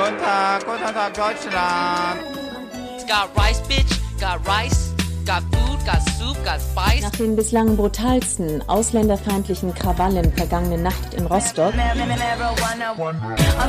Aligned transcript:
Guten 0.00 0.18
Tag, 0.18 0.64
guten 0.64 0.94
Tag, 0.94 1.12
Deutschland. 1.12 2.20
Got 3.06 3.36
rice, 3.36 3.60
bitch. 3.68 4.00
Got 4.18 4.40
rice. 4.48 4.94
Got 5.26 5.42
food. 5.52 5.78
Got 5.84 6.00
soup. 6.16 6.42
Got 6.42 6.58
spice. 6.58 7.02
Nach 7.02 7.10
den 7.10 7.36
bislang 7.36 7.76
brutalsten 7.76 8.66
ausländerfeindlichen 8.66 9.74
Krawallen 9.74 10.32
vergangene 10.32 10.78
Nacht 10.78 11.12
in 11.12 11.26
Rostock 11.26 11.74
I'm 11.74 12.00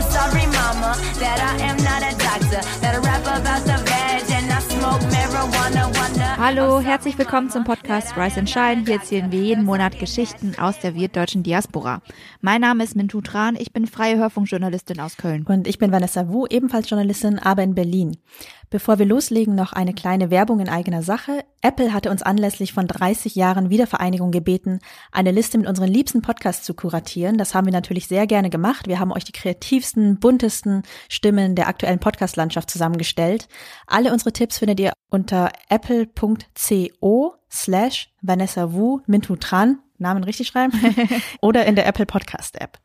sorry, 0.02 0.48
mama, 0.48 0.96
that 1.20 1.40
I 1.42 1.64
am 1.64 1.76
not 1.84 2.02
a 2.02 2.16
doctor. 2.16 2.62
That 2.80 2.96
I 2.96 3.00
rap 3.00 3.28
about 3.28 3.66
the 3.66 3.78
veg 3.84 4.31
Hallo, 6.38 6.80
herzlich 6.80 7.18
willkommen 7.18 7.50
zum 7.50 7.64
Podcast 7.64 8.18
Rise 8.18 8.40
and 8.40 8.50
Shine. 8.50 8.84
Hier 8.86 8.96
erzählen 8.96 9.32
wir 9.32 9.40
jeden 9.40 9.64
Monat 9.64 10.00
Geschichten 10.00 10.56
aus 10.58 10.80
der 10.80 10.96
wirtdeutschen 10.96 11.44
Diaspora. 11.44 12.02
Mein 12.42 12.62
Name 12.62 12.84
ist 12.84 12.96
Mintu 12.96 13.22
Tran, 13.22 13.56
ich 13.56 13.72
bin 13.74 13.86
freie 13.86 14.18
Hörfunkjournalistin 14.18 15.00
aus 15.00 15.18
Köln. 15.18 15.46
und 15.48 15.68
ich 15.68 15.78
bin 15.78 15.92
Vanessa 15.92 16.30
Wu, 16.30 16.48
ebenfalls 16.48 16.90
Journalistin, 16.90 17.38
aber 17.38 17.62
in 17.62 17.76
Berlin. 17.76 18.18
Bevor 18.72 19.00
wir 19.00 19.06
loslegen, 19.06 19.54
noch 19.54 19.74
eine 19.74 19.94
kleine 19.94 20.32
Werbung 20.32 20.62
in 20.62 20.70
eigener 20.70 21.04
Sache. 21.04 21.44
Apple 21.62 21.94
hatte 21.94 22.10
uns 22.10 22.24
anlässlich 22.24 22.72
von 22.72 22.88
30 22.88 23.36
Jahren 23.36 23.70
Wiedervereinigung 23.70 24.32
gebeten, 24.32 24.80
eine 25.12 25.32
Liste 25.32 25.58
mit 25.58 25.68
unseren 25.68 25.90
liebsten 25.90 26.22
Podcasts 26.22 26.66
zu 26.66 26.74
kuratieren. 26.74 27.38
Das 27.38 27.54
haben 27.54 27.68
wir 27.68 27.74
natürlich 27.74 28.08
sehr 28.08 28.28
gerne 28.28 28.50
gemacht. 28.50 28.88
Wir 28.88 28.98
haben 28.98 29.12
euch 29.12 29.26
die 29.26 29.34
kreativsten, 29.34 30.22
buntesten 30.22 30.84
Stimmen 31.10 31.56
der 31.56 31.68
aktuellen 31.68 32.00
Podcast-Landschaft 32.00 32.70
zusammengestellt. 32.70 33.50
Alle 33.88 34.14
unsere 34.14 34.32
Tipps 34.32 34.60
findet 34.60 34.80
ihr 34.80 34.94
unter 35.10 35.52
apple.co 35.68 37.36
slash 37.52 38.10
Vanessa 38.22 38.72
Wu 38.72 39.02
Mintu 39.06 39.36
Tran, 39.36 39.80
Namen 39.98 40.24
richtig 40.24 40.48
schreiben, 40.48 40.80
oder 41.42 41.66
in 41.66 41.76
der 41.76 41.88
Apple 41.88 42.06
Podcast 42.06 42.56
App. 42.62 42.80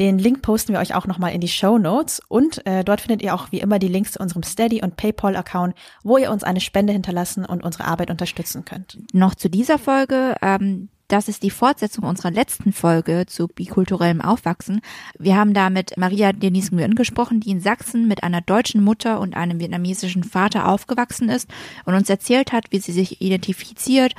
Den 0.00 0.18
Link 0.18 0.40
posten 0.40 0.72
wir 0.72 0.80
euch 0.80 0.94
auch 0.94 1.06
nochmal 1.06 1.34
in 1.34 1.42
die 1.42 1.48
Show 1.48 1.76
Notes 1.76 2.22
und 2.26 2.66
äh, 2.66 2.84
dort 2.84 3.02
findet 3.02 3.20
ihr 3.20 3.34
auch 3.34 3.52
wie 3.52 3.60
immer 3.60 3.78
die 3.78 3.86
Links 3.86 4.12
zu 4.12 4.18
unserem 4.18 4.42
Steady 4.42 4.82
und 4.82 4.96
PayPal 4.96 5.36
Account, 5.36 5.74
wo 6.02 6.16
ihr 6.16 6.30
uns 6.30 6.42
eine 6.42 6.62
Spende 6.62 6.94
hinterlassen 6.94 7.44
und 7.44 7.62
unsere 7.62 7.84
Arbeit 7.84 8.10
unterstützen 8.10 8.64
könnt. 8.64 8.96
Noch 9.12 9.34
zu 9.34 9.50
dieser 9.50 9.78
Folge, 9.78 10.36
ähm, 10.40 10.88
das 11.08 11.28
ist 11.28 11.42
die 11.42 11.50
Fortsetzung 11.50 12.04
unserer 12.04 12.30
letzten 12.30 12.72
Folge 12.72 13.26
zu 13.26 13.46
bikulturellem 13.48 14.22
Aufwachsen. 14.22 14.80
Wir 15.18 15.36
haben 15.36 15.52
da 15.52 15.68
mit 15.68 15.98
Maria 15.98 16.32
Denise 16.32 16.74
Nguyen 16.74 16.94
gesprochen, 16.94 17.40
die 17.40 17.50
in 17.50 17.60
Sachsen 17.60 18.08
mit 18.08 18.22
einer 18.22 18.40
deutschen 18.40 18.82
Mutter 18.82 19.20
und 19.20 19.36
einem 19.36 19.60
vietnamesischen 19.60 20.24
Vater 20.24 20.66
aufgewachsen 20.66 21.28
ist 21.28 21.50
und 21.84 21.94
uns 21.94 22.08
erzählt 22.08 22.52
hat, 22.52 22.66
wie 22.70 22.78
sie 22.78 22.92
sich 22.92 23.20
identifiziert, 23.20 24.14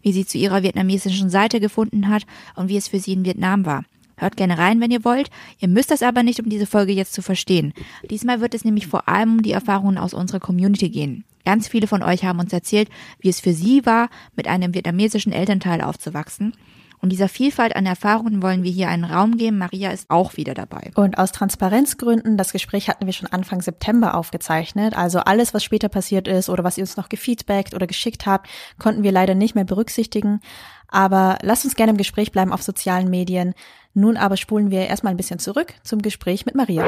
wie 0.00 0.12
sie 0.12 0.24
zu 0.24 0.38
ihrer 0.38 0.62
vietnamesischen 0.62 1.28
Seite 1.28 1.60
gefunden 1.60 2.08
hat 2.08 2.22
und 2.54 2.70
wie 2.70 2.78
es 2.78 2.88
für 2.88 3.00
sie 3.00 3.12
in 3.12 3.26
Vietnam 3.26 3.66
war. 3.66 3.82
Hört 4.16 4.36
gerne 4.36 4.56
rein, 4.56 4.80
wenn 4.80 4.90
ihr 4.90 5.04
wollt. 5.04 5.30
Ihr 5.58 5.68
müsst 5.68 5.90
das 5.90 6.02
aber 6.02 6.22
nicht, 6.22 6.40
um 6.40 6.48
diese 6.48 6.66
Folge 6.66 6.92
jetzt 6.92 7.12
zu 7.12 7.22
verstehen. 7.22 7.74
Diesmal 8.10 8.40
wird 8.40 8.54
es 8.54 8.64
nämlich 8.64 8.86
vor 8.86 9.08
allem 9.08 9.34
um 9.34 9.42
die 9.42 9.52
Erfahrungen 9.52 9.98
aus 9.98 10.14
unserer 10.14 10.40
Community 10.40 10.88
gehen. 10.88 11.24
Ganz 11.44 11.68
viele 11.68 11.86
von 11.86 12.02
euch 12.02 12.24
haben 12.24 12.40
uns 12.40 12.52
erzählt, 12.52 12.88
wie 13.20 13.28
es 13.28 13.40
für 13.40 13.52
sie 13.52 13.86
war, 13.86 14.08
mit 14.34 14.48
einem 14.48 14.74
vietnamesischen 14.74 15.32
Elternteil 15.32 15.80
aufzuwachsen. 15.80 16.54
Und 16.98 17.10
dieser 17.10 17.28
Vielfalt 17.28 17.76
an 17.76 17.86
Erfahrungen 17.86 18.42
wollen 18.42 18.62
wir 18.62 18.70
hier 18.70 18.88
einen 18.88 19.04
Raum 19.04 19.36
geben. 19.36 19.58
Maria 19.58 19.90
ist 19.90 20.10
auch 20.10 20.36
wieder 20.36 20.54
dabei. 20.54 20.90
Und 20.94 21.18
aus 21.18 21.30
Transparenzgründen, 21.30 22.36
das 22.36 22.52
Gespräch 22.52 22.88
hatten 22.88 23.06
wir 23.06 23.12
schon 23.12 23.30
Anfang 23.30 23.60
September 23.60 24.14
aufgezeichnet. 24.14 24.96
Also 24.96 25.20
alles, 25.20 25.52
was 25.52 25.62
später 25.62 25.88
passiert 25.88 26.26
ist 26.26 26.48
oder 26.48 26.64
was 26.64 26.78
ihr 26.78 26.82
uns 26.82 26.96
noch 26.96 27.08
gefeedbackt 27.08 27.74
oder 27.74 27.86
geschickt 27.86 28.26
habt, 28.26 28.48
konnten 28.78 29.02
wir 29.02 29.12
leider 29.12 29.34
nicht 29.34 29.54
mehr 29.54 29.64
berücksichtigen. 29.64 30.40
Aber 30.88 31.38
lasst 31.42 31.64
uns 31.64 31.76
gerne 31.76 31.90
im 31.90 31.98
Gespräch 31.98 32.32
bleiben 32.32 32.52
auf 32.52 32.62
sozialen 32.62 33.10
Medien. 33.10 33.54
Nun 33.98 34.18
aber 34.18 34.36
spulen 34.36 34.70
wir 34.70 34.86
erstmal 34.86 35.14
ein 35.14 35.16
bisschen 35.16 35.38
zurück 35.38 35.72
zum 35.82 36.02
Gespräch 36.02 36.44
mit 36.44 36.54
Maria. 36.54 36.84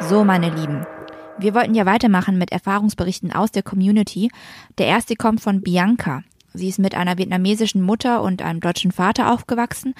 So, 0.00 0.22
meine 0.22 0.50
Lieben. 0.50 0.84
Wir 1.38 1.54
wollten 1.54 1.74
ja 1.74 1.86
weitermachen 1.86 2.36
mit 2.36 2.52
Erfahrungsberichten 2.52 3.32
aus 3.32 3.52
der 3.52 3.62
Community. 3.62 4.30
Der 4.76 4.84
erste 4.84 5.16
kommt 5.16 5.40
von 5.40 5.62
Bianca. 5.62 6.24
Sie 6.52 6.68
ist 6.68 6.78
mit 6.78 6.94
einer 6.94 7.16
vietnamesischen 7.16 7.80
Mutter 7.80 8.22
und 8.22 8.42
einem 8.42 8.60
deutschen 8.60 8.92
Vater 8.92 9.32
aufgewachsen. 9.32 9.94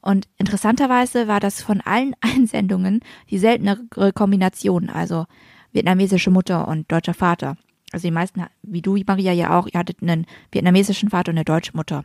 Und 0.00 0.28
interessanterweise 0.38 1.26
war 1.26 1.40
das 1.40 1.60
von 1.60 1.80
allen 1.80 2.14
Einsendungen 2.20 3.00
die 3.28 3.38
seltenere 3.38 4.12
Kombination, 4.12 4.90
also 4.90 5.26
vietnamesische 5.72 6.30
Mutter 6.30 6.68
und 6.68 6.92
deutscher 6.92 7.14
Vater. 7.14 7.56
Also 7.90 8.06
die 8.06 8.14
meisten, 8.14 8.44
wie 8.62 8.80
du, 8.80 8.96
Maria, 9.04 9.32
ja 9.32 9.58
auch, 9.58 9.66
ihr 9.66 9.80
hattet 9.80 10.02
einen 10.02 10.24
vietnamesischen 10.52 11.10
Vater 11.10 11.30
und 11.32 11.38
eine 11.38 11.44
deutsche 11.44 11.72
Mutter. 11.74 12.04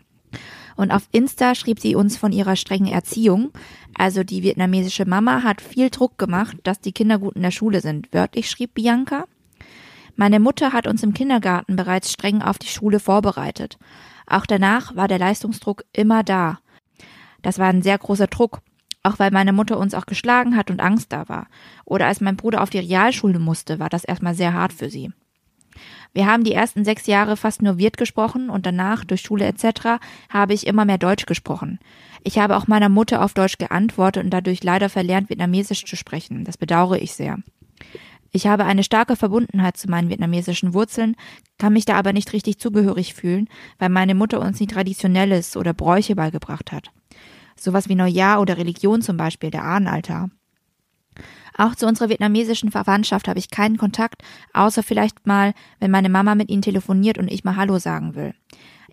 Und 0.75 0.91
auf 0.91 1.07
Insta 1.11 1.55
schrieb 1.55 1.79
sie 1.79 1.95
uns 1.95 2.17
von 2.17 2.31
ihrer 2.31 2.55
strengen 2.55 2.91
Erziehung. 2.91 3.51
Also 3.97 4.23
die 4.23 4.43
vietnamesische 4.43 5.05
Mama 5.05 5.43
hat 5.43 5.61
viel 5.61 5.89
Druck 5.89 6.17
gemacht, 6.17 6.57
dass 6.63 6.79
die 6.79 6.91
Kinder 6.91 7.19
gut 7.19 7.35
in 7.35 7.41
der 7.41 7.51
Schule 7.51 7.81
sind. 7.81 8.13
Wörtlich 8.13 8.49
schrieb 8.49 8.73
Bianca. 8.73 9.25
Meine 10.15 10.39
Mutter 10.39 10.73
hat 10.73 10.87
uns 10.87 11.03
im 11.03 11.13
Kindergarten 11.13 11.75
bereits 11.75 12.11
streng 12.11 12.41
auf 12.41 12.59
die 12.59 12.67
Schule 12.67 12.99
vorbereitet. 12.99 13.77
Auch 14.27 14.45
danach 14.45 14.95
war 14.95 15.07
der 15.07 15.19
Leistungsdruck 15.19 15.83
immer 15.93 16.23
da. 16.23 16.59
Das 17.41 17.59
war 17.59 17.67
ein 17.67 17.81
sehr 17.81 17.97
großer 17.97 18.27
Druck, 18.27 18.61
auch 19.03 19.19
weil 19.19 19.31
meine 19.31 19.53
Mutter 19.53 19.77
uns 19.77 19.93
auch 19.93 20.05
geschlagen 20.05 20.55
hat 20.55 20.69
und 20.69 20.79
Angst 20.79 21.11
da 21.11 21.27
war. 21.27 21.47
Oder 21.85 22.07
als 22.07 22.21
mein 22.21 22.37
Bruder 22.37 22.61
auf 22.61 22.69
die 22.69 22.79
Realschule 22.79 23.39
musste, 23.39 23.79
war 23.79 23.89
das 23.89 24.03
erstmal 24.03 24.35
sehr 24.35 24.53
hart 24.53 24.73
für 24.73 24.89
sie. 24.89 25.11
Wir 26.13 26.25
haben 26.25 26.43
die 26.43 26.53
ersten 26.53 26.83
sechs 26.83 27.07
Jahre 27.07 27.37
fast 27.37 27.61
nur 27.61 27.77
Wirt 27.77 27.97
gesprochen 27.97 28.49
und 28.49 28.65
danach, 28.65 29.05
durch 29.05 29.21
Schule 29.21 29.45
etc., 29.45 29.99
habe 30.29 30.53
ich 30.53 30.67
immer 30.67 30.85
mehr 30.85 30.97
Deutsch 30.97 31.25
gesprochen. 31.25 31.79
Ich 32.23 32.37
habe 32.37 32.55
auch 32.57 32.67
meiner 32.67 32.89
Mutter 32.89 33.23
auf 33.23 33.33
Deutsch 33.33 33.57
geantwortet 33.57 34.23
und 34.23 34.29
dadurch 34.29 34.63
leider 34.63 34.89
verlernt, 34.89 35.29
Vietnamesisch 35.29 35.85
zu 35.85 35.95
sprechen. 35.95 36.43
Das 36.43 36.57
bedauere 36.57 37.01
ich 37.01 37.13
sehr. 37.13 37.37
Ich 38.31 38.47
habe 38.47 38.63
eine 38.63 38.83
starke 38.83 39.15
Verbundenheit 39.15 39.75
zu 39.75 39.89
meinen 39.89 40.09
vietnamesischen 40.09 40.73
Wurzeln, 40.73 41.15
kann 41.57 41.73
mich 41.73 41.85
da 41.85 41.95
aber 41.95 42.13
nicht 42.13 42.31
richtig 42.31 42.59
zugehörig 42.59 43.13
fühlen, 43.13 43.49
weil 43.77 43.89
meine 43.89 44.15
Mutter 44.15 44.39
uns 44.39 44.59
nie 44.59 44.67
Traditionelles 44.67 45.57
oder 45.57 45.73
Bräuche 45.73 46.15
beigebracht 46.15 46.71
hat. 46.71 46.91
Sowas 47.57 47.89
wie 47.89 47.95
Neujahr 47.95 48.39
oder 48.41 48.57
Religion 48.57 49.01
zum 49.01 49.17
Beispiel, 49.17 49.51
der 49.51 49.63
Ahnenaltar. 49.63 50.29
Auch 51.57 51.75
zu 51.75 51.87
unserer 51.87 52.09
vietnamesischen 52.09 52.71
Verwandtschaft 52.71 53.27
habe 53.27 53.39
ich 53.39 53.49
keinen 53.49 53.77
Kontakt, 53.77 54.23
außer 54.53 54.83
vielleicht 54.83 55.27
mal, 55.27 55.53
wenn 55.79 55.91
meine 55.91 56.09
Mama 56.09 56.35
mit 56.35 56.49
ihnen 56.49 56.61
telefoniert 56.61 57.17
und 57.17 57.31
ich 57.31 57.43
mal 57.43 57.55
Hallo 57.55 57.77
sagen 57.79 58.15
will. 58.15 58.33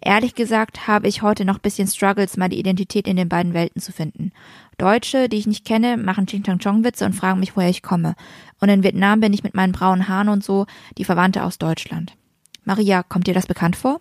Ehrlich 0.01 0.35
gesagt 0.35 0.87
habe 0.87 1.09
ich 1.09 1.23
heute 1.23 1.45
noch 1.45 1.59
bisschen 1.59 1.89
Struggles, 1.89 2.37
meine 2.37 2.55
Identität 2.55 3.09
in 3.09 3.17
den 3.17 3.29
beiden 3.29 3.53
Welten 3.53 3.83
zu 3.83 3.93
finden. 3.93 4.33
Deutsche, 4.77 5.29
die 5.29 5.39
ich 5.39 5.47
nicht 5.47 5.65
kenne, 5.65 5.97
machen 5.97 6.27
Ching 6.27 6.45
Chang 6.45 6.61
Chong 6.61 6.85
Witze 6.85 7.05
und 7.05 7.15
fragen 7.15 7.41
mich, 7.41 7.57
woher 7.57 7.69
ich 7.69 7.83
komme. 7.83 8.15
Und 8.61 8.69
in 8.69 8.85
Vietnam 8.85 9.21
bin 9.21 9.33
ich 9.33 9.43
mit 9.43 9.55
meinen 9.55 9.73
braunen 9.73 10.09
Haaren 10.09 10.29
und 10.29 10.45
so 10.45 10.67
die 10.99 11.05
Verwandte 11.05 11.43
aus 11.43 11.59
Deutschland. 11.59 12.17
Maria, 12.65 13.03
kommt 13.03 13.27
dir 13.27 13.35
das 13.35 13.47
bekannt 13.47 13.75
vor? 13.75 14.01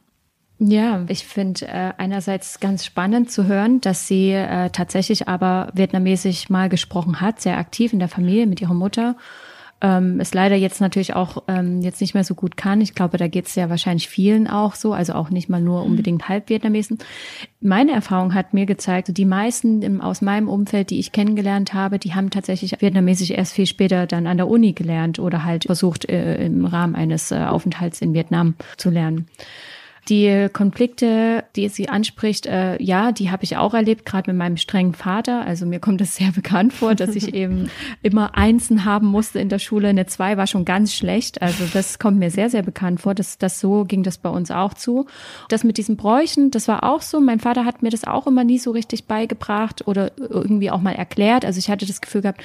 Ja, 0.60 1.06
ich 1.08 1.26
finde 1.26 1.68
äh, 1.68 1.94
einerseits 1.98 2.60
ganz 2.60 2.84
spannend 2.84 3.30
zu 3.30 3.46
hören, 3.46 3.80
dass 3.80 4.08
sie 4.08 4.32
äh, 4.32 4.72
tatsächlich 4.72 5.28
aber 5.28 5.70
vietnamesisch 5.74 6.50
mal 6.50 6.68
gesprochen 6.68 7.22
hat, 7.22 7.40
sehr 7.42 7.60
aktiv 7.60 7.94
in 7.94 8.00
der 8.00 8.08
Familie 8.08 8.48
mit 8.48 8.60
ihrer 8.60 8.74
Mutter. 8.74 9.16
Ähm, 9.80 10.20
es 10.20 10.34
leider 10.34 10.56
jetzt 10.56 10.82
natürlich 10.82 11.14
auch 11.14 11.44
ähm, 11.48 11.82
jetzt 11.82 12.02
nicht 12.02 12.16
mehr 12.16 12.24
so 12.24 12.34
gut 12.34 12.58
kann. 12.58 12.82
Ich 12.82 12.96
glaube, 12.96 13.18
da 13.18 13.28
geht 13.28 13.46
es 13.46 13.54
ja 13.54 13.70
wahrscheinlich 13.70 14.10
vielen 14.10 14.48
auch 14.48 14.74
so, 14.74 14.94
also 14.94 15.14
auch 15.14 15.30
nicht 15.30 15.50
mal 15.50 15.62
nur 15.62 15.84
unbedingt 15.84 16.28
Halbvietnamesen. 16.28 16.98
Meine 17.62 17.92
Erfahrung 17.92 18.34
hat 18.34 18.56
mir 18.56 18.66
gezeigt, 18.66 19.16
die 19.16 19.26
meisten 19.26 19.84
im, 19.84 20.02
aus 20.02 20.24
meinem 20.24 20.50
Umfeld, 20.50 20.90
die 20.90 20.98
ich 20.98 21.12
kennengelernt 21.12 21.76
habe, 21.76 22.00
die 22.00 22.16
haben 22.16 22.32
tatsächlich 22.32 22.82
Vietnamesisch 22.82 23.30
erst 23.30 23.54
viel 23.54 23.68
später 23.68 24.08
dann 24.08 24.26
an 24.26 24.38
der 24.38 24.48
Uni 24.48 24.74
gelernt 24.74 25.20
oder 25.20 25.44
halt 25.44 25.66
versucht, 25.66 26.10
äh, 26.10 26.44
im 26.44 26.66
Rahmen 26.66 26.96
eines 26.96 27.32
äh, 27.32 27.36
Aufenthalts 27.36 28.02
in 28.02 28.16
Vietnam 28.16 28.56
zu 28.78 28.90
lernen. 28.90 29.28
Die 30.10 30.48
Konflikte, 30.54 31.44
die 31.58 31.68
sie 31.68 31.90
anspricht, 31.90 32.46
äh, 32.46 32.82
ja, 32.82 33.12
die 33.12 33.30
habe 33.30 33.44
ich 33.44 33.58
auch 33.58 33.74
erlebt, 33.74 34.06
gerade 34.06 34.32
mit 34.32 34.38
meinem 34.38 34.56
strengen 34.56 34.94
Vater. 34.94 35.46
Also 35.46 35.66
mir 35.66 35.80
kommt 35.80 36.00
es 36.00 36.16
sehr 36.16 36.32
bekannt 36.36 36.72
vor, 36.72 36.96
dass 36.96 37.16
ich 37.16 37.34
eben 37.34 37.70
immer 38.04 38.38
Einsen 38.38 38.86
haben 38.86 39.08
musste 39.08 39.40
in 39.40 39.50
der 39.50 39.60
Schule. 39.60 39.90
Eine 39.90 40.06
Zwei 40.06 40.38
war 40.38 40.48
schon 40.48 40.64
ganz 40.64 40.94
schlecht. 40.94 41.42
Also 41.42 41.66
das 41.74 42.00
kommt 42.00 42.20
mir 42.20 42.32
sehr, 42.32 42.50
sehr 42.50 42.64
bekannt 42.64 43.02
vor. 43.02 43.16
Das, 43.16 43.38
das 43.38 43.60
so 43.60 43.84
ging 43.84 44.04
das 44.04 44.18
bei 44.18 44.30
uns 44.30 44.50
auch 44.50 44.74
zu. 44.74 45.08
Das 45.50 45.66
mit 45.66 45.78
diesen 45.78 45.98
Bräuchen, 45.98 46.52
das 46.52 46.70
war 46.70 46.84
auch 46.84 47.02
so. 47.02 47.20
Mein 47.20 47.40
Vater 47.40 47.66
hat 47.66 47.84
mir 47.84 47.90
das 47.90 48.06
auch 48.06 48.28
immer 48.28 48.46
nie 48.46 48.60
so 48.60 48.72
richtig 48.72 49.06
beigebracht 49.06 49.88
oder 49.88 50.12
irgendwie 50.18 50.72
auch 50.72 50.82
mal 50.82 50.94
erklärt. 50.96 51.44
Also 51.44 51.60
ich 51.60 51.70
hatte 51.70 51.86
das 51.86 52.00
Gefühl 52.00 52.22
gehabt, 52.22 52.42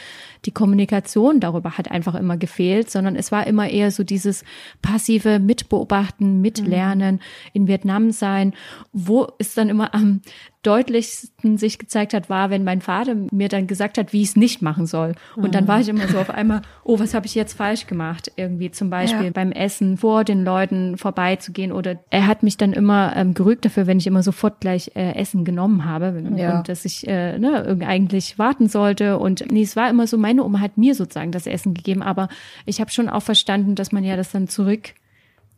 die 0.46 0.50
Kommunikation 0.50 1.38
darüber 1.38 1.78
hat 1.78 1.90
einfach 1.90 2.16
immer 2.16 2.36
gefehlt, 2.36 2.90
sondern 2.90 3.14
es 3.14 3.30
war 3.30 3.46
immer 3.46 3.68
eher 3.68 3.92
so 3.92 4.02
dieses 4.02 4.44
passive 4.82 5.38
Mitbeobachten, 5.38 6.40
Mitlernen. 6.40 7.20
In 7.52 7.66
Vietnam 7.68 8.10
sein. 8.10 8.52
Wo 8.92 9.28
es 9.38 9.54
dann 9.54 9.68
immer 9.68 9.94
am 9.94 10.20
deutlichsten 10.62 11.58
sich 11.58 11.78
gezeigt 11.78 12.14
hat, 12.14 12.30
war, 12.30 12.50
wenn 12.50 12.62
mein 12.64 12.80
Vater 12.80 13.16
mir 13.32 13.48
dann 13.48 13.66
gesagt 13.66 13.98
hat, 13.98 14.12
wie 14.12 14.22
ich 14.22 14.28
es 14.28 14.36
nicht 14.36 14.62
machen 14.62 14.86
soll. 14.86 15.14
Und 15.36 15.54
dann 15.56 15.66
war 15.66 15.80
ich 15.80 15.88
immer 15.88 16.06
so 16.06 16.18
auf 16.18 16.30
einmal, 16.30 16.62
oh, 16.84 16.98
was 17.00 17.14
habe 17.14 17.26
ich 17.26 17.34
jetzt 17.34 17.54
falsch 17.54 17.86
gemacht? 17.88 18.30
Irgendwie 18.36 18.70
zum 18.70 18.88
Beispiel 18.88 19.26
Ja. 19.26 19.30
beim 19.32 19.50
Essen 19.52 19.96
vor 19.96 20.22
den 20.24 20.44
Leuten 20.44 20.96
vorbeizugehen. 20.98 21.72
Oder 21.72 21.96
er 22.10 22.26
hat 22.28 22.42
mich 22.44 22.56
dann 22.56 22.72
immer 22.72 23.12
ähm, 23.16 23.34
gerügt 23.34 23.64
dafür, 23.64 23.86
wenn 23.88 23.98
ich 23.98 24.06
immer 24.06 24.22
sofort 24.22 24.60
gleich 24.60 24.92
äh, 24.94 25.14
Essen 25.16 25.44
genommen 25.44 25.84
habe 25.84 26.22
Ja. 26.36 26.58
und 26.58 26.68
dass 26.68 26.84
ich 26.84 27.06
äh, 27.08 27.38
ne, 27.38 27.76
eigentlich 27.84 28.38
warten 28.38 28.68
sollte. 28.68 29.18
Und 29.18 29.44
nee, 29.50 29.62
es 29.62 29.74
war 29.76 29.90
immer 29.90 30.06
so, 30.06 30.16
meine 30.16 30.44
Oma 30.44 30.60
hat 30.60 30.78
mir 30.78 30.94
sozusagen 30.94 31.32
das 31.32 31.46
Essen 31.48 31.74
gegeben, 31.74 32.02
aber 32.02 32.28
ich 32.66 32.80
habe 32.80 32.90
schon 32.90 33.08
auch 33.08 33.22
verstanden, 33.22 33.74
dass 33.74 33.90
man 33.90 34.04
ja 34.04 34.16
das 34.16 34.30
dann 34.30 34.46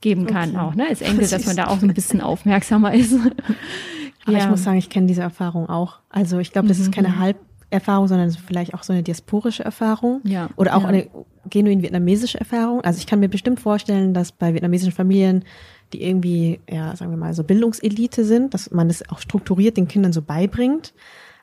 zurückgeben 0.04 0.26
kann 0.26 0.56
auch, 0.56 0.74
ne? 0.74 0.86
Als 0.88 1.00
Enkel, 1.00 1.26
dass 1.28 1.46
man 1.46 1.56
da 1.56 1.68
auch 1.68 1.78
so 1.80 1.86
ein 1.86 1.94
bisschen 1.94 2.20
aufmerksamer 2.20 2.94
ist. 2.94 3.14
Aber 4.26 4.36
ich 4.38 4.48
muss 4.48 4.64
sagen, 4.64 4.78
ich 4.78 4.88
kenne 4.90 5.06
diese 5.06 5.22
Erfahrung 5.22 5.68
auch. 5.68 5.98
Also 6.08 6.38
ich 6.38 6.52
glaube, 6.52 6.68
das 6.68 6.78
ist 6.78 6.92
keine 6.92 7.18
Halberfahrung, 7.18 8.08
sondern 8.08 8.30
vielleicht 8.30 8.72
auch 8.72 8.82
so 8.82 8.92
eine 8.92 9.02
diasporische 9.02 9.64
Erfahrung. 9.64 10.20
Ja. 10.24 10.48
Oder 10.56 10.76
auch 10.76 10.82
Ja. 10.82 10.88
eine 10.88 11.08
genuin 11.50 11.82
vietnamesische 11.82 12.38
Erfahrung. 12.40 12.80
Also 12.82 12.98
ich 12.98 13.06
kann 13.06 13.20
mir 13.20 13.28
bestimmt 13.28 13.60
vorstellen, 13.60 14.14
dass 14.14 14.32
bei 14.32 14.54
vietnamesischen 14.54 14.94
Familien, 14.94 15.44
die 15.92 16.02
irgendwie, 16.02 16.60
ja, 16.70 16.96
sagen 16.96 17.10
wir 17.10 17.18
mal, 17.18 17.34
so 17.34 17.44
Bildungselite 17.44 18.24
sind, 18.24 18.54
dass 18.54 18.70
man 18.70 18.88
das 18.88 19.06
auch 19.10 19.18
strukturiert 19.18 19.76
den 19.76 19.88
Kindern 19.88 20.14
so 20.14 20.22
beibringt. 20.22 20.94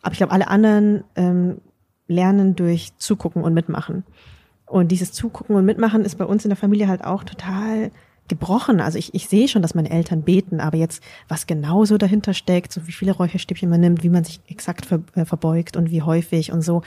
Aber 0.02 0.14
ich 0.14 0.18
glaube, 0.18 0.34
alle 0.34 0.48
anderen 0.48 1.04
ähm, 1.16 1.58
lernen 2.08 2.56
durch 2.56 2.94
Zugucken 2.98 3.44
und 3.44 3.54
Mitmachen. 3.54 4.04
Und 4.66 4.92
dieses 4.92 5.12
Zugucken 5.12 5.56
und 5.56 5.66
Mitmachen 5.66 6.04
ist 6.04 6.18
bei 6.18 6.26
uns 6.26 6.46
in 6.46 6.50
der 6.50 6.58
Familie 6.58 6.88
halt 6.88 7.04
auch 7.04 7.24
total 7.24 7.92
gebrochen. 8.32 8.80
Also 8.80 8.98
ich, 8.98 9.14
ich 9.14 9.28
sehe 9.28 9.50
schon, 9.50 9.62
dass 9.62 9.76
meine 9.76 9.92
Eltern 9.92 10.24
beten, 10.24 10.62
aber 10.62 10.78
jetzt, 10.78 11.04
was 11.28 11.48
genau 11.48 11.84
so 11.84 11.98
dahinter 11.98 12.34
steckt, 12.34 12.72
so 12.72 12.88
wie 12.88 12.94
viele 12.94 13.12
Räucherstäbchen 13.12 13.70
man 13.70 13.82
nimmt, 13.82 14.04
wie 14.04 14.10
man 14.10 14.24
sich 14.24 14.40
exakt 14.48 14.86
ver, 14.86 15.02
äh, 15.16 15.26
verbeugt 15.26 15.76
und 15.76 15.92
wie 15.92 16.02
häufig 16.02 16.54
und 16.54 16.62
so, 16.62 16.82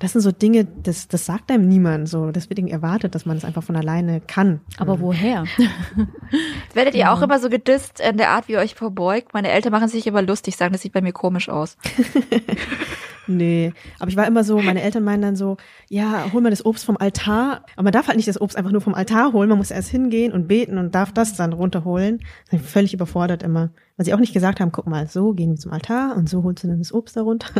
das 0.00 0.12
sind 0.12 0.22
so 0.22 0.32
Dinge, 0.32 0.64
das, 0.64 1.08
das 1.08 1.26
sagt 1.26 1.50
einem 1.50 1.68
niemand 1.68 2.08
so. 2.08 2.30
Deswegen 2.30 2.68
erwartet, 2.68 3.14
dass 3.14 3.26
man 3.26 3.36
es 3.36 3.44
einfach 3.44 3.62
von 3.62 3.76
alleine 3.76 4.20
kann. 4.20 4.60
Aber 4.78 5.00
woher? 5.00 5.44
Werdet 6.74 6.94
ihr 6.94 7.12
auch 7.12 7.20
immer 7.20 7.38
so 7.38 7.50
gedisst 7.50 8.00
in 8.00 8.16
der 8.16 8.30
Art, 8.30 8.48
wie 8.48 8.52
ihr 8.52 8.58
euch 8.58 8.74
verbeugt? 8.74 9.34
Meine 9.34 9.50
Eltern 9.50 9.72
machen 9.72 9.88
sich 9.88 10.06
immer 10.06 10.22
lustig, 10.22 10.56
sagen, 10.56 10.72
das 10.72 10.80
sieht 10.80 10.94
bei 10.94 11.02
mir 11.02 11.12
komisch 11.12 11.50
aus. 11.50 11.76
Nee, 13.30 13.72
aber 14.00 14.10
ich 14.10 14.16
war 14.16 14.26
immer 14.26 14.42
so, 14.42 14.60
meine 14.60 14.82
Eltern 14.82 15.04
meinen 15.04 15.22
dann 15.22 15.36
so, 15.36 15.56
ja, 15.88 16.32
hol 16.32 16.40
mal 16.40 16.50
das 16.50 16.64
Obst 16.64 16.84
vom 16.84 16.96
Altar. 16.96 17.64
Aber 17.76 17.84
man 17.84 17.92
darf 17.92 18.08
halt 18.08 18.16
nicht 18.16 18.28
das 18.28 18.40
Obst 18.40 18.56
einfach 18.56 18.72
nur 18.72 18.80
vom 18.80 18.94
Altar 18.94 19.32
holen, 19.32 19.48
man 19.48 19.58
muss 19.58 19.70
erst 19.70 19.88
hingehen 19.88 20.32
und 20.32 20.48
beten 20.48 20.78
und 20.78 20.96
darf 20.96 21.12
das 21.12 21.36
dann 21.36 21.52
runterholen. 21.52 22.18
Das 22.18 22.50
bin 22.50 22.60
ich 22.60 22.66
völlig 22.66 22.94
überfordert 22.94 23.44
immer. 23.44 23.70
Weil 24.00 24.06
sie 24.06 24.14
auch 24.14 24.18
nicht 24.18 24.32
gesagt 24.32 24.60
haben, 24.60 24.72
guck 24.72 24.86
mal, 24.86 25.06
so 25.08 25.34
gehen 25.34 25.50
wir 25.50 25.58
zum 25.58 25.72
Altar 25.72 26.16
und 26.16 26.26
so 26.26 26.42
holst 26.42 26.64
du 26.64 26.68
dann 26.68 26.78
das 26.78 26.90
Obst 26.90 27.18
da 27.18 27.20
runter. 27.20 27.50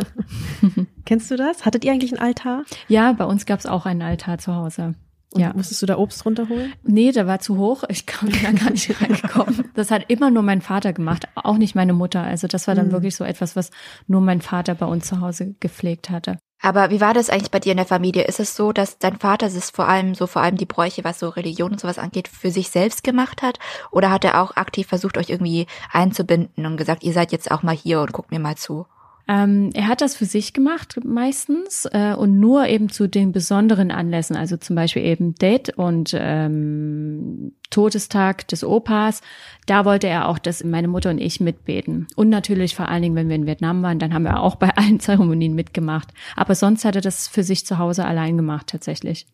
Kennst 1.05 1.29
du 1.29 1.35
das? 1.35 1.65
Hattet 1.67 1.85
ihr 1.85 1.91
eigentlich 1.91 2.11
einen 2.13 2.19
Altar? 2.21 2.63
ja, 2.87 3.13
bei 3.13 3.25
uns 3.25 3.45
gab 3.45 3.59
es 3.59 3.67
auch 3.67 3.85
einen 3.85 4.01
Altar 4.01 4.39
zu 4.39 4.55
Hause. 4.55 4.95
Und 5.35 5.39
Ja. 5.39 5.53
musstest 5.55 5.83
du 5.83 5.85
da 5.85 5.99
Obst 5.99 6.25
runterholen? 6.25 6.73
Nee, 6.81 7.11
der 7.11 7.27
war 7.27 7.41
zu 7.41 7.57
hoch. 7.59 7.83
Ich 7.89 8.07
kam 8.07 8.29
da 8.31 8.51
gar 8.53 8.71
nicht 8.71 8.89
reingekommen. 9.03 9.65
Das 9.75 9.91
hat 9.91 10.05
immer 10.07 10.31
nur 10.31 10.41
mein 10.41 10.61
Vater 10.61 10.93
gemacht, 10.93 11.27
auch 11.35 11.59
nicht 11.59 11.75
meine 11.75 11.93
Mutter. 11.93 12.23
Also 12.23 12.47
das 12.47 12.67
war 12.67 12.73
dann 12.73 12.91
wirklich 12.91 13.15
so 13.15 13.23
etwas, 13.23 13.55
was 13.55 13.69
nur 14.07 14.21
mein 14.21 14.41
Vater 14.41 14.73
bei 14.73 14.87
uns 14.87 15.05
zu 15.05 15.21
Hause 15.21 15.53
gepflegt 15.59 16.09
hatte. 16.09 16.39
Aber 16.61 16.91
wie 16.91 17.01
war 17.01 17.13
das 17.13 17.29
eigentlich 17.29 17.51
bei 17.51 17.59
dir 17.59 17.71
in 17.71 17.77
der 17.77 17.87
Familie? 17.87 18.23
Ist 18.23 18.39
es 18.39 18.55
so, 18.55 18.71
dass 18.71 18.99
dein 18.99 19.17
Vater 19.17 19.47
es 19.47 19.71
vor 19.71 19.87
allem 19.87 20.13
so, 20.13 20.27
vor 20.27 20.43
allem 20.43 20.57
die 20.57 20.65
Bräuche, 20.65 21.03
was 21.03 21.19
so 21.19 21.29
Religion 21.29 21.71
und 21.71 21.79
sowas 21.79 21.97
angeht, 21.97 22.27
für 22.27 22.51
sich 22.51 22.69
selbst 22.69 23.03
gemacht 23.03 23.41
hat? 23.41 23.57
Oder 23.89 24.11
hat 24.11 24.23
er 24.23 24.41
auch 24.41 24.55
aktiv 24.55 24.87
versucht, 24.87 25.17
euch 25.17 25.29
irgendwie 25.29 25.65
einzubinden 25.91 26.65
und 26.67 26.77
gesagt, 26.77 27.03
ihr 27.03 27.13
seid 27.13 27.31
jetzt 27.31 27.49
auch 27.49 27.63
mal 27.63 27.75
hier 27.75 28.01
und 28.01 28.13
guckt 28.13 28.31
mir 28.31 28.39
mal 28.39 28.55
zu? 28.55 28.85
Ähm, 29.31 29.69
er 29.73 29.87
hat 29.87 30.01
das 30.01 30.17
für 30.17 30.25
sich 30.25 30.51
gemacht 30.51 30.99
meistens 31.05 31.87
äh, 31.93 32.13
und 32.13 32.37
nur 32.37 32.67
eben 32.67 32.89
zu 32.89 33.07
den 33.07 33.31
besonderen 33.31 33.89
Anlässen, 33.89 34.35
also 34.35 34.57
zum 34.57 34.75
Beispiel 34.75 35.05
eben 35.05 35.35
Date 35.35 35.69
und 35.77 36.13
ähm, 36.19 37.53
Todestag 37.69 38.45
des 38.49 38.65
Opas. 38.65 39.21
Da 39.67 39.85
wollte 39.85 40.07
er 40.07 40.27
auch, 40.27 40.37
dass 40.37 40.65
meine 40.65 40.89
Mutter 40.89 41.11
und 41.11 41.19
ich 41.19 41.39
mitbeten. 41.39 42.07
Und 42.17 42.27
natürlich 42.27 42.75
vor 42.75 42.89
allen 42.89 43.03
Dingen, 43.03 43.15
wenn 43.15 43.29
wir 43.29 43.37
in 43.37 43.45
Vietnam 43.45 43.81
waren, 43.83 43.99
dann 43.99 44.13
haben 44.13 44.25
wir 44.25 44.41
auch 44.41 44.55
bei 44.55 44.75
allen 44.75 44.99
Zeremonien 44.99 45.55
mitgemacht. 45.55 46.09
Aber 46.35 46.53
sonst 46.53 46.83
hat 46.83 46.97
er 46.97 47.01
das 47.01 47.29
für 47.29 47.43
sich 47.43 47.65
zu 47.65 47.77
Hause 47.77 48.03
allein 48.03 48.35
gemacht 48.35 48.67
tatsächlich. 48.67 49.27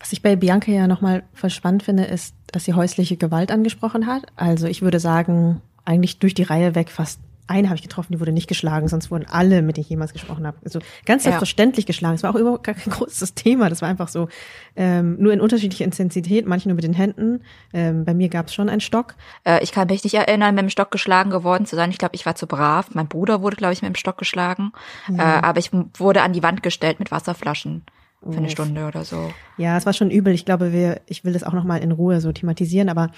Was 0.00 0.12
ich 0.12 0.20
bei 0.20 0.34
Bianca 0.34 0.72
ja 0.72 0.88
nochmal 0.88 1.22
voll 1.32 1.50
spannend 1.50 1.84
finde, 1.84 2.04
ist, 2.06 2.34
dass 2.50 2.64
sie 2.64 2.74
häusliche 2.74 3.16
Gewalt 3.16 3.52
angesprochen 3.52 4.08
hat. 4.08 4.24
Also 4.34 4.66
ich 4.66 4.82
würde 4.82 4.98
sagen, 4.98 5.62
eigentlich 5.84 6.18
durch 6.18 6.34
die 6.34 6.42
Reihe 6.42 6.74
weg 6.74 6.90
fast 6.90 7.20
eine 7.48 7.68
habe 7.68 7.76
ich 7.76 7.82
getroffen, 7.82 8.12
die 8.12 8.20
wurde 8.20 8.32
nicht 8.32 8.48
geschlagen, 8.48 8.88
sonst 8.88 9.10
wurden 9.10 9.26
alle, 9.28 9.62
mit 9.62 9.76
denen 9.76 9.82
ich 9.84 9.90
jemals 9.90 10.12
gesprochen 10.12 10.46
habe, 10.46 10.56
also 10.64 10.80
ganz 11.04 11.24
Ja. 11.24 11.30
selbstverständlich 11.30 11.86
geschlagen. 11.86 12.14
Es 12.14 12.22
war 12.22 12.30
auch 12.34 12.38
überhaupt 12.38 12.64
gar 12.64 12.74
kein 12.74 12.92
großes 12.92 13.34
Thema. 13.34 13.68
Das 13.68 13.82
war 13.82 13.88
einfach 13.88 14.08
so 14.08 14.28
ähm, 14.76 15.16
nur 15.20 15.32
in 15.32 15.40
unterschiedlicher 15.40 15.84
Intensität, 15.84 16.46
manche 16.46 16.68
nur 16.68 16.74
mit 16.76 16.84
den 16.84 16.92
Händen. 16.94 17.42
Ähm, 17.72 18.04
bei 18.04 18.14
mir 18.14 18.28
gab 18.28 18.46
es 18.46 18.54
schon 18.54 18.68
einen 18.68 18.80
Stock. 18.80 19.14
Äh, 19.44 19.62
ich 19.62 19.72
kann 19.72 19.86
mich 19.88 20.02
nicht 20.04 20.14
erinnern, 20.14 20.54
mit 20.54 20.62
dem 20.62 20.70
Stock 20.70 20.90
geschlagen 20.90 21.30
geworden 21.30 21.66
zu 21.66 21.76
sein. 21.76 21.90
Ich 21.90 21.98
glaube, 21.98 22.14
ich 22.14 22.26
war 22.26 22.34
zu 22.34 22.46
brav. 22.46 22.90
Mein 22.94 23.08
Bruder 23.08 23.42
wurde, 23.42 23.56
glaube 23.56 23.72
ich, 23.72 23.82
mit 23.82 23.88
dem 23.88 23.96
Stock 23.96 24.18
geschlagen. 24.18 24.72
Äh, 25.16 25.20
aber 25.20 25.58
ich 25.58 25.70
wurde 25.72 26.22
an 26.22 26.32
die 26.32 26.42
Wand 26.42 26.62
gestellt 26.62 26.98
mit 26.98 27.10
Wasserflaschen 27.10 27.84
für 28.28 28.38
eine 28.38 28.50
Stunde 28.50 28.86
oder 28.86 29.04
so. 29.04 29.30
Ja, 29.56 29.76
es 29.76 29.86
war 29.86 29.92
schon 29.92 30.10
übel. 30.10 30.34
Ich 30.34 30.44
glaube, 30.44 30.72
wir, 30.72 31.00
ich 31.06 31.24
will 31.24 31.32
das 31.32 31.44
auch 31.44 31.52
nochmal 31.52 31.80
in 31.80 31.92
Ruhe 31.92 32.20
so 32.20 32.32
thematisieren, 32.32 32.88
aber 32.88 33.10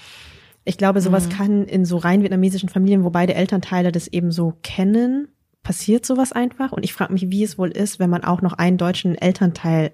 ich 0.65 0.77
glaube, 0.77 1.01
sowas 1.01 1.29
kann 1.29 1.65
in 1.65 1.85
so 1.85 1.97
rein 1.97 2.21
vietnamesischen 2.21 2.69
Familien, 2.69 3.03
wo 3.03 3.09
beide 3.09 3.33
Elternteile 3.33 3.91
das 3.91 4.07
eben 4.07 4.31
so 4.31 4.53
kennen, 4.61 5.27
passiert 5.63 6.05
sowas 6.05 6.31
einfach. 6.31 6.71
Und 6.71 6.83
ich 6.83 6.93
frage 6.93 7.13
mich, 7.13 7.29
wie 7.31 7.43
es 7.43 7.57
wohl 7.57 7.69
ist, 7.69 7.99
wenn 7.99 8.09
man 8.09 8.23
auch 8.23 8.41
noch 8.41 8.53
einen 8.53 8.77
deutschen 8.77 9.15
Elternteil 9.15 9.91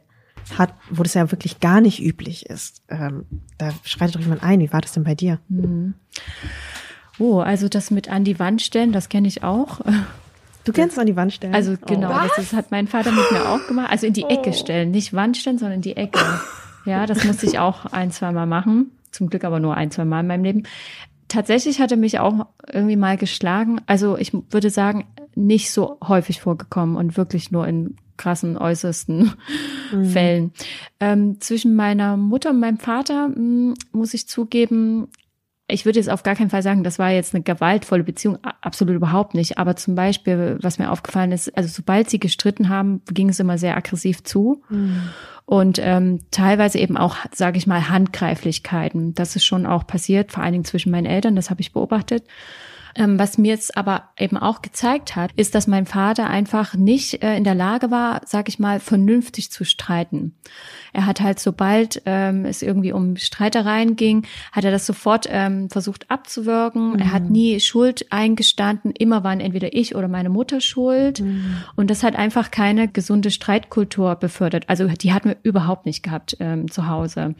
hat, 0.58 0.74
wo 0.92 1.02
das 1.04 1.14
ja 1.14 1.32
wirklich 1.32 1.60
gar 1.60 1.82
nicht 1.82 2.02
üblich 2.04 2.46
ist. 2.48 2.84
Ähm, 2.90 3.26
da 3.58 3.72
schreitet 3.84 4.16
doch 4.16 4.22
jemand 4.22 4.44
ein. 4.44 4.60
Wie 4.60 4.72
war 4.74 4.82
das 4.82 4.92
denn 4.92 5.04
bei 5.04 5.16
dir? 5.16 5.40
Oh, 7.18 7.40
also 7.40 7.70
das 7.70 7.92
mit 7.92 8.10
an 8.10 8.24
die 8.26 8.38
Wand 8.40 8.62
stellen, 8.62 8.92
das 8.92 9.10
kenne 9.10 9.28
ich 9.28 9.44
auch. 9.44 9.80
Du 10.66 10.74
kennst 10.74 11.00
an 11.00 11.06
die 11.08 11.16
Wand 11.16 11.32
stellen. 11.34 11.56
Also 11.56 11.76
genau, 11.86 12.10
Oh. 12.12 12.28
das 12.28 12.38
ist, 12.46 12.54
hat 12.54 12.72
mein 12.72 12.88
Vater 12.88 13.12
mit 13.12 13.32
mir 13.32 13.48
auch 13.50 13.66
gemacht. 13.68 13.90
Also 13.92 14.08
in 14.08 14.14
die 14.14 14.24
Ecke 14.26 14.52
stellen, 14.54 14.92
nicht 14.92 15.14
Wand 15.14 15.38
stellen, 15.38 15.58
sondern 15.58 15.76
in 15.78 15.82
die 15.82 15.96
Ecke. 15.96 16.20
Ja, 16.86 17.06
das 17.06 17.24
musste 17.24 17.46
ich 17.46 17.58
auch 17.60 17.86
ein, 17.88 18.12
zwei 18.12 18.32
Mal 18.32 18.46
machen. 18.46 18.92
Zum 19.16 19.30
Glück 19.30 19.46
aber 19.46 19.60
nur 19.60 19.76
ein, 19.76 19.92
zwei 19.92 20.06
Mal 20.06 20.20
in 20.20 20.28
meinem 20.28 20.44
Leben. 20.44 20.64
Tatsächlich 21.28 21.80
hat 21.80 21.92
er 21.92 21.98
mich 21.98 22.20
auch 22.20 22.48
irgendwie 22.72 22.98
mal 22.98 23.18
geschlagen. 23.18 23.82
Also 23.88 24.18
ich 24.18 24.34
würde 24.34 24.70
sagen, 24.70 25.06
nicht 25.36 25.72
so 25.72 25.98
häufig 26.06 26.42
vorgekommen 26.42 26.98
und 26.98 27.18
wirklich 27.18 27.52
nur 27.52 27.66
in 27.68 27.96
krassen, 28.18 28.58
äußersten 28.58 29.34
Fällen. 30.12 30.52
Ähm, 31.00 31.40
zwischen 31.40 31.76
meiner 31.76 32.18
Mutter 32.18 32.50
und 32.52 32.60
meinem 32.60 32.78
Vater 32.78 33.30
mh, 33.30 33.76
muss 33.92 34.14
ich 34.14 34.28
zugeben, 34.28 35.08
ich 35.68 35.86
würde 35.86 35.98
jetzt 35.98 36.10
auf 36.10 36.22
gar 36.22 36.36
keinen 36.36 36.52
Fall 36.52 36.62
sagen, 36.62 36.84
das 36.84 37.00
war 37.00 37.10
jetzt 37.10 37.34
eine 37.34 37.44
gewaltvolle 37.44 38.04
Beziehung, 38.04 38.38
absolut 38.62 38.96
überhaupt 38.96 39.34
nicht. 39.34 39.58
Aber 39.58 39.76
zum 39.76 39.96
Beispiel, 39.96 40.60
was 40.62 40.78
mir 40.78 40.92
aufgefallen 40.92 41.32
ist, 41.32 41.56
also 41.58 41.70
sobald 41.70 42.10
sie 42.10 42.20
gestritten 42.20 42.70
haben, 42.70 43.02
ging 43.12 43.30
es 43.30 43.40
immer 43.40 43.58
sehr 43.58 43.76
aggressiv 43.76 44.24
zu. 44.24 44.62
Und 45.46 45.80
ähm, 45.82 46.22
teilweise 46.30 46.78
eben 46.78 46.98
auch, 46.98 47.18
sage 47.34 47.58
ich 47.58 47.66
mal, 47.66 47.90
Handgreiflichkeiten. 47.90 49.16
Das 49.16 49.36
ist 49.36 49.46
schon 49.46 49.66
auch 49.66 49.88
passiert, 49.88 50.32
vor 50.32 50.44
allen 50.44 50.54
Dingen 50.54 50.66
zwischen 50.66 50.92
meinen 50.92 51.06
Eltern, 51.06 51.36
das 51.36 51.50
habe 51.50 51.62
ich 51.62 51.74
beobachtet. 51.74 52.24
Ähm, 52.96 53.20
was 53.20 53.38
mir 53.38 53.50
jetzt 53.50 53.76
aber 53.76 54.10
eben 54.18 54.38
auch 54.38 54.62
gezeigt 54.62 55.16
hat, 55.16 55.32
ist, 55.36 55.54
dass 55.54 55.68
mein 55.68 55.86
Vater 55.86 56.30
einfach 56.30 56.76
nicht 56.76 57.22
äh, 57.24 57.36
in 57.36 57.44
der 57.44 57.56
Lage 57.56 57.92
war, 57.92 58.22
sag 58.26 58.48
ich 58.48 58.58
mal, 58.58 58.80
vernünftig 58.80 59.52
zu 59.52 59.66
streiten. 59.66 60.34
Er 60.94 61.06
hat 61.06 61.20
halt, 61.20 61.40
sobald 61.40 62.02
ähm, 62.06 62.46
es 62.46 62.62
irgendwie 62.62 62.94
um 62.94 63.18
Streitereien 63.18 63.98
ging, 63.98 64.26
hat 64.54 64.64
er 64.64 64.72
das 64.72 64.86
sofort 64.86 65.28
ähm, 65.30 65.70
versucht 65.70 66.10
abzuwirken. 66.10 66.98
Er 67.00 67.12
hat 67.12 67.30
nie 67.30 67.60
Schuld 67.60 68.06
eingestanden. 68.12 68.92
Immer 68.92 69.24
waren 69.24 69.42
entweder 69.42 69.74
ich 69.74 69.96
oder 69.96 70.08
meine 70.08 70.30
Mutter 70.30 70.62
schuld. 70.62 71.22
Und 71.76 71.90
das 71.90 72.04
hat 72.04 72.16
einfach 72.16 72.50
keine 72.50 72.88
gesunde 72.88 73.30
Streitkultur 73.30 74.16
befördert. 74.16 74.70
Also 74.70 74.88
die 74.88 75.14
hatten 75.14 75.30
wir 75.30 75.38
überhaupt 75.44 75.86
nicht 75.86 76.02
gehabt 76.02 76.38
ähm, 76.40 76.72
zu 76.72 76.88
Hause. 76.88 77.36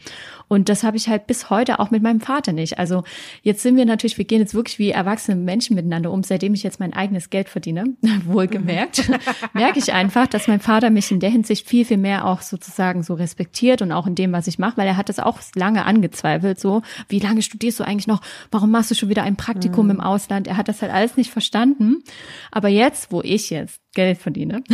Und 0.48 0.68
das 0.68 0.82
habe 0.82 0.96
ich 0.96 1.08
halt 1.08 1.26
bis 1.26 1.48
heute 1.48 1.78
auch 1.80 1.90
mit 1.90 2.02
meinem 2.02 2.20
Vater 2.20 2.52
nicht. 2.52 2.78
Also 2.78 3.04
jetzt 3.42 3.62
sind 3.62 3.76
wir 3.76 3.86
natürlich, 3.86 4.18
wir 4.18 4.26
gehen 4.26 4.40
jetzt 4.40 4.54
wirklich 4.54 4.78
wie 4.78 4.90
erwachsene 4.90 5.36
Menschen 5.46 5.74
miteinander 5.74 6.10
um. 6.10 6.22
Seitdem 6.22 6.52
ich 6.52 6.62
jetzt 6.62 6.80
mein 6.80 6.92
eigenes 6.92 7.30
Geld 7.30 7.48
verdiene, 7.48 7.96
wohlgemerkt, 8.26 9.10
merke 9.54 9.78
ich 9.78 9.94
einfach, 9.94 10.26
dass 10.26 10.48
mein 10.48 10.60
Vater 10.60 10.90
mich 10.90 11.10
in 11.10 11.20
der 11.20 11.30
Hinsicht 11.30 11.66
viel, 11.66 11.86
viel 11.86 11.96
mehr 11.96 12.26
auch 12.26 12.42
sozusagen 12.42 13.02
so 13.02 13.14
respektiert 13.14 13.80
und 13.80 13.92
auch 13.92 14.06
in 14.06 14.14
dem, 14.14 14.32
was 14.32 14.46
ich 14.46 14.58
mache, 14.58 14.76
weil 14.76 14.86
er 14.86 14.98
hat 14.98 15.08
das 15.08 15.18
auch 15.18 15.38
lange 15.54 15.86
angezweifelt, 15.86 16.60
so, 16.60 16.82
wie 17.08 17.18
lange 17.18 17.40
studierst 17.40 17.80
du 17.80 17.84
eigentlich 17.84 18.06
noch? 18.06 18.20
Warum 18.50 18.70
machst 18.70 18.90
du 18.90 18.94
schon 18.94 19.08
wieder 19.08 19.22
ein 19.22 19.36
Praktikum 19.36 19.88
im 19.90 20.00
Ausland? 20.00 20.46
Er 20.46 20.58
hat 20.58 20.68
das 20.68 20.82
halt 20.82 20.92
alles 20.92 21.16
nicht 21.16 21.30
verstanden. 21.30 22.02
Aber 22.50 22.68
jetzt, 22.68 23.12
wo 23.12 23.22
ich 23.22 23.50
jetzt 23.50 23.80
Geld 23.96 24.18
verdiene. 24.18 24.62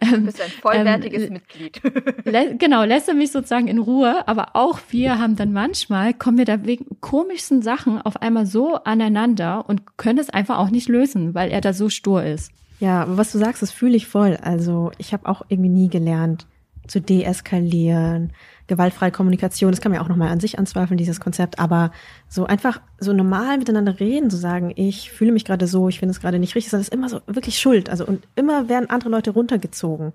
Du 0.00 0.20
bist 0.22 0.40
ein 0.40 0.50
vollwertiges 0.50 1.24
Ähm, 1.24 1.34
Mitglied. 1.34 1.80
Lä 2.24 2.54
genau, 2.58 2.84
lässt 2.84 3.08
er 3.08 3.14
mich 3.14 3.30
sozusagen 3.30 3.68
in 3.68 3.78
Ruhe, 3.78 4.26
aber 4.26 4.56
auch 4.56 4.80
wir 4.90 5.18
haben 5.18 5.36
dann 5.36 5.52
manchmal, 5.52 6.14
kommen 6.14 6.38
wir 6.38 6.44
da 6.44 6.64
wegen 6.64 6.86
komischsten 7.00 7.62
Sachen 7.62 8.00
auf 8.00 8.20
einmal 8.20 8.46
so 8.46 8.74
aneinander 8.74 9.68
und 9.68 9.98
können 9.98 10.18
es 10.18 10.30
einfach 10.30 10.58
auch 10.58 10.70
nicht 10.70 10.88
lösen, 10.88 11.34
weil 11.34 11.50
er 11.50 11.60
da 11.60 11.72
so 11.72 11.88
stur 11.88 12.24
ist. 12.24 12.50
Ja, 12.80 13.02
aber 13.02 13.18
was 13.18 13.32
du 13.32 13.38
sagst, 13.38 13.62
das 13.62 13.70
fühle 13.70 13.96
ich 13.96 14.06
voll. 14.06 14.38
Also 14.40 14.90
ich 14.98 15.12
habe 15.12 15.28
auch 15.28 15.42
irgendwie 15.48 15.70
nie 15.70 15.88
gelernt 15.88 16.46
zu 16.86 17.00
deeskalieren, 17.00 18.32
gewaltfreie 18.66 19.10
Kommunikation. 19.10 19.70
Das 19.70 19.80
kann 19.80 19.92
man 19.92 20.00
ja 20.00 20.04
auch 20.04 20.08
nochmal 20.08 20.28
an 20.28 20.40
sich 20.40 20.58
anzweifeln, 20.58 20.98
dieses 20.98 21.20
Konzept. 21.20 21.58
Aber 21.58 21.92
so 22.28 22.46
einfach 22.46 22.80
so 22.98 23.12
normal 23.12 23.58
miteinander 23.58 24.00
reden, 24.00 24.30
so 24.30 24.36
sagen, 24.36 24.72
ich 24.76 25.10
fühle 25.10 25.32
mich 25.32 25.44
gerade 25.44 25.66
so, 25.66 25.88
ich 25.88 25.98
finde 25.98 26.12
es 26.12 26.20
gerade 26.20 26.38
nicht 26.38 26.54
richtig, 26.54 26.70
das 26.70 26.82
ist 26.82 26.92
immer 26.92 27.08
so 27.08 27.20
wirklich 27.26 27.58
Schuld. 27.58 27.88
Also 27.90 28.06
und 28.06 28.26
immer 28.34 28.68
werden 28.68 28.90
andere 28.90 29.10
Leute 29.10 29.30
runtergezogen. 29.30 30.12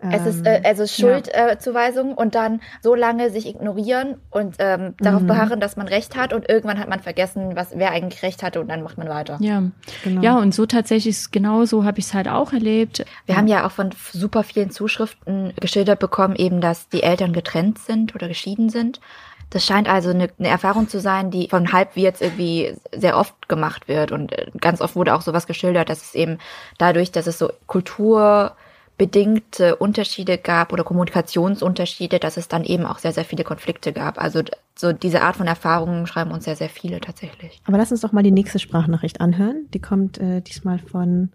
Es 0.00 0.26
ist 0.26 0.46
Ähm, 0.46 0.54
äh, 0.62 0.68
also 0.68 0.86
Schuldzuweisung 0.86 2.14
und 2.14 2.34
dann 2.34 2.60
so 2.82 2.94
lange 2.94 3.30
sich 3.30 3.46
ignorieren 3.46 4.16
und 4.30 4.56
ähm, 4.60 4.94
darauf 5.00 5.22
Mhm. 5.22 5.26
beharren, 5.26 5.60
dass 5.60 5.76
man 5.76 5.88
Recht 5.88 6.16
hat 6.16 6.32
und 6.32 6.48
irgendwann 6.48 6.78
hat 6.78 6.88
man 6.88 7.00
vergessen, 7.00 7.56
was 7.56 7.70
wer 7.74 7.90
eigentlich 7.90 8.22
Recht 8.22 8.42
hatte 8.42 8.60
und 8.60 8.68
dann 8.68 8.82
macht 8.82 8.96
man 8.98 9.08
weiter. 9.08 9.38
Ja, 9.40 9.62
Genau. 10.04 10.22
ja 10.22 10.38
und 10.38 10.54
so 10.54 10.66
tatsächlich, 10.66 11.16
ist- 11.16 11.32
genau 11.32 11.64
so 11.64 11.84
habe 11.84 11.98
ich 11.98 12.06
es 12.06 12.14
halt 12.14 12.28
auch 12.28 12.52
erlebt. 12.52 13.04
Wir 13.26 13.36
haben 13.36 13.48
ja 13.48 13.66
auch 13.66 13.72
von 13.72 13.90
super 14.12 14.44
vielen 14.44 14.70
Zuschriften 14.70 15.52
geschildert 15.60 15.98
bekommen, 15.98 16.36
eben, 16.36 16.60
dass 16.60 16.88
die 16.88 17.02
Eltern 17.02 17.32
getrennt 17.32 17.78
sind 17.78 18.14
oder 18.14 18.28
geschieden 18.28 18.68
sind. 18.70 19.00
Das 19.50 19.64
scheint 19.64 19.88
also 19.88 20.10
eine, 20.10 20.28
eine 20.38 20.48
Erfahrung 20.48 20.88
zu 20.88 21.00
sein, 21.00 21.30
die 21.30 21.48
von 21.48 21.72
Halbwirts 21.72 22.20
irgendwie 22.20 22.76
sehr 22.94 23.16
oft 23.16 23.48
gemacht 23.48 23.88
wird. 23.88 24.12
Und 24.12 24.30
äh, 24.32 24.50
ganz 24.60 24.80
oft 24.82 24.94
wurde 24.94 25.14
auch 25.14 25.22
sowas 25.22 25.46
geschildert, 25.46 25.88
dass 25.88 26.02
es 26.02 26.14
eben 26.14 26.38
dadurch, 26.76 27.10
dass 27.12 27.26
es 27.26 27.38
so 27.38 27.50
kulturbedingte 28.98 29.76
Unterschiede 29.76 30.38
gab 30.38 30.72
oder 30.72 30.84
Kommunikationsunterschiede, 30.84 32.18
dass 32.18 32.36
es 32.36 32.48
dann 32.48 32.64
eben 32.64 32.84
auch 32.84 32.98
sehr, 32.98 33.12
sehr 33.12 33.24
viele 33.24 33.44
Konflikte 33.44 33.92
gab. 33.92 34.20
Also 34.20 34.42
so 34.74 34.92
diese 34.92 35.22
Art 35.22 35.36
von 35.36 35.46
Erfahrungen 35.46 36.06
schreiben 36.06 36.32
uns 36.32 36.44
sehr, 36.44 36.56
sehr 36.56 36.68
viele 36.68 37.00
tatsächlich. 37.00 37.60
Aber 37.64 37.78
lass 37.78 37.92
uns 37.92 38.00
doch 38.00 38.12
mal 38.12 38.22
die 38.22 38.32
nächste 38.32 38.58
Sprachnachricht 38.58 39.20
anhören. 39.20 39.66
Die 39.72 39.80
kommt 39.80 40.18
äh, 40.18 40.40
diesmal 40.40 40.78
von 40.78 41.30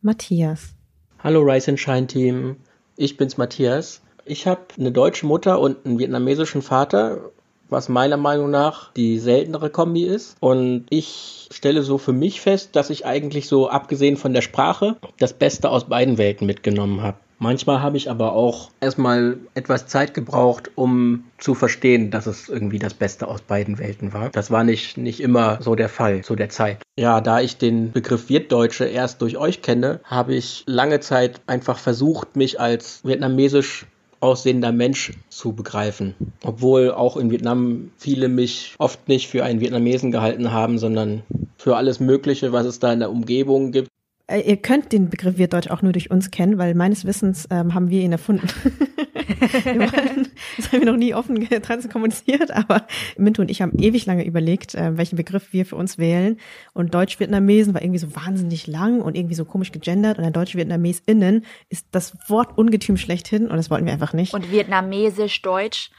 Matthias. 0.00 0.74
Hallo 1.22 1.40
Rise 1.40 1.72
and 1.72 1.80
Shine 1.80 2.06
Team, 2.06 2.56
ich 2.96 3.16
bin's 3.16 3.36
Matthias. 3.36 4.00
Ich 4.24 4.46
habe 4.46 4.60
eine 4.78 4.92
deutsche 4.92 5.26
Mutter 5.26 5.58
und 5.58 5.84
einen 5.84 5.98
vietnamesischen 5.98 6.62
Vater, 6.62 7.32
was 7.68 7.88
meiner 7.88 8.16
Meinung 8.16 8.50
nach 8.50 8.92
die 8.92 9.18
seltenere 9.18 9.70
Kombi 9.70 10.04
ist. 10.04 10.36
Und 10.40 10.86
ich 10.90 11.48
stelle 11.50 11.82
so 11.82 11.98
für 11.98 12.12
mich 12.12 12.40
fest, 12.40 12.70
dass 12.74 12.90
ich 12.90 13.06
eigentlich 13.06 13.48
so, 13.48 13.68
abgesehen 13.68 14.16
von 14.16 14.34
der 14.34 14.42
Sprache, 14.42 14.96
das 15.18 15.32
Beste 15.32 15.70
aus 15.70 15.84
beiden 15.84 16.18
Welten 16.18 16.46
mitgenommen 16.46 17.02
habe. 17.02 17.18
Manchmal 17.40 17.80
habe 17.80 17.96
ich 17.96 18.10
aber 18.10 18.32
auch 18.32 18.70
erstmal 18.80 19.36
etwas 19.54 19.86
Zeit 19.86 20.12
gebraucht, 20.12 20.72
um 20.74 21.24
zu 21.38 21.54
verstehen, 21.54 22.10
dass 22.10 22.26
es 22.26 22.48
irgendwie 22.48 22.80
das 22.80 22.94
Beste 22.94 23.28
aus 23.28 23.42
beiden 23.42 23.78
Welten 23.78 24.12
war. 24.12 24.30
Das 24.30 24.50
war 24.50 24.64
nicht, 24.64 24.96
nicht 24.96 25.20
immer 25.20 25.58
so 25.62 25.76
der 25.76 25.88
Fall 25.88 26.22
zu 26.24 26.34
der 26.34 26.48
Zeit. 26.48 26.78
Ja, 26.98 27.20
da 27.20 27.40
ich 27.40 27.56
den 27.56 27.92
Begriff 27.92 28.28
Wirtdeutsche 28.28 28.86
erst 28.86 29.22
durch 29.22 29.36
euch 29.36 29.62
kenne, 29.62 30.00
habe 30.02 30.34
ich 30.34 30.64
lange 30.66 30.98
Zeit 30.98 31.40
einfach 31.46 31.78
versucht, 31.78 32.34
mich 32.34 32.58
als 32.58 33.04
vietnamesisch 33.04 33.86
aussehender 34.20 34.72
Mensch 34.72 35.12
zu 35.28 35.52
begreifen. 35.52 36.14
Obwohl 36.44 36.90
auch 36.90 37.16
in 37.16 37.30
Vietnam 37.30 37.90
viele 37.96 38.28
mich 38.28 38.74
oft 38.78 39.08
nicht 39.08 39.28
für 39.28 39.44
einen 39.44 39.60
Vietnamesen 39.60 40.10
gehalten 40.10 40.52
haben, 40.52 40.78
sondern 40.78 41.22
für 41.56 41.76
alles 41.76 42.00
Mögliche, 42.00 42.52
was 42.52 42.66
es 42.66 42.78
da 42.78 42.92
in 42.92 43.00
der 43.00 43.10
Umgebung 43.10 43.72
gibt. 43.72 43.88
Äh, 44.26 44.40
ihr 44.40 44.56
könnt 44.56 44.92
den 44.92 45.08
Begriff 45.08 45.38
Wirtdeutsch 45.38 45.70
auch 45.70 45.82
nur 45.82 45.92
durch 45.92 46.10
uns 46.10 46.30
kennen, 46.30 46.58
weil 46.58 46.74
meines 46.74 47.04
Wissens 47.04 47.46
ähm, 47.50 47.74
haben 47.74 47.90
wir 47.90 48.02
ihn 48.02 48.12
erfunden. 48.12 48.48
waren, 49.64 50.28
das 50.56 50.72
haben 50.72 50.80
wir 50.80 50.86
noch 50.86 50.96
nie 50.96 51.14
offen 51.14 51.48
trans 51.62 51.88
kommuniziert, 51.88 52.50
aber 52.50 52.86
Minto 53.16 53.42
und 53.42 53.50
ich 53.50 53.62
haben 53.62 53.78
ewig 53.78 54.06
lange 54.06 54.24
überlegt, 54.24 54.74
äh, 54.74 54.96
welchen 54.96 55.16
Begriff 55.16 55.52
wir 55.52 55.66
für 55.66 55.76
uns 55.76 55.98
wählen. 55.98 56.38
Und 56.72 56.94
Deutsch-Vietnamesen 56.94 57.74
war 57.74 57.82
irgendwie 57.82 57.98
so 57.98 58.14
wahnsinnig 58.14 58.66
lang 58.66 59.00
und 59.00 59.16
irgendwie 59.16 59.34
so 59.34 59.44
komisch 59.44 59.72
gegendert. 59.72 60.18
Und 60.18 60.24
ein 60.24 60.32
Deutsch-VietnamesInnen 60.32 61.44
ist 61.68 61.86
das 61.92 62.16
Wort 62.28 62.56
Ungetüm 62.56 62.96
schlechthin 62.96 63.48
und 63.48 63.56
das 63.56 63.70
wollten 63.70 63.86
wir 63.86 63.92
einfach 63.92 64.12
nicht. 64.12 64.34
Und 64.34 64.50
Vietnamesisch, 64.50 65.42
Deutsch, 65.42 65.90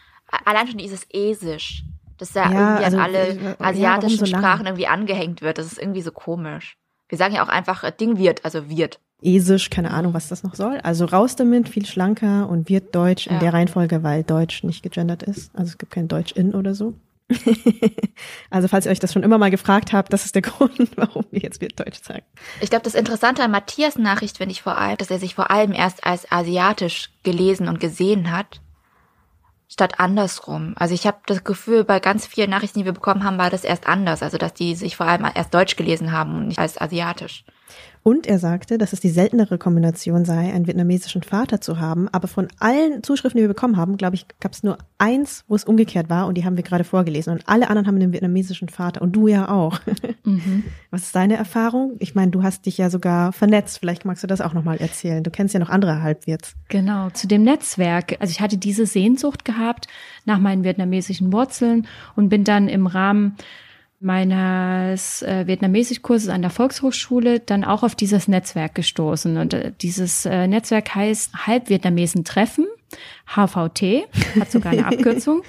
allein 0.46 0.68
schon 0.68 0.78
dieses 0.78 1.06
Esisch, 1.12 1.84
das 2.18 2.34
ja, 2.34 2.52
Ja, 2.52 2.60
irgendwie 2.60 2.86
also, 2.86 2.98
an 2.98 3.04
alle 3.04 3.28
äh, 3.28 3.44
ja, 3.44 3.56
asiatischen 3.60 4.26
so 4.26 4.32
lang? 4.32 4.42
Sprachen 4.42 4.66
irgendwie 4.66 4.88
angehängt 4.88 5.42
wird. 5.42 5.58
Das 5.58 5.66
ist 5.66 5.80
irgendwie 5.80 6.02
so 6.02 6.12
komisch. 6.12 6.78
Wir 7.08 7.18
sagen 7.18 7.34
ja 7.34 7.44
auch 7.44 7.50
einfach 7.50 7.84
äh, 7.84 7.92
Ding 7.92 8.18
wird, 8.18 8.46
also 8.46 8.70
wird. 8.70 9.00
Esisch, 9.22 9.70
keine 9.70 9.92
Ahnung, 9.92 10.14
was 10.14 10.30
das 10.30 10.44
noch 10.44 10.56
soll. 10.56 10.80
Also 10.82 11.06
raus 11.06 11.36
damit, 11.36 11.68
viel 11.70 11.86
schlanker 11.86 12.48
und 12.50 12.70
wird 12.70 12.96
Deutsch 12.96 13.28
in 13.28 13.34
Ja. 13.34 13.40
der 13.40 13.54
Reihenfolge, 13.54 14.02
weil 14.04 14.24
Deutsch 14.24 14.64
nicht 14.64 14.82
gegendert 14.84 15.24
ist. 15.24 15.52
Also 15.56 15.70
es 15.72 15.78
gibt 15.78 15.92
kein 15.92 16.08
Deutsch 16.08 16.32
in 16.34 16.54
oder 16.56 16.74
so. 16.74 16.94
also 18.50 18.68
falls 18.68 18.86
ihr 18.86 18.92
euch 18.92 19.00
das 19.00 19.14
schon 19.14 19.24
immer 19.24 19.38
mal 19.38 19.52
gefragt 19.52 19.94
habt, 19.94 20.12
das 20.14 20.26
ist 20.26 20.36
der 20.36 20.42
Grund, 20.44 20.92
warum 20.96 21.26
wir 21.32 21.42
jetzt 21.42 21.62
wird 21.62 21.80
Deutsch 21.80 22.00
sagen. 22.02 22.24
Ich 22.62 22.70
glaube, 22.70 22.84
das 22.84 22.96
Interessante 22.96 23.44
an 23.44 23.52
Matthias 23.52 23.98
Nachricht 23.98 24.38
finde 24.38 24.54
ich 24.54 24.62
vor 24.62 24.78
allem, 24.78 24.98
dass 24.98 25.12
er 25.12 25.20
sich 25.20 25.36
vor 25.36 25.52
allem 25.52 25.72
erst 25.74 26.06
als 26.06 26.32
asiatisch 26.32 27.10
gelesen 27.24 27.68
und 27.68 27.80
gesehen 27.80 28.32
hat, 28.32 28.62
statt 29.68 30.00
andersrum. 30.00 30.74
Also 30.78 30.96
ich 30.96 31.06
habe 31.06 31.18
das 31.28 31.44
Gefühl, 31.44 31.84
bei 31.84 32.00
ganz 32.00 32.26
vielen 32.26 32.50
Nachrichten, 32.50 32.80
die 32.80 32.86
wir 32.86 32.94
bekommen 32.94 33.24
haben, 33.24 33.38
war 33.38 33.50
das 33.52 33.64
erst 33.64 33.86
anders. 33.88 34.24
Also 34.24 34.38
dass 34.38 34.54
die 34.54 34.76
sich 34.76 34.96
vor 34.96 35.06
allem 35.06 35.28
erst 35.36 35.54
deutsch 35.54 35.76
gelesen 35.76 36.12
haben 36.12 36.36
und 36.36 36.48
nicht 36.48 36.60
als 36.60 36.80
asiatisch. 36.82 37.44
Und 38.02 38.28
er 38.28 38.40
sagte, 38.40 38.78
dass 38.78 38.94
es 38.94 39.02
die 39.02 39.10
seltenere 39.10 39.58
Kombination 39.58 40.26
sei, 40.26 40.54
einen 40.54 40.68
vietnamesischen 40.68 41.22
Vater 41.22 41.62
zu 41.62 41.80
haben. 41.80 42.08
Aber 42.10 42.28
von 42.28 42.48
allen 42.60 43.04
Zuschriften, 43.04 43.38
die 43.38 43.44
wir 43.44 43.50
bekommen 43.50 43.78
haben, 43.78 43.98
glaube 43.98 44.16
ich, 44.16 44.26
gab 44.40 44.54
es 44.54 44.64
nur 44.64 44.78
eins, 44.98 45.44
wo 45.48 45.56
es 45.56 45.66
umgekehrt 45.66 46.10
war 46.10 46.26
und 46.28 46.36
die 46.36 46.46
haben 46.46 46.56
wir 46.56 46.64
gerade 46.64 46.84
vorgelesen. 46.84 47.34
Und 47.34 47.44
alle 47.48 47.70
anderen 47.70 47.88
haben 47.88 47.96
einen 47.96 48.14
vietnamesischen 48.14 48.70
Vater 48.70 49.02
und 49.02 49.12
du 49.12 49.28
ja 49.28 49.50
auch. 49.50 49.80
Was 50.92 51.04
ist 51.04 51.16
deine 51.16 51.36
Erfahrung? 51.36 51.98
Ich 52.00 52.16
meine, 52.16 52.32
du 52.32 52.42
hast 52.42 52.66
dich 52.66 52.78
ja 52.78 52.90
sogar 52.90 53.34
vernetzt. 53.34 53.80
Vielleicht 53.80 54.06
magst 54.06 54.24
du 54.24 54.28
das 54.28 54.42
auch 54.42 54.54
nochmal 54.54 54.78
erzählen. 54.78 55.24
Du 55.24 55.30
kennst 55.30 55.54
ja 55.54 55.60
noch 55.60 55.70
andere 55.70 56.02
Halbwirts. 56.02 56.56
Genau, 56.70 57.10
zu 57.10 57.28
dem 57.28 57.44
Netzwerk. 57.44 58.18
Also 58.20 58.32
ich 58.32 58.40
hatte 58.40 58.58
diese 58.58 58.86
Sehnsucht 58.86 59.44
gehabt 59.46 59.88
nach 60.26 60.40
meinen 60.40 60.64
vietnamesischen 60.64 61.34
Wurzeln 61.34 61.86
und 62.16 62.30
bin 62.30 62.44
dann 62.44 62.70
im 62.70 62.88
Rahmen 62.88 63.36
meines 64.00 65.22
äh, 65.22 65.46
Vietnamesischkurses 65.46 66.30
an 66.30 66.42
der 66.42 66.52
Volkshochschule 66.52 67.40
dann 67.42 67.64
auch 67.64 67.84
auf 67.84 67.96
dieses 67.96 68.28
Netzwerk 68.28 68.76
gestoßen. 68.76 69.38
Und 69.38 69.54
äh, 69.54 69.72
dieses 69.82 70.26
äh, 70.26 70.48
Netzwerk 70.48 70.96
heißt 70.96 71.48
Halbvietnamesen 71.48 72.24
Treffen. 72.24 72.66
HVT, 73.28 74.08
hat 74.40 74.52
sogar 74.52 74.72
eine 74.72 74.86
Abkürzung. 74.88 75.44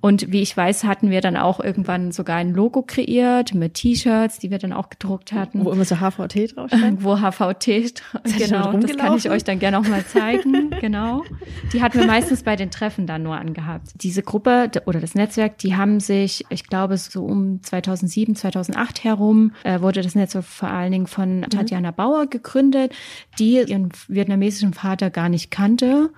Und 0.00 0.32
wie 0.32 0.40
ich 0.40 0.56
weiß, 0.56 0.84
hatten 0.84 1.10
wir 1.10 1.20
dann 1.20 1.36
auch 1.36 1.60
irgendwann 1.60 2.12
sogar 2.12 2.36
ein 2.36 2.52
Logo 2.52 2.82
kreiert 2.82 3.54
mit 3.54 3.74
T-Shirts, 3.74 4.38
die 4.38 4.50
wir 4.50 4.58
dann 4.58 4.72
auch 4.72 4.88
gedruckt 4.88 5.32
hatten. 5.32 5.64
Wo 5.64 5.70
immer 5.70 5.84
so 5.84 5.96
HVT 5.96 6.56
draufsteht. 6.56 7.02
Wo 7.02 7.16
HVT, 7.18 7.68
ihr 7.68 7.90
genau, 8.38 8.72
das 8.72 8.96
kann 8.96 9.16
ich 9.16 9.30
euch 9.30 9.44
dann 9.44 9.58
gerne 9.58 9.78
auch 9.78 9.86
mal 9.86 10.04
zeigen, 10.04 10.70
genau. 10.80 11.24
Die 11.72 11.82
hatten 11.82 11.98
wir 11.98 12.06
meistens 12.06 12.42
bei 12.42 12.56
den 12.56 12.70
Treffen 12.70 13.06
dann 13.06 13.22
nur 13.22 13.36
angehabt. 13.36 13.90
Diese 13.96 14.22
Gruppe 14.22 14.70
oder 14.86 15.00
das 15.00 15.14
Netzwerk, 15.14 15.58
die 15.58 15.76
haben 15.76 16.00
sich, 16.00 16.44
ich 16.48 16.66
glaube, 16.66 16.96
so 16.96 17.24
um 17.24 17.62
2007, 17.62 18.34
2008 18.36 19.04
herum, 19.04 19.52
äh, 19.64 19.80
wurde 19.80 20.02
das 20.02 20.14
Netzwerk 20.14 20.44
vor 20.44 20.70
allen 20.70 20.92
Dingen 20.92 21.06
von 21.06 21.42
Tatjana 21.42 21.90
Bauer 21.90 22.26
gegründet, 22.26 22.92
die 23.38 23.60
ihren 23.60 23.90
vietnamesischen 24.08 24.74
Vater 24.74 25.10
gar 25.10 25.28
nicht 25.28 25.50
kannte, 25.50 26.10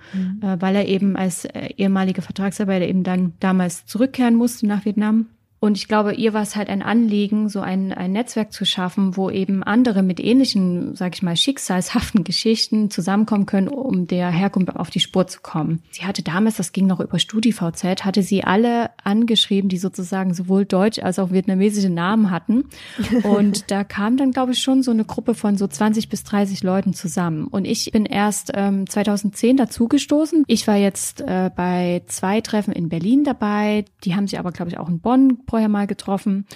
äh, 0.43 0.57
weil 0.63 0.77
er 0.77 0.87
eben 0.87 1.17
als 1.17 1.45
äh, 1.45 1.71
ehemaliger 1.77 2.23
Vertragsarbeiter 2.23 2.87
eben 2.87 3.03
dann 3.03 3.33
damals 3.41 3.85
zurückkehren 3.85 4.37
musste 4.37 4.67
nach 4.67 4.85
Vietnam. 4.85 5.27
Und 5.63 5.77
ich 5.77 5.87
glaube, 5.87 6.15
ihr 6.15 6.35
war 6.35 6.43
es 6.43 6.57
halt 6.57 6.69
ein 6.69 6.83
Anliegen, 6.83 7.49
so 7.49 7.61
ein, 7.61 7.93
ein 7.93 8.11
Netzwerk 8.11 8.53
zu 8.53 8.65
schaffen, 8.65 9.17
wo 9.17 9.31
eben 9.31 9.63
andere 9.63 10.03
mit 10.03 10.19
ähnlichen, 10.19 10.97
sag 10.97 11.15
ich 11.15 11.23
mal, 11.23 11.37
schicksalshaften 11.37 12.25
Geschichten 12.25 12.91
zusammenkommen 12.91 13.47
können, 13.47 13.69
um 13.69 14.09
der 14.09 14.29
Herkunft 14.29 14.75
auf 14.75 14.91
die 14.91 14.99
Spur 14.99 15.29
zu 15.29 15.41
kommen. 15.41 15.81
Sie 15.93 16.05
hatte 16.05 16.25
damals, 16.25 16.57
das 16.57 16.73
ging 16.73 16.89
noch 16.89 16.99
über 16.99 17.21
StudiVZ, 17.21 18.05
hatte 18.05 18.25
sie 18.25 18.43
alle 18.43 18.91
angeschrieben, 19.05 19.69
die 19.69 19.79
sozusagen 19.79 20.35
sowohl 20.35 20.65
deutsch 20.65 20.99
als 20.99 21.21
auch 21.21 21.31
vietnamesische 21.31 21.91
Namen 21.91 22.33
hatten. 22.33 22.65
Und 23.23 23.71
da 23.71 23.85
kam 23.85 24.17
dann, 24.17 24.33
glaube 24.33 24.55
ich, 24.55 24.59
schon 24.59 24.83
so 24.83 24.91
eine 24.91 25.05
Gruppe 25.05 25.35
von 25.35 25.57
so 25.57 25.69
20 25.69 26.09
bis 26.09 26.25
30 26.25 26.65
Leuten 26.65 26.93
zusammen. 26.93 27.47
Und 27.47 27.67
ich 27.67 27.93
bin 27.93 28.05
erst 28.05 28.51
ähm, 28.53 28.89
2010 28.89 29.59
dazugestoßen. 29.59 30.43
Ich 30.49 30.67
war 30.67 30.77
jetzt 30.77 31.21
äh, 31.21 31.53
bei 31.55 32.03
zwei 32.09 32.41
Treffen 32.41 32.73
in 32.73 32.89
Berlin 32.89 33.23
dabei. 33.23 33.85
Die 34.03 34.17
haben 34.17 34.27
sich 34.27 34.41
aber, 34.41 34.51
glaube 34.51 34.73
ich, 34.73 34.79
auch 34.79 34.89
in 34.89 34.99
Bonn 34.99 35.39
vorher 35.53 35.69
mal 35.69 35.87
getroffen. 35.87 36.47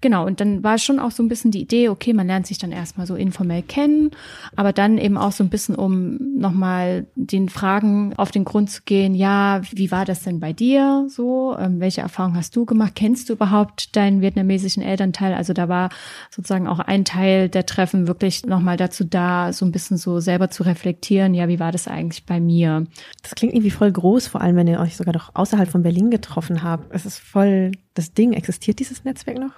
Genau, 0.00 0.24
und 0.24 0.38
dann 0.38 0.62
war 0.62 0.78
schon 0.78 1.00
auch 1.00 1.10
so 1.10 1.24
ein 1.24 1.28
bisschen 1.28 1.50
die 1.50 1.62
Idee, 1.62 1.88
okay, 1.88 2.12
man 2.12 2.28
lernt 2.28 2.46
sich 2.46 2.56
dann 2.56 2.70
erstmal 2.70 3.04
so 3.04 3.16
informell 3.16 3.62
kennen, 3.62 4.12
aber 4.54 4.72
dann 4.72 4.96
eben 4.96 5.16
auch 5.16 5.32
so 5.32 5.42
ein 5.42 5.50
bisschen, 5.50 5.74
um 5.74 6.18
nochmal 6.38 7.08
den 7.16 7.48
Fragen 7.48 8.14
auf 8.16 8.30
den 8.30 8.44
Grund 8.44 8.70
zu 8.70 8.82
gehen, 8.84 9.16
ja, 9.16 9.60
wie 9.72 9.90
war 9.90 10.04
das 10.04 10.22
denn 10.22 10.38
bei 10.38 10.52
dir 10.52 11.06
so? 11.08 11.56
Ähm, 11.58 11.80
welche 11.80 12.00
Erfahrungen 12.00 12.36
hast 12.36 12.54
du 12.54 12.64
gemacht? 12.64 12.92
Kennst 12.94 13.28
du 13.28 13.32
überhaupt 13.32 13.96
deinen 13.96 14.20
vietnamesischen 14.20 14.84
Elternteil? 14.84 15.34
Also 15.34 15.52
da 15.52 15.68
war 15.68 15.88
sozusagen 16.30 16.68
auch 16.68 16.78
ein 16.78 17.04
Teil 17.04 17.48
der 17.48 17.66
Treffen 17.66 18.06
wirklich 18.06 18.46
nochmal 18.46 18.76
dazu 18.76 19.02
da, 19.02 19.52
so 19.52 19.66
ein 19.66 19.72
bisschen 19.72 19.96
so 19.96 20.20
selber 20.20 20.48
zu 20.48 20.62
reflektieren, 20.62 21.34
ja, 21.34 21.48
wie 21.48 21.58
war 21.58 21.72
das 21.72 21.88
eigentlich 21.88 22.24
bei 22.24 22.38
mir? 22.38 22.86
Das 23.20 23.34
klingt 23.34 23.52
irgendwie 23.52 23.72
voll 23.72 23.90
groß, 23.90 24.28
vor 24.28 24.42
allem 24.42 24.54
wenn 24.54 24.68
ihr 24.68 24.78
euch 24.78 24.96
sogar 24.96 25.12
doch 25.12 25.32
außerhalb 25.34 25.68
von 25.68 25.82
Berlin 25.82 26.12
getroffen 26.12 26.62
habt. 26.62 26.94
Es 26.94 27.04
ist 27.04 27.18
voll 27.18 27.72
das 27.94 28.12
Ding. 28.12 28.32
Existiert 28.32 28.78
dieses 28.80 29.04
Netzwerk 29.04 29.38
noch? 29.38 29.52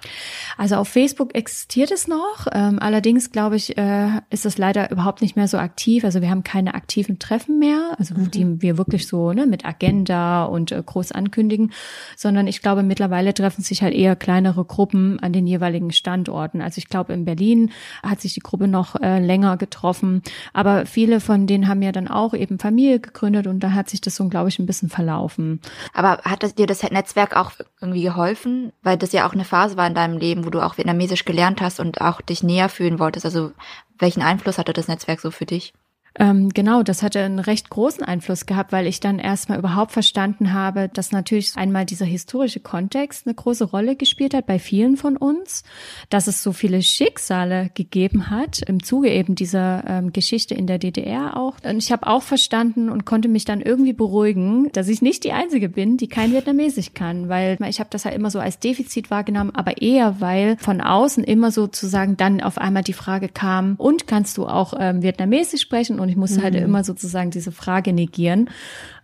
Also 0.57 0.75
auf 0.75 0.87
Facebook 0.87 1.35
existiert 1.35 1.91
es 1.91 2.07
noch. 2.07 2.47
Ähm, 2.53 2.79
allerdings 2.79 3.31
glaube 3.31 3.55
ich, 3.55 3.77
äh, 3.77 4.09
ist 4.29 4.45
es 4.45 4.57
leider 4.57 4.91
überhaupt 4.91 5.21
nicht 5.21 5.35
mehr 5.35 5.47
so 5.47 5.57
aktiv. 5.57 6.03
Also 6.03 6.21
wir 6.21 6.29
haben 6.29 6.43
keine 6.43 6.75
aktiven 6.75 7.19
Treffen 7.19 7.59
mehr, 7.59 7.95
also 7.97 8.15
mhm. 8.15 8.31
die 8.31 8.61
wir 8.61 8.77
wirklich 8.77 9.07
so 9.07 9.33
ne, 9.33 9.45
mit 9.45 9.65
Agenda 9.65 10.45
und 10.45 10.71
äh, 10.71 10.81
groß 10.83 11.11
ankündigen, 11.11 11.71
sondern 12.15 12.47
ich 12.47 12.61
glaube 12.61 12.83
mittlerweile 12.83 13.33
treffen 13.33 13.63
sich 13.63 13.81
halt 13.81 13.93
eher 13.93 14.15
kleinere 14.15 14.63
Gruppen 14.65 15.19
an 15.19 15.33
den 15.33 15.47
jeweiligen 15.47 15.91
Standorten. 15.91 16.61
Also 16.61 16.77
ich 16.77 16.87
glaube 16.87 17.13
in 17.13 17.25
Berlin 17.25 17.71
hat 18.03 18.21
sich 18.21 18.33
die 18.33 18.39
Gruppe 18.39 18.67
noch 18.67 18.95
äh, 19.01 19.19
länger 19.19 19.57
getroffen, 19.57 20.21
aber 20.53 20.85
viele 20.85 21.19
von 21.19 21.47
denen 21.47 21.67
haben 21.67 21.81
ja 21.81 21.91
dann 21.91 22.07
auch 22.07 22.33
eben 22.33 22.59
Familie 22.59 22.99
gegründet 22.99 23.47
und 23.47 23.61
da 23.61 23.71
hat 23.71 23.89
sich 23.89 24.01
das 24.01 24.15
so, 24.15 24.27
glaube 24.27 24.49
ich, 24.49 24.59
ein 24.59 24.65
bisschen 24.65 24.89
verlaufen. 24.89 25.59
Aber 25.93 26.19
hat 26.23 26.57
dir 26.57 26.67
das 26.67 26.83
Netzwerk 26.83 27.35
auch 27.35 27.51
irgendwie 27.81 28.03
geholfen? 28.03 28.26
Geholfen, 28.27 28.73
weil 28.83 28.97
das 28.97 29.13
ja 29.13 29.27
auch 29.27 29.33
eine 29.33 29.45
Phase 29.45 29.77
war 29.77 29.87
in 29.87 29.95
deinem 29.95 30.17
Leben, 30.17 30.45
wo 30.45 30.49
du 30.49 30.61
auch 30.61 30.77
Vietnamesisch 30.77 31.25
gelernt 31.25 31.61
hast 31.61 31.79
und 31.79 32.01
auch 32.01 32.21
dich 32.21 32.43
näher 32.43 32.69
fühlen 32.69 32.99
wolltest. 32.99 33.25
Also 33.25 33.51
welchen 33.97 34.21
Einfluss 34.21 34.57
hatte 34.57 34.73
das 34.73 34.87
Netzwerk 34.87 35.21
so 35.21 35.31
für 35.31 35.45
dich? 35.45 35.73
Ähm, 36.19 36.49
genau, 36.49 36.83
das 36.83 37.03
hatte 37.03 37.19
einen 37.19 37.39
recht 37.39 37.69
großen 37.69 38.03
Einfluss 38.03 38.45
gehabt, 38.45 38.71
weil 38.71 38.87
ich 38.87 38.99
dann 38.99 39.19
erstmal 39.19 39.59
überhaupt 39.59 39.91
verstanden 39.91 40.53
habe, 40.53 40.89
dass 40.89 41.11
natürlich 41.11 41.55
einmal 41.55 41.85
dieser 41.85 42.05
historische 42.05 42.59
Kontext 42.59 43.27
eine 43.27 43.35
große 43.35 43.65
Rolle 43.65 43.95
gespielt 43.95 44.33
hat 44.33 44.45
bei 44.45 44.59
vielen 44.59 44.97
von 44.97 45.17
uns, 45.17 45.63
dass 46.09 46.27
es 46.27 46.41
so 46.41 46.51
viele 46.51 46.81
Schicksale 46.81 47.69
gegeben 47.75 48.29
hat 48.29 48.61
im 48.63 48.83
Zuge 48.83 49.09
eben 49.09 49.35
dieser 49.35 49.83
ähm, 49.87 50.11
Geschichte 50.11 50.55
in 50.55 50.67
der 50.67 50.79
DDR 50.79 51.37
auch. 51.37 51.55
Und 51.63 51.77
ich 51.77 51.91
habe 51.91 52.07
auch 52.07 52.23
verstanden 52.23 52.89
und 52.89 53.05
konnte 53.05 53.27
mich 53.27 53.45
dann 53.45 53.61
irgendwie 53.61 53.93
beruhigen, 53.93 54.71
dass 54.71 54.87
ich 54.87 55.01
nicht 55.01 55.23
die 55.23 55.33
Einzige 55.33 55.69
bin, 55.69 55.97
die 55.97 56.07
kein 56.07 56.33
Vietnamesisch 56.33 56.93
kann, 56.93 57.29
weil 57.29 57.57
ich 57.67 57.79
habe 57.79 57.89
das 57.91 58.05
halt 58.05 58.15
immer 58.15 58.31
so 58.31 58.39
als 58.39 58.59
Defizit 58.59 59.11
wahrgenommen, 59.11 59.51
aber 59.53 59.81
eher, 59.81 60.19
weil 60.19 60.57
von 60.57 60.81
außen 60.81 61.23
immer 61.23 61.51
sozusagen 61.51 62.17
dann 62.17 62.41
auf 62.41 62.57
einmal 62.57 62.83
die 62.83 62.93
Frage 62.93 63.29
kam, 63.29 63.75
und 63.77 64.07
kannst 64.07 64.37
du 64.37 64.47
auch 64.47 64.73
ähm, 64.77 65.01
Vietnamesisch 65.01 65.61
sprechen? 65.61 65.99
Und 65.99 66.06
ich 66.09 66.15
musste 66.15 66.41
halt 66.41 66.53
mhm. 66.53 66.59
halt 66.59 66.67
immer 66.67 66.83
sozusagen 66.83 67.31
diese 67.31 67.51
Frage 67.51 67.93
negieren. 67.93 68.49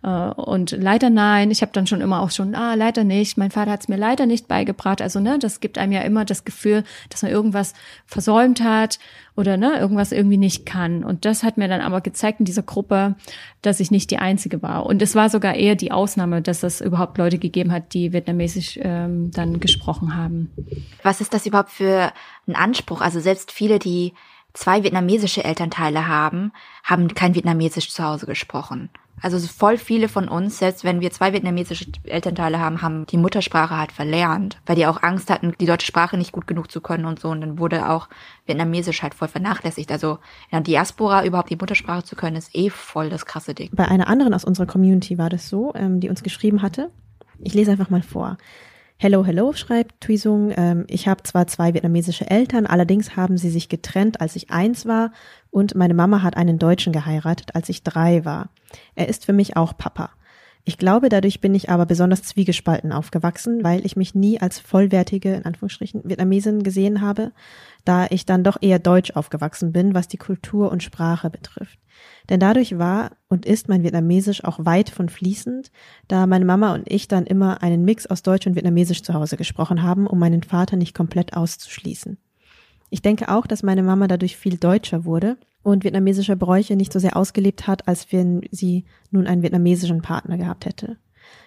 Äh, 0.02 0.08
und 0.08 0.72
leider 0.72 1.10
nein, 1.10 1.50
ich 1.50 1.62
habe 1.62 1.72
dann 1.72 1.86
schon 1.86 2.00
immer 2.00 2.20
auch 2.20 2.30
schon, 2.30 2.54
ah, 2.54 2.74
leider 2.74 3.04
nicht, 3.04 3.38
mein 3.38 3.50
Vater 3.50 3.72
hat 3.72 3.80
es 3.80 3.88
mir 3.88 3.96
leider 3.96 4.26
nicht 4.26 4.48
beigebracht. 4.48 5.00
Also, 5.02 5.20
ne, 5.20 5.38
das 5.38 5.60
gibt 5.60 5.78
einem 5.78 5.92
ja 5.92 6.02
immer 6.02 6.24
das 6.24 6.44
Gefühl, 6.44 6.84
dass 7.08 7.22
man 7.22 7.32
irgendwas 7.32 7.74
versäumt 8.06 8.62
hat 8.62 8.98
oder 9.36 9.56
ne, 9.56 9.78
irgendwas 9.78 10.12
irgendwie 10.12 10.36
nicht 10.36 10.66
kann. 10.66 11.02
Und 11.04 11.24
das 11.24 11.42
hat 11.42 11.56
mir 11.56 11.68
dann 11.68 11.80
aber 11.80 12.00
gezeigt 12.00 12.40
in 12.40 12.44
dieser 12.44 12.62
Gruppe, 12.62 13.16
dass 13.62 13.80
ich 13.80 13.90
nicht 13.90 14.10
die 14.10 14.18
Einzige 14.18 14.62
war. 14.62 14.86
Und 14.86 15.02
es 15.02 15.14
war 15.14 15.30
sogar 15.30 15.54
eher 15.54 15.74
die 15.74 15.92
Ausnahme, 15.92 16.42
dass 16.42 16.62
es 16.62 16.80
überhaupt 16.80 17.18
Leute 17.18 17.38
gegeben 17.38 17.72
hat, 17.72 17.94
die 17.94 18.12
vietnamesisch 18.12 18.78
ähm, 18.82 19.30
dann 19.32 19.58
gesprochen 19.58 20.14
haben. 20.14 20.50
Was 21.02 21.20
ist 21.20 21.34
das 21.34 21.46
überhaupt 21.46 21.70
für 21.70 22.12
ein 22.46 22.54
Anspruch? 22.54 23.00
Also 23.00 23.20
selbst 23.20 23.50
viele, 23.50 23.78
die 23.78 24.12
zwei 24.54 24.82
vietnamesische 24.82 25.44
Elternteile 25.44 26.08
haben, 26.08 26.52
haben 26.82 27.08
kein 27.14 27.34
Vietnamesisch 27.34 27.90
zu 27.90 28.02
Hause 28.02 28.26
gesprochen. 28.26 28.88
Also 29.20 29.38
voll 29.46 29.78
viele 29.78 30.08
von 30.08 30.28
uns, 30.28 30.58
selbst 30.58 30.84
wenn 30.84 31.00
wir 31.00 31.10
zwei 31.10 31.32
vietnamesische 31.32 31.86
Elternteile 32.04 32.58
haben, 32.58 32.82
haben 32.82 33.06
die 33.06 33.16
Muttersprache 33.16 33.76
halt 33.76 33.92
verlernt, 33.92 34.60
weil 34.66 34.76
die 34.76 34.86
auch 34.86 35.02
Angst 35.02 35.30
hatten, 35.30 35.54
die 35.60 35.66
deutsche 35.66 35.86
Sprache 35.86 36.18
nicht 36.18 36.32
gut 36.32 36.46
genug 36.46 36.70
zu 36.70 36.80
können 36.80 37.04
und 37.04 37.20
so. 37.20 37.28
Und 37.28 37.40
dann 37.40 37.58
wurde 37.58 37.88
auch 37.88 38.08
Vietnamesisch 38.44 39.02
halt 39.02 39.14
voll 39.14 39.28
vernachlässigt. 39.28 39.90
Also 39.92 40.18
in 40.50 40.58
der 40.58 40.60
Diaspora 40.60 41.24
überhaupt 41.24 41.50
die 41.50 41.56
Muttersprache 41.56 42.04
zu 42.04 42.16
können, 42.16 42.36
ist 42.36 42.54
eh 42.54 42.70
voll 42.70 43.08
das 43.08 43.24
krasse 43.24 43.54
Ding. 43.54 43.70
Bei 43.72 43.86
einer 43.86 44.08
anderen 44.08 44.34
aus 44.34 44.44
unserer 44.44 44.66
Community 44.66 45.16
war 45.16 45.30
das 45.30 45.48
so, 45.48 45.72
ähm, 45.74 46.00
die 46.00 46.08
uns 46.08 46.22
geschrieben 46.22 46.60
hatte. 46.60 46.90
Ich 47.38 47.54
lese 47.54 47.70
einfach 47.70 47.90
mal 47.90 48.02
vor. 48.02 48.36
Hello, 49.04 49.22
hello, 49.22 49.52
schreibt 49.52 50.00
Tuisung. 50.00 50.50
Ähm, 50.56 50.86
ich 50.88 51.08
habe 51.08 51.22
zwar 51.24 51.46
zwei 51.46 51.74
vietnamesische 51.74 52.30
Eltern, 52.30 52.64
allerdings 52.64 53.16
haben 53.16 53.36
sie 53.36 53.50
sich 53.50 53.68
getrennt, 53.68 54.22
als 54.22 54.34
ich 54.34 54.50
eins 54.50 54.86
war 54.86 55.12
und 55.50 55.74
meine 55.74 55.92
Mama 55.92 56.22
hat 56.22 56.38
einen 56.38 56.58
Deutschen 56.58 56.90
geheiratet, 56.90 57.54
als 57.54 57.68
ich 57.68 57.82
drei 57.82 58.24
war. 58.24 58.48
Er 58.94 59.10
ist 59.10 59.26
für 59.26 59.34
mich 59.34 59.58
auch 59.58 59.76
Papa. 59.76 60.12
Ich 60.66 60.78
glaube, 60.78 61.10
dadurch 61.10 61.42
bin 61.42 61.54
ich 61.54 61.68
aber 61.68 61.84
besonders 61.84 62.22
zwiegespalten 62.22 62.90
aufgewachsen, 62.90 63.62
weil 63.62 63.84
ich 63.84 63.96
mich 63.96 64.14
nie 64.14 64.40
als 64.40 64.58
vollwertige, 64.58 65.34
in 65.34 65.44
Anführungsstrichen, 65.44 66.02
Vietnamesin 66.04 66.62
gesehen 66.62 67.02
habe, 67.02 67.32
da 67.84 68.06
ich 68.08 68.24
dann 68.24 68.44
doch 68.44 68.56
eher 68.62 68.78
deutsch 68.78 69.10
aufgewachsen 69.10 69.72
bin, 69.72 69.92
was 69.92 70.08
die 70.08 70.16
Kultur 70.16 70.72
und 70.72 70.82
Sprache 70.82 71.28
betrifft. 71.28 71.78
Denn 72.30 72.40
dadurch 72.40 72.78
war 72.78 73.10
und 73.28 73.44
ist 73.44 73.68
mein 73.68 73.82
Vietnamesisch 73.82 74.42
auch 74.42 74.64
weit 74.64 74.88
von 74.88 75.10
fließend, 75.10 75.70
da 76.08 76.26
meine 76.26 76.46
Mama 76.46 76.72
und 76.72 76.90
ich 76.90 77.08
dann 77.08 77.26
immer 77.26 77.62
einen 77.62 77.84
Mix 77.84 78.06
aus 78.06 78.22
Deutsch 78.22 78.46
und 78.46 78.54
Vietnamesisch 78.54 79.02
zu 79.02 79.12
Hause 79.12 79.36
gesprochen 79.36 79.82
haben, 79.82 80.06
um 80.06 80.18
meinen 80.18 80.42
Vater 80.42 80.76
nicht 80.76 80.94
komplett 80.94 81.36
auszuschließen. 81.36 82.16
Ich 82.90 83.02
denke 83.02 83.28
auch, 83.28 83.46
dass 83.46 83.62
meine 83.62 83.82
Mama 83.82 84.06
dadurch 84.06 84.36
viel 84.36 84.56
deutscher 84.56 85.04
wurde 85.04 85.36
und 85.62 85.84
vietnamesische 85.84 86.36
Bräuche 86.36 86.76
nicht 86.76 86.92
so 86.92 86.98
sehr 86.98 87.16
ausgelebt 87.16 87.66
hat, 87.66 87.88
als 87.88 88.12
wenn 88.12 88.42
sie 88.50 88.84
nun 89.10 89.26
einen 89.26 89.42
vietnamesischen 89.42 90.02
Partner 90.02 90.36
gehabt 90.36 90.66
hätte. 90.66 90.98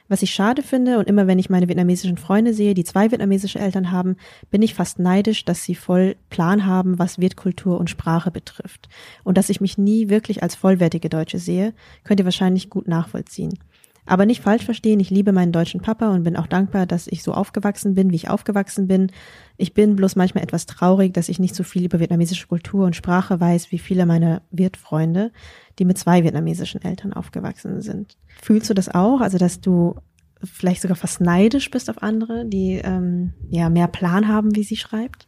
Was 0.09 0.21
ich 0.21 0.33
schade 0.33 0.63
finde 0.63 0.99
und 0.99 1.07
immer 1.07 1.27
wenn 1.27 1.37
ich 1.37 1.49
meine 1.49 1.67
vietnamesischen 1.67 2.17
Freunde 2.17 2.53
sehe, 2.53 2.73
die 2.73 2.85
zwei 2.85 3.11
vietnamesische 3.11 3.59
Eltern 3.59 3.91
haben, 3.91 4.15
bin 4.49 4.61
ich 4.61 4.73
fast 4.73 4.99
neidisch, 4.99 5.43
dass 5.43 5.63
sie 5.63 5.75
voll 5.75 6.15
Plan 6.29 6.65
haben, 6.65 6.97
was 6.97 7.19
Wirtkultur 7.19 7.77
und 7.77 7.89
Sprache 7.89 8.31
betrifft. 8.31 8.87
Und 9.25 9.37
dass 9.37 9.49
ich 9.49 9.59
mich 9.59 9.77
nie 9.77 10.07
wirklich 10.09 10.43
als 10.43 10.55
vollwertige 10.55 11.09
Deutsche 11.09 11.39
sehe, 11.39 11.73
könnt 12.05 12.21
ihr 12.21 12.25
wahrscheinlich 12.25 12.69
gut 12.69 12.87
nachvollziehen. 12.87 13.59
Aber 14.07 14.25
nicht 14.25 14.41
falsch 14.41 14.63
verstehen, 14.63 15.01
ich 15.01 15.09
liebe 15.09 15.33
meinen 15.33 15.51
deutschen 15.51 15.81
Papa 15.81 16.13
und 16.13 16.23
bin 16.23 16.37
auch 16.37 16.47
dankbar, 16.47 16.85
dass 16.85 17.07
ich 17.07 17.23
so 17.23 17.33
aufgewachsen 17.33 17.93
bin, 17.93 18.11
wie 18.11 18.15
ich 18.15 18.29
aufgewachsen 18.29 18.87
bin. 18.87 19.11
Ich 19.57 19.73
bin 19.73 19.97
bloß 19.97 20.15
manchmal 20.15 20.45
etwas 20.45 20.65
traurig, 20.65 21.13
dass 21.13 21.27
ich 21.27 21.39
nicht 21.39 21.53
so 21.53 21.63
viel 21.63 21.83
über 21.83 21.99
vietnamesische 21.99 22.47
Kultur 22.47 22.85
und 22.85 22.95
Sprache 22.95 23.39
weiß 23.39 23.71
wie 23.71 23.79
viele 23.79 24.05
meiner 24.05 24.41
Wirtfreunde, 24.49 25.31
die 25.77 25.85
mit 25.85 25.97
zwei 25.97 26.23
vietnamesischen 26.23 26.81
Eltern 26.81 27.11
aufgewachsen 27.11 27.81
sind. 27.81 28.17
Fühlst 28.41 28.69
du 28.69 28.73
das 28.73 28.87
auch? 28.87 29.19
Also, 29.19 29.37
dass 29.37 29.59
du 29.59 29.95
vielleicht 30.41 30.81
sogar 30.81 30.95
fast 30.95 31.19
neidisch 31.19 31.69
bist 31.69 31.89
auf 31.89 32.01
andere, 32.01 32.45
die 32.45 32.79
ähm, 32.83 33.33
ja 33.49 33.69
mehr 33.69 33.87
Plan 33.87 34.29
haben, 34.29 34.55
wie 34.55 34.63
sie 34.63 34.77
schreibt? 34.77 35.26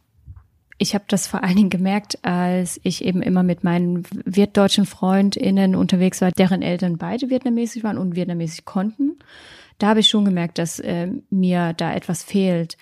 Ich 0.80 0.94
habe 0.94 1.04
das 1.08 1.26
vor 1.26 1.44
allen 1.44 1.56
Dingen 1.56 1.68
gemerkt, 1.70 2.24
als 2.24 2.80
ich 2.82 3.04
eben 3.04 3.20
immer 3.20 3.42
mit 3.42 3.62
meinen 3.64 4.02
wirtdeutschen 4.24 4.86
FreundInnen 4.86 5.76
unterwegs 5.76 6.22
war, 6.22 6.32
deren 6.32 6.62
Eltern 6.62 6.96
beide 6.96 7.28
vietnamesisch 7.28 7.84
waren 7.84 7.98
und 7.98 8.16
vietnamesisch 8.16 8.64
konnten. 8.64 9.18
Da 9.76 9.88
habe 9.88 10.00
ich 10.00 10.08
schon 10.08 10.24
gemerkt, 10.24 10.56
dass 10.56 10.80
äh, 10.80 11.08
mir 11.28 11.74
da 11.74 11.92
etwas 11.92 12.24
fehlt. 12.24 12.78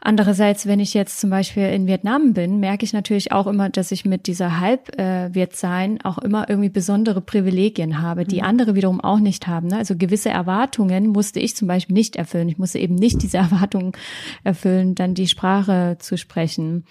Andererseits, 0.00 0.66
wenn 0.66 0.78
ich 0.78 0.94
jetzt 0.94 1.18
zum 1.18 1.30
Beispiel 1.30 1.64
in 1.64 1.88
Vietnam 1.88 2.32
bin, 2.32 2.60
merke 2.60 2.84
ich 2.84 2.92
natürlich 2.92 3.32
auch 3.32 3.48
immer, 3.48 3.68
dass 3.68 3.90
ich 3.90 4.04
mit 4.04 4.28
dieser 4.28 4.60
Halbwirtsein 4.60 5.96
äh, 5.96 6.00
auch 6.04 6.18
immer 6.18 6.48
irgendwie 6.48 6.68
besondere 6.68 7.20
Privilegien 7.20 8.00
habe, 8.00 8.24
die 8.24 8.38
mhm. 8.38 8.44
andere 8.44 8.74
wiederum 8.76 9.00
auch 9.00 9.18
nicht 9.18 9.48
haben. 9.48 9.66
Ne? 9.66 9.76
Also 9.76 9.96
gewisse 9.96 10.28
Erwartungen 10.30 11.08
musste 11.08 11.40
ich 11.40 11.56
zum 11.56 11.66
Beispiel 11.66 11.94
nicht 11.94 12.14
erfüllen. 12.14 12.48
Ich 12.48 12.58
musste 12.58 12.78
eben 12.78 12.94
nicht 12.94 13.22
diese 13.22 13.36
Erwartungen 13.38 13.90
erfüllen, 14.44 14.94
dann 14.94 15.14
die 15.14 15.26
Sprache 15.26 15.96
zu 15.98 16.16
sprechen. 16.16 16.84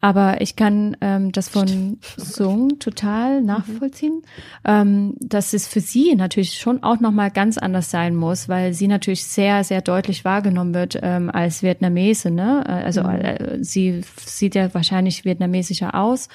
Aber 0.00 0.40
ich 0.40 0.56
kann 0.56 0.96
ähm, 1.00 1.32
das 1.32 1.48
von 1.48 1.98
Sung 2.16 2.78
total 2.78 3.40
mhm. 3.40 3.46
nachvollziehen, 3.46 4.22
ähm, 4.64 5.14
dass 5.20 5.52
es 5.52 5.66
für 5.66 5.80
sie 5.80 6.14
natürlich 6.14 6.54
schon 6.54 6.82
auch 6.82 7.00
nochmal 7.00 7.30
ganz 7.30 7.58
anders 7.58 7.90
sein 7.90 8.14
muss, 8.14 8.48
weil 8.48 8.72
sie 8.72 8.88
natürlich 8.88 9.24
sehr, 9.24 9.64
sehr 9.64 9.82
deutlich 9.82 10.24
wahrgenommen 10.24 10.74
wird 10.74 10.98
ähm, 11.02 11.30
als 11.30 11.62
Vietnamese. 11.62 12.30
Ne? 12.30 12.45
Ne? 12.46 12.66
Also 12.66 13.02
Mhm. 13.02 13.08
äh, 13.20 13.64
sie 13.64 14.02
sieht 14.24 14.54
ja 14.54 14.72
wahrscheinlich 14.74 15.24
vietnamesischer 15.24 15.94
aus. 15.94 16.28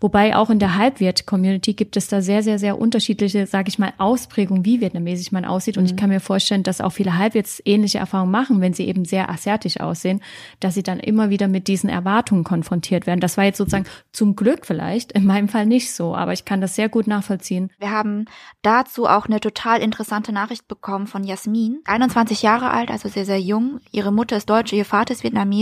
Wobei 0.00 0.36
auch 0.36 0.50
in 0.50 0.58
der 0.58 0.76
Halbviet-Community 0.76 1.74
gibt 1.74 1.96
es 1.96 2.08
da 2.08 2.20
sehr, 2.22 2.42
sehr, 2.42 2.58
sehr 2.58 2.78
unterschiedliche, 2.78 3.46
sage 3.46 3.68
ich 3.68 3.78
mal, 3.78 3.92
Ausprägungen, 3.98 4.64
wie 4.64 4.80
vietnamesisch 4.80 5.32
man 5.32 5.44
aussieht. 5.44 5.76
Und 5.76 5.84
Mhm. 5.84 5.90
ich 5.90 5.96
kann 5.96 6.08
mir 6.10 6.20
vorstellen, 6.20 6.62
dass 6.62 6.80
auch 6.80 6.90
viele 6.90 7.16
Halbviets 7.18 7.60
ähnliche 7.64 7.98
Erfahrungen 7.98 8.30
machen, 8.30 8.60
wenn 8.60 8.72
sie 8.72 8.86
eben 8.86 9.04
sehr 9.04 9.28
asiatisch 9.30 9.80
aussehen, 9.80 10.20
dass 10.60 10.74
sie 10.74 10.82
dann 10.82 11.00
immer 11.00 11.30
wieder 11.30 11.48
mit 11.48 11.68
diesen 11.68 11.88
Erwartungen 11.90 12.44
konfrontiert 12.44 13.06
werden. 13.06 13.20
Das 13.20 13.36
war 13.36 13.44
jetzt 13.44 13.58
sozusagen 13.58 13.86
zum 14.12 14.36
Glück 14.36 14.66
vielleicht, 14.66 15.12
in 15.12 15.24
meinem 15.26 15.48
Fall 15.48 15.66
nicht 15.66 15.92
so, 15.94 16.14
aber 16.14 16.32
ich 16.32 16.44
kann 16.44 16.60
das 16.60 16.74
sehr 16.76 16.88
gut 16.88 17.06
nachvollziehen. 17.06 17.70
Wir 17.78 17.90
haben 17.90 18.26
dazu 18.62 19.06
auch 19.06 19.26
eine 19.26 19.40
total 19.40 19.80
interessante 19.80 20.32
Nachricht 20.32 20.68
bekommen 20.68 21.06
von 21.06 21.24
Jasmin. 21.24 21.80
21 21.86 22.42
Jahre 22.42 22.70
alt, 22.70 22.90
also 22.90 23.08
sehr, 23.08 23.24
sehr 23.24 23.40
jung. 23.40 23.80
Ihre 23.92 24.12
Mutter 24.12 24.36
ist 24.36 24.48
Deutsche, 24.50 24.76
ihr 24.76 24.84
Vater 24.84 25.12
ist 25.12 25.22
Vietnamese, 25.24 25.55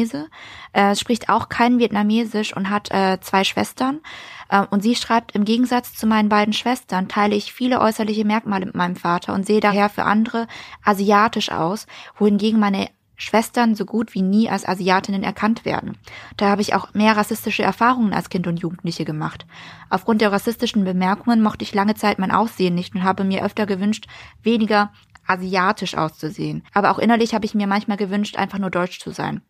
äh, 0.73 0.95
spricht 0.97 1.29
auch 1.29 1.49
kein 1.49 1.79
Vietnamesisch 1.79 2.57
und 2.57 2.71
hat 2.71 2.91
äh, 2.91 3.19
zwei 3.21 3.45
Schwestern. 3.45 4.01
Äh, 4.49 4.67
und 4.71 4.83
sie 4.83 4.95
schreibt, 4.95 5.33
im 5.33 5.45
Gegensatz 5.45 5.95
zu 5.95 6.07
meinen 6.07 6.29
beiden 6.29 6.53
Schwestern 6.53 7.09
teile 7.09 7.35
ich 7.35 7.53
viele 7.53 7.81
äußerliche 7.81 8.25
Merkmale 8.25 8.67
mit 8.67 8.75
meinem 8.75 8.97
Vater 8.97 9.35
und 9.35 9.47
sehe 9.47 9.61
daher 9.61 9.89
für 9.89 10.05
andere 10.05 10.47
asiatisch 10.85 11.51
aus, 11.51 11.87
wohingegen 12.19 12.61
meine 12.61 12.89
Schwestern 13.17 13.75
so 13.75 13.85
gut 13.85 14.15
wie 14.15 14.23
nie 14.23 14.51
als 14.51 14.67
Asiatinnen 14.67 15.23
erkannt 15.23 15.65
werden. 15.65 15.97
Da 16.37 16.49
habe 16.49 16.63
ich 16.63 16.75
auch 16.75 16.95
mehr 16.95 17.17
rassistische 17.17 17.63
Erfahrungen 17.63 18.13
als 18.13 18.29
Kind 18.29 18.47
und 18.47 18.61
Jugendliche 18.61 19.05
gemacht. 19.05 19.47
Aufgrund 19.89 20.21
der 20.21 20.33
rassistischen 20.33 20.85
Bemerkungen 20.85 21.41
mochte 21.41 21.63
ich 21.63 21.75
lange 21.75 21.95
Zeit 21.95 22.19
mein 22.19 22.33
Aussehen 22.33 22.75
nicht 22.75 22.95
und 22.95 23.05
habe 23.05 23.25
mir 23.25 23.45
öfter 23.45 23.67
gewünscht, 23.67 24.07
weniger 24.43 24.93
asiatisch 25.27 25.97
auszusehen. 25.97 26.65
Aber 26.73 26.91
auch 26.91 26.99
innerlich 26.99 27.35
habe 27.35 27.47
ich 27.47 27.55
mir 27.55 27.67
manchmal 27.67 27.97
gewünscht, 27.97 28.37
einfach 28.37 28.59
nur 28.59 28.71
deutsch 28.71 29.01
zu 29.01 29.11
sein. 29.11 29.43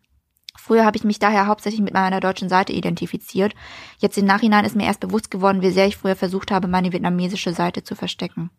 Früher 0.57 0.85
habe 0.85 0.97
ich 0.97 1.03
mich 1.03 1.19
daher 1.19 1.47
hauptsächlich 1.47 1.81
mit 1.81 1.93
meiner 1.93 2.19
deutschen 2.19 2.49
Seite 2.49 2.73
identifiziert. 2.73 3.53
Jetzt 3.99 4.17
im 4.17 4.25
Nachhinein 4.25 4.65
ist 4.65 4.75
mir 4.75 4.85
erst 4.85 4.99
bewusst 4.99 5.31
geworden, 5.31 5.61
wie 5.61 5.71
sehr 5.71 5.87
ich 5.87 5.97
früher 5.97 6.15
versucht 6.15 6.51
habe, 6.51 6.67
meine 6.67 6.91
vietnamesische 6.91 7.53
Seite 7.53 7.83
zu 7.83 7.95
verstecken. 7.95 8.49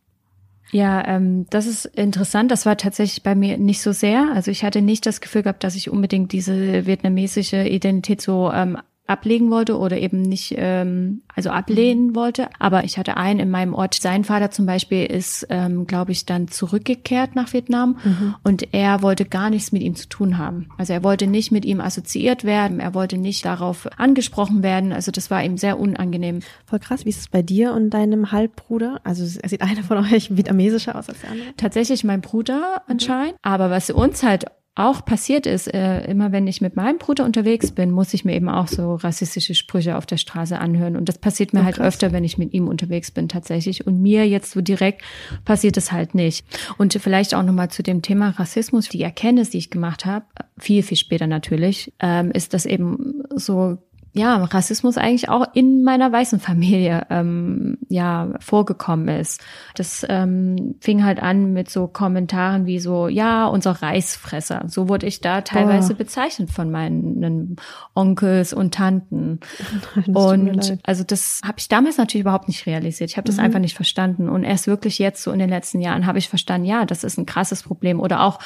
Ja, 0.73 1.07
ähm, 1.07 1.47
das 1.51 1.67
ist 1.67 1.85
interessant. 1.85 2.51
Das 2.51 2.67
war 2.67 2.77
tatsächlich 2.77 3.23
bei 3.23 3.35
mir 3.35 3.57
nicht 3.57 3.81
so 3.81 3.93
sehr. 3.93 4.33
Also 4.35 4.51
ich 4.51 4.65
hatte 4.65 4.83
nicht 4.83 5.07
das 5.07 5.21
Gefühl 5.21 5.43
gehabt, 5.43 5.63
dass 5.63 5.77
ich 5.77 5.91
unbedingt 5.91 6.33
diese 6.33 6.87
vietnamesische 6.87 7.69
Identität 7.69 8.21
so 8.21 8.51
ähm, 8.53 8.79
ablegen 9.07 9.51
wollte 9.51 9.79
oder 9.79 9.99
eben 9.99 10.23
nicht, 10.23 10.55
ähm, 10.57 11.23
also 11.35 11.51
ablehnen 11.51 12.15
wollte. 12.15 12.49
Aber 12.59 12.85
ich 12.85 12.99
hatte 12.99 13.17
einen 13.17 13.41
in 13.41 13.51
meinem 13.51 13.75
Ort. 13.75 13.95
Sein 13.95 14.25
Vater 14.25 14.51
zum 14.51 14.67
Beispiel 14.67 15.07
ist, 15.07 15.47
ähm, 15.51 15.87
glaube 15.87 16.13
ich, 16.13 16.27
dann 16.27 16.49
zurückgekehrt 16.49 17.35
nach 17.35 17.53
Vietnam 17.53 17.99
und 18.43 18.75
er 18.75 19.03
wollte 19.03 19.25
gar 19.25 19.51
nichts 19.51 19.73
mit 19.73 19.83
ihm 19.83 19.95
zu 19.95 20.09
tun 20.09 20.39
haben. 20.39 20.69
Also 20.79 20.93
er 20.93 21.03
wollte 21.03 21.27
nicht 21.27 21.53
mit 21.53 21.65
ihm 21.65 21.81
assoziiert 21.81 22.45
werden. 22.45 22.81
Er 22.81 22.95
wollte 22.95 23.19
nicht 23.19 23.45
darauf 23.45 23.89
angesprochen 23.99 24.63
werden. 24.63 24.93
Also 24.93 25.11
das 25.11 25.31
war 25.31 25.43
ihm 25.45 25.57
sehr 25.57 25.79
unangenehm. 25.79 26.41
Voll 26.65 26.79
krass, 26.79 27.05
wie 27.05 27.11
ist 27.11 27.21
es 27.21 27.29
bei 27.29 27.43
dir 27.43 27.73
und 27.73 27.91
deinem 27.91 28.33
Halbbruder? 28.33 29.01
Also 29.05 29.25
sieht 29.25 29.61
einer 29.63 29.83
von 29.83 29.99
euch 29.99 30.37
vietnamesischer 30.37 30.97
aus 30.97 31.09
als 31.09 31.21
der 31.21 31.31
andere? 31.31 31.49
tatsächlich 31.57 32.05
mein 32.05 32.21
Bruder 32.21 32.83
anscheinend. 32.87 33.37
Aber 33.43 33.71
was 33.71 33.91
uns 33.91 34.23
halt 34.23 34.47
auch 34.77 35.07
passiert 35.07 35.47
ist, 35.47 35.73
äh, 35.73 36.05
immer 36.05 36.33
wenn 36.33 36.47
ich 36.47 36.61
mit 36.61 36.77
meinem 36.77 36.99
Bruder 36.99 37.25
unterwegs 37.25 37.73
bin, 37.73 37.91
muss 37.91 38.13
ich 38.13 38.27
mir 38.27 38.35
eben 38.35 38.51
auch 38.51 38.69
so 38.69 38.95
rassistische 38.97 39.55
Sprüche 39.55 39.97
auf 39.97 40.05
der 40.05 40.19
Straße 40.19 40.59
anhören. 40.59 40.97
Und 40.97 41.09
das 41.09 41.17
passiert 41.17 41.55
mir 41.55 41.61
Oh, 41.61 41.65
halt 41.65 41.81
öfter, 41.81 42.13
wenn 42.13 42.25
ich 42.25 42.37
mit 42.37 42.53
ihm 42.53 42.69
unterwegs 42.69 43.11
bin 43.11 43.29
tatsächlich. 43.29 43.87
Und 43.87 44.03
mir 44.03 44.29
jetzt 44.29 44.51
so 44.51 44.61
direkt 44.61 45.03
passiert 45.47 45.79
es 45.79 45.93
halt 45.93 46.15
nicht. 46.15 46.45
Und 46.77 46.93
vielleicht 46.93 47.35
auch 47.35 47.43
nochmal 47.43 47.71
zu 47.71 47.83
dem 47.83 48.03
Thema 48.03 48.31
Rassismus. 48.31 48.91
Die 48.91 49.03
Erkenntnis, 49.03 49.49
die 49.49 49.59
ich 49.59 49.71
gemacht 49.71 50.05
habe, 50.05 50.27
viel, 50.59 50.83
viel 50.83 50.99
später 50.99 51.27
natürlich, 51.27 51.95
ähm, 52.01 52.31
ist, 52.31 52.53
dass 52.53 52.67
eben 52.67 53.23
so 53.35 53.79
ja, 54.17 54.43
Rassismus 54.45 54.97
eigentlich 54.97 55.29
auch 55.29 55.47
in 55.53 55.83
meiner 55.83 56.11
weißen 56.11 56.41
Familie 56.41 57.07
ähm, 57.11 57.77
ja 57.89 58.33
vorgekommen 58.41 59.09
ist. 59.09 59.43
Das 59.75 60.07
ähm, 60.09 60.77
fing 60.81 61.05
halt 61.05 61.23
an 61.23 61.53
mit 61.53 61.69
so 61.71 61.87
Kommentaren 61.87 62.65
wie 62.65 62.79
so, 62.79 63.09
ja, 63.09 63.47
unser 63.47 63.73
Reisfresser. 63.83 64.65
So 64.69 64.89
wurde 64.89 65.07
ich 65.07 65.21
da 65.21 65.43
teilweise 65.43 65.93
Boah. 65.95 65.99
bezeichnet 65.99 66.51
von 66.51 66.71
meinen 66.71 67.57
Onkels 67.95 68.55
und 68.55 68.73
Tanten. 68.75 69.41
Mir 70.07 70.17
Und 70.17 70.79
also 70.85 71.05
das 71.05 71.41
habe 71.45 71.59
ich 71.59 71.69
damals 71.69 71.99
natürlich 71.99 72.23
überhaupt 72.23 72.49
nicht 72.49 72.65
realisiert. 72.67 73.11
Ich 73.11 73.17
habe 73.19 73.27
das 73.27 73.37
Mhm. 73.37 73.43
einfach 73.45 73.61
nicht 73.61 73.77
verstanden. 73.77 74.29
Und 74.31 74.45
erst 74.45 74.67
wirklich 74.67 74.99
jetzt 74.99 75.23
so 75.23 75.31
in 75.31 75.39
den 75.39 75.51
letzten 75.51 75.81
Jahren 75.81 76.07
habe 76.07 76.19
ich 76.19 76.29
verstanden, 76.31 76.67
ja, 76.67 76.87
das 76.87 77.05
ist 77.05 77.19
ein 77.19 77.27
krasses 77.27 77.63
Problem. 77.63 78.01
Oder 78.01 78.23
auch 78.23 78.39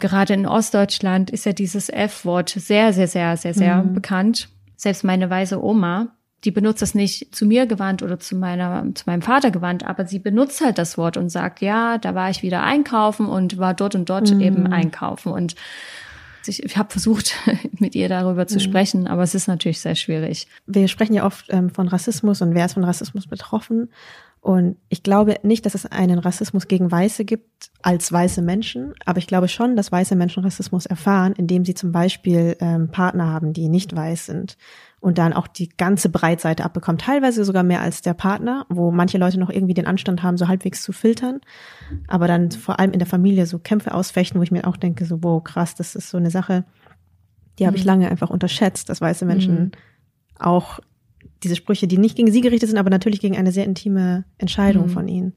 gerade 0.00 0.34
in 0.34 0.46
Ostdeutschland 0.46 1.30
ist 1.30 1.46
ja 1.46 1.52
dieses 1.52 1.88
F-Wort 1.88 2.48
sehr, 2.48 2.92
sehr, 2.92 3.06
sehr, 3.06 3.36
sehr, 3.36 3.54
sehr 3.54 3.76
Mhm. 3.84 3.92
bekannt. 3.94 4.48
Selbst 4.82 5.04
meine 5.04 5.30
weise 5.30 5.62
Oma, 5.62 6.08
die 6.42 6.50
benutzt 6.50 6.82
das 6.82 6.92
nicht 6.96 7.32
zu 7.32 7.46
mir 7.46 7.66
gewandt 7.66 8.02
oder 8.02 8.18
zu 8.18 8.34
meiner, 8.34 8.84
zu 8.96 9.04
meinem 9.06 9.22
Vater 9.22 9.52
gewandt, 9.52 9.86
aber 9.86 10.06
sie 10.06 10.18
benutzt 10.18 10.60
halt 10.60 10.76
das 10.76 10.98
Wort 10.98 11.16
und 11.16 11.28
sagt, 11.28 11.60
ja, 11.60 11.98
da 11.98 12.16
war 12.16 12.30
ich 12.30 12.42
wieder 12.42 12.64
einkaufen 12.64 13.26
und 13.26 13.58
war 13.58 13.74
dort 13.74 13.94
und 13.94 14.10
dort 14.10 14.32
Mhm. 14.34 14.40
eben 14.40 14.66
einkaufen. 14.66 15.30
Und 15.30 15.54
ich, 16.48 16.64
ich 16.64 16.76
habe 16.76 16.90
versucht, 16.90 17.36
mit 17.78 17.94
ihr 17.94 18.08
darüber 18.08 18.42
Mhm. 18.42 18.48
zu 18.48 18.58
sprechen, 18.58 19.06
aber 19.06 19.22
es 19.22 19.36
ist 19.36 19.46
natürlich 19.46 19.80
sehr 19.80 19.94
schwierig. 19.94 20.48
wir 20.66 20.88
sprechen 20.88 21.14
ja 21.14 21.24
oft 21.26 21.46
ähm, 21.50 21.70
von 21.70 21.86
Rassismus 21.86 22.42
und 22.42 22.56
wer 22.56 22.64
ist 22.66 22.74
von 22.74 22.82
Rassismus 22.82 23.28
betroffen. 23.28 23.88
Und 24.42 24.76
ich 24.88 25.04
glaube 25.04 25.36
nicht, 25.44 25.64
dass 25.66 25.76
es 25.76 25.86
einen 25.86 26.18
Rassismus 26.18 26.66
gegen 26.66 26.90
Weiße 26.90 27.24
gibt 27.24 27.70
als 27.80 28.10
weiße 28.10 28.42
Menschen, 28.42 28.92
aber 29.06 29.18
ich 29.18 29.28
glaube 29.28 29.46
schon, 29.46 29.76
dass 29.76 29.92
weiße 29.92 30.16
Menschen 30.16 30.42
Rassismus 30.42 30.84
erfahren, 30.84 31.32
indem 31.36 31.64
sie 31.64 31.74
zum 31.74 31.92
Beispiel 31.92 32.56
ähm, 32.58 32.88
Partner 32.90 33.28
haben, 33.28 33.52
die 33.52 33.68
nicht 33.68 33.94
weiß 33.94 34.26
sind 34.26 34.58
und 34.98 35.18
dann 35.18 35.32
auch 35.32 35.46
die 35.46 35.68
ganze 35.68 36.08
Breitseite 36.08 36.64
abbekommen, 36.64 36.98
teilweise 36.98 37.44
sogar 37.44 37.62
mehr 37.62 37.82
als 37.82 38.02
der 38.02 38.14
Partner, 38.14 38.66
wo 38.68 38.90
manche 38.90 39.16
Leute 39.16 39.38
noch 39.38 39.48
irgendwie 39.48 39.74
den 39.74 39.86
Anstand 39.86 40.24
haben, 40.24 40.36
so 40.36 40.48
halbwegs 40.48 40.82
zu 40.82 40.90
filtern, 40.90 41.40
aber 42.08 42.26
dann 42.26 42.50
vor 42.50 42.80
allem 42.80 42.90
in 42.90 42.98
der 42.98 43.06
Familie 43.06 43.46
so 43.46 43.60
Kämpfe 43.60 43.94
ausfechten, 43.94 44.40
wo 44.40 44.42
ich 44.42 44.50
mir 44.50 44.66
auch 44.66 44.76
denke, 44.76 45.04
so, 45.04 45.22
wow, 45.22 45.42
krass, 45.44 45.76
das 45.76 45.94
ist 45.94 46.10
so 46.10 46.18
eine 46.18 46.30
Sache, 46.32 46.64
die 47.60 47.66
habe 47.68 47.76
ich 47.76 47.84
lange 47.84 48.10
einfach 48.10 48.30
unterschätzt, 48.30 48.88
dass 48.88 49.00
weiße 49.00 49.24
Menschen 49.24 49.70
auch 50.36 50.80
diese 51.42 51.56
Sprüche, 51.56 51.86
die 51.86 51.98
nicht 51.98 52.16
gegen 52.16 52.30
sie 52.30 52.40
gerichtet 52.40 52.68
sind, 52.68 52.78
aber 52.78 52.90
natürlich 52.90 53.20
gegen 53.20 53.36
eine 53.36 53.52
sehr 53.52 53.64
intime 53.64 54.24
Entscheidung 54.38 54.88
von 54.88 55.08
ihnen. 55.08 55.32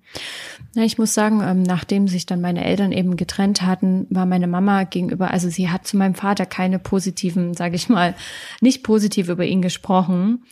Ja, 0.76 0.84
ich 0.84 0.98
muss 0.98 1.14
sagen, 1.14 1.42
ähm, 1.44 1.64
nachdem 1.64 2.08
sich 2.08 2.26
dann 2.26 2.42
meine 2.42 2.64
Eltern 2.64 2.92
eben 2.92 3.16
getrennt 3.18 3.62
hatten, 3.62 4.08
war 4.10 4.26
meine 4.26 4.48
Mama 4.48 4.84
gegenüber, 4.84 5.32
also 5.32 5.50
sie 5.50 5.70
hat 5.70 5.88
zu 5.88 5.98
meinem 5.98 6.16
Vater 6.16 6.46
keine 6.46 6.80
positiven, 6.80 7.54
sage 7.54 7.76
ich 7.76 7.90
mal, 7.90 8.16
nicht 8.62 8.84
positiv 8.84 9.30
über 9.30 9.46
ihn 9.46 9.62
gesprochen. 9.62 10.44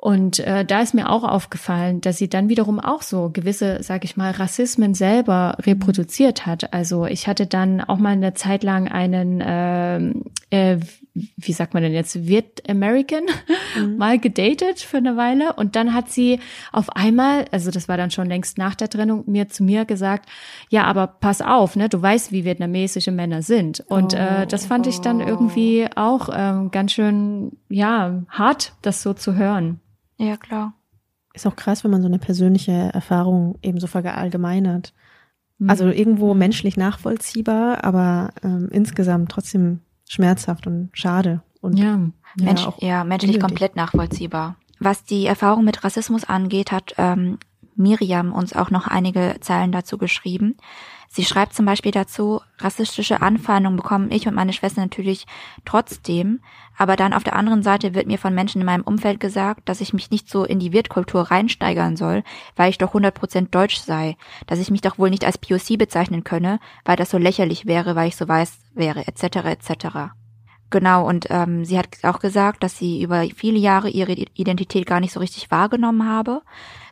Und 0.00 0.38
äh, 0.38 0.64
da 0.64 0.80
ist 0.80 0.94
mir 0.94 1.10
auch 1.10 1.24
aufgefallen, 1.24 2.00
dass 2.00 2.16
sie 2.16 2.30
dann 2.30 2.48
wiederum 2.48 2.80
auch 2.80 3.02
so 3.02 3.28
gewisse, 3.28 3.82
sage 3.82 4.06
ich 4.06 4.16
mal, 4.16 4.30
Rassismen 4.30 4.94
selber 4.94 5.58
reproduziert 5.60 6.46
hat. 6.46 6.72
Also 6.72 7.04
ich 7.04 7.28
hatte 7.28 7.46
dann 7.46 7.82
auch 7.82 7.98
mal 7.98 8.12
eine 8.12 8.32
Zeit 8.32 8.62
lang 8.62 8.88
einen, 8.88 9.42
ähm, 9.44 10.24
äh, 10.48 10.78
wie 11.14 11.52
sagt 11.52 11.74
man 11.74 11.82
denn 11.82 11.92
jetzt, 11.92 12.26
Viet 12.26 12.62
American 12.68 13.24
mal 13.98 14.18
gedatet 14.18 14.80
für 14.80 14.98
eine 14.98 15.16
Weile. 15.16 15.54
Und 15.54 15.76
dann 15.76 15.94
hat 15.94 16.10
sie 16.10 16.40
auf 16.72 16.90
einmal, 16.90 17.46
also 17.50 17.70
das 17.70 17.88
war 17.88 17.96
dann 17.96 18.10
schon 18.10 18.28
längst 18.28 18.58
nach 18.58 18.74
der 18.74 18.88
Trennung, 18.88 19.24
mir 19.26 19.48
zu 19.48 19.64
mir 19.64 19.84
gesagt, 19.84 20.28
ja, 20.68 20.84
aber 20.84 21.06
pass 21.06 21.42
auf, 21.42 21.76
ne, 21.76 21.88
du 21.88 22.00
weißt, 22.00 22.32
wie 22.32 22.44
vietnamesische 22.44 23.12
Männer 23.12 23.42
sind. 23.42 23.80
Und 23.88 24.14
äh, 24.14 24.46
das 24.46 24.66
fand 24.66 24.86
ich 24.86 25.00
dann 25.00 25.20
irgendwie 25.20 25.86
auch 25.96 26.28
ähm, 26.32 26.70
ganz 26.70 26.92
schön, 26.92 27.52
ja, 27.68 28.22
hart, 28.28 28.74
das 28.82 29.02
so 29.02 29.14
zu 29.14 29.34
hören. 29.34 29.80
Ja, 30.18 30.36
klar. 30.36 30.74
Ist 31.32 31.46
auch 31.46 31.56
krass, 31.56 31.84
wenn 31.84 31.90
man 31.90 32.02
so 32.02 32.08
eine 32.08 32.18
persönliche 32.18 32.72
Erfahrung 32.72 33.58
eben 33.62 33.78
so 33.78 33.86
verallgemeinert. 33.86 34.92
Also 35.66 35.88
irgendwo 35.88 36.32
menschlich 36.32 36.78
nachvollziehbar, 36.78 37.84
aber 37.84 38.32
ähm, 38.42 38.70
insgesamt 38.72 39.30
trotzdem 39.30 39.80
schmerzhaft 40.10 40.66
und 40.66 40.90
schade. 40.92 41.42
Und 41.60 41.78
Ja, 41.78 41.84
ja. 42.36 42.44
Mensch, 42.44 42.66
auch 42.66 42.82
ja, 42.82 43.04
menschlich 43.04 43.36
unnötig. 43.36 43.48
komplett 43.48 43.76
nachvollziehbar. 43.76 44.56
Was 44.80 45.04
die 45.04 45.26
Erfahrung 45.26 45.64
mit 45.64 45.84
Rassismus 45.84 46.24
angeht, 46.24 46.72
hat 46.72 46.94
ähm, 46.98 47.38
Miriam 47.76 48.32
uns 48.32 48.54
auch 48.54 48.70
noch 48.70 48.88
einige 48.88 49.36
Zeilen 49.40 49.72
dazu 49.72 49.98
geschrieben. 49.98 50.56
Sie 51.12 51.24
schreibt 51.24 51.54
zum 51.54 51.66
Beispiel 51.66 51.90
dazu, 51.90 52.40
rassistische 52.58 53.20
Anfeindungen 53.20 53.76
bekommen 53.76 54.12
ich 54.12 54.28
und 54.28 54.34
meine 54.36 54.52
Schwester 54.52 54.80
natürlich 54.80 55.26
trotzdem, 55.64 56.38
aber 56.78 56.94
dann 56.94 57.12
auf 57.12 57.24
der 57.24 57.34
anderen 57.34 57.64
Seite 57.64 57.96
wird 57.96 58.06
mir 58.06 58.16
von 58.16 58.32
Menschen 58.32 58.60
in 58.60 58.64
meinem 58.64 58.84
Umfeld 58.84 59.18
gesagt, 59.18 59.68
dass 59.68 59.80
ich 59.80 59.92
mich 59.92 60.12
nicht 60.12 60.30
so 60.30 60.44
in 60.44 60.60
die 60.60 60.72
Wirtkultur 60.72 61.22
reinsteigern 61.22 61.96
soll, 61.96 62.22
weil 62.54 62.70
ich 62.70 62.78
doch 62.78 62.94
100% 62.94 63.50
deutsch 63.50 63.78
sei, 63.78 64.16
dass 64.46 64.60
ich 64.60 64.70
mich 64.70 64.82
doch 64.82 64.98
wohl 64.98 65.10
nicht 65.10 65.24
als 65.24 65.36
POC 65.36 65.78
bezeichnen 65.78 66.22
könne, 66.22 66.60
weil 66.84 66.94
das 66.94 67.10
so 67.10 67.18
lächerlich 67.18 67.66
wäre, 67.66 67.96
weil 67.96 68.06
ich 68.06 68.16
so 68.16 68.28
weiß 68.28 68.60
wäre, 68.74 69.04
etc. 69.08 69.46
etc. 69.46 69.86
Genau, 70.70 71.08
und 71.08 71.26
ähm, 71.30 71.64
sie 71.64 71.76
hat 71.76 71.88
auch 72.04 72.20
gesagt, 72.20 72.62
dass 72.62 72.78
sie 72.78 73.02
über 73.02 73.24
viele 73.34 73.58
Jahre 73.58 73.90
ihre 73.90 74.12
Identität 74.12 74.86
gar 74.86 75.00
nicht 75.00 75.12
so 75.12 75.18
richtig 75.18 75.50
wahrgenommen 75.50 76.08
habe, 76.08 76.42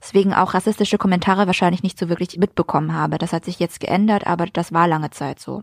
deswegen 0.01 0.35
auch 0.35 0.55
rassistische 0.55 0.99
Kommentare 0.99 1.47
wahrscheinlich 1.47 1.83
nicht 1.83 1.99
so 1.99 2.09
wirklich 2.09 2.37
mitbekommen 2.39 2.95
habe. 2.95 3.19
Das 3.19 3.33
hat 3.33 3.45
sich 3.45 3.59
jetzt 3.59 3.81
geändert, 3.81 4.27
aber 4.27 4.47
das 4.47 4.73
war 4.73 4.89
lange 4.89 5.11
Zeit 5.11 5.41
so. 5.41 5.63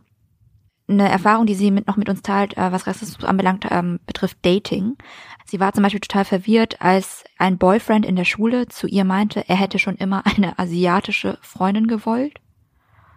eine 0.88 1.10
Erfahrung, 1.10 1.46
die 1.46 1.56
sie 1.56 1.72
mit, 1.72 1.88
noch 1.88 1.98
mit 1.98 2.10
uns 2.10 2.22
teilt, 2.22 2.58
äh, 2.58 2.72
was 2.72 2.88
Rassismus 2.88 3.28
anbelangt, 3.28 3.66
ähm, 3.70 4.00
betrifft 4.06 4.38
Dating. 4.44 4.98
Sie 5.46 5.60
war 5.60 5.74
zum 5.74 5.84
Beispiel 5.84 6.02
total 6.02 6.26
verwirrt, 6.26 6.82
als 6.82 7.24
ein 7.38 7.58
Boyfriend 7.58 8.06
in 8.06 8.16
der 8.16 8.26
Schule 8.26 8.68
zu 8.68 8.88
ihr 8.88 9.06
meinte, 9.06 9.48
er 9.48 9.56
hätte 9.56 9.80
schon 9.80 9.96
immer 9.96 10.26
eine 10.26 10.58
asiatische 10.60 11.38
Freundin 11.42 11.88
gewollt. 11.88 12.40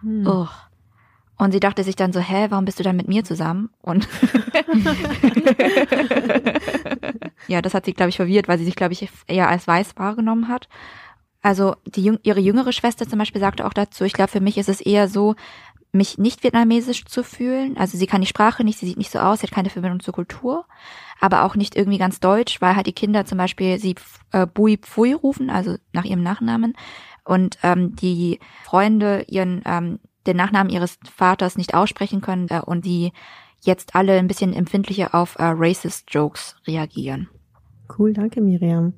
Hm. 0.01 0.27
Ugh. 0.27 0.49
Und 1.37 1.53
sie 1.53 1.61
dachte 1.61 1.85
sich 1.85 1.95
dann 1.95 2.11
so, 2.11 2.19
hä, 2.19 2.47
warum 2.49 2.65
bist 2.65 2.79
du 2.79 2.83
dann 2.83 2.97
mit 2.97 3.07
mir 3.07 3.23
zusammen? 3.23 3.69
Und 3.81 4.09
ja, 7.47 7.61
das 7.61 7.73
hat 7.73 7.85
sie, 7.85 7.93
glaube 7.93 8.09
ich, 8.09 8.17
verwirrt, 8.17 8.49
weil 8.49 8.57
sie 8.57 8.65
sich, 8.65 8.75
glaube 8.75 8.91
ich, 8.91 9.07
eher 9.25 9.47
als 9.47 9.65
weiß 9.65 9.95
wahrgenommen 9.95 10.49
hat. 10.49 10.67
Also 11.41 11.75
die, 11.85 12.17
ihre 12.23 12.39
jüngere 12.39 12.71
Schwester 12.71 13.07
zum 13.07 13.19
Beispiel 13.19 13.41
sagte 13.41 13.65
auch 13.65 13.73
dazu, 13.73 14.03
ich 14.03 14.13
glaube, 14.13 14.31
für 14.31 14.41
mich 14.41 14.57
ist 14.57 14.69
es 14.69 14.81
eher 14.81 15.07
so, 15.07 15.35
mich 15.91 16.17
nicht 16.17 16.43
vietnamesisch 16.43 17.05
zu 17.05 17.23
fühlen. 17.23 17.77
Also 17.77 17.97
sie 17.97 18.07
kann 18.07 18.21
die 18.21 18.27
Sprache 18.27 18.63
nicht, 18.63 18.77
sie 18.77 18.85
sieht 18.85 18.97
nicht 18.97 19.11
so 19.11 19.19
aus, 19.19 19.39
sie 19.39 19.47
hat 19.47 19.53
keine 19.53 19.69
Verbindung 19.69 20.01
zur 20.01 20.13
Kultur, 20.13 20.65
aber 21.19 21.43
auch 21.43 21.55
nicht 21.55 21.75
irgendwie 21.75 21.97
ganz 21.97 22.19
deutsch, 22.19 22.61
weil 22.61 22.75
halt 22.75 22.87
die 22.87 22.93
Kinder 22.93 23.25
zum 23.25 23.37
Beispiel 23.37 23.79
sie 23.79 23.95
äh, 24.31 24.45
Bui 24.45 24.77
Pfui 24.77 25.13
rufen, 25.13 25.49
also 25.49 25.77
nach 25.93 26.05
ihrem 26.05 26.21
Nachnamen, 26.21 26.75
und 27.23 27.57
ähm, 27.63 27.95
die 27.95 28.39
Freunde 28.63 29.25
ihren 29.27 29.61
ähm, 29.65 29.99
den 30.27 30.37
Nachnamen 30.37 30.71
ihres 30.71 30.99
Vaters 31.09 31.57
nicht 31.57 31.73
aussprechen 31.73 32.21
können 32.21 32.47
äh, 32.49 32.61
und 32.63 32.85
die 32.85 33.11
jetzt 33.61 33.95
alle 33.95 34.17
ein 34.17 34.27
bisschen 34.27 34.53
empfindlicher 34.53 35.15
auf 35.15 35.37
äh, 35.37 35.43
racist 35.43 36.05
Jokes 36.09 36.55
reagieren. 36.67 37.29
Cool, 37.97 38.13
danke 38.13 38.41
Miriam. 38.41 38.93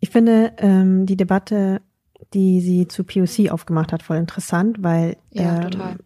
Ich 0.00 0.10
finde 0.10 0.52
ähm, 0.58 1.06
die 1.06 1.16
Debatte, 1.16 1.80
die 2.34 2.60
sie 2.60 2.88
zu 2.88 3.04
POC 3.04 3.50
aufgemacht 3.50 3.92
hat, 3.92 4.02
voll 4.02 4.16
interessant, 4.16 4.82
weil 4.82 5.16
ja, 5.30 5.68
ähm, 5.68 5.98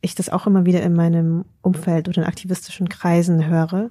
ich 0.00 0.14
das 0.14 0.28
auch 0.28 0.46
immer 0.46 0.66
wieder 0.66 0.82
in 0.82 0.94
meinem 0.94 1.44
Umfeld 1.62 2.08
oder 2.08 2.18
in 2.18 2.28
aktivistischen 2.28 2.88
Kreisen 2.88 3.46
höre. 3.46 3.90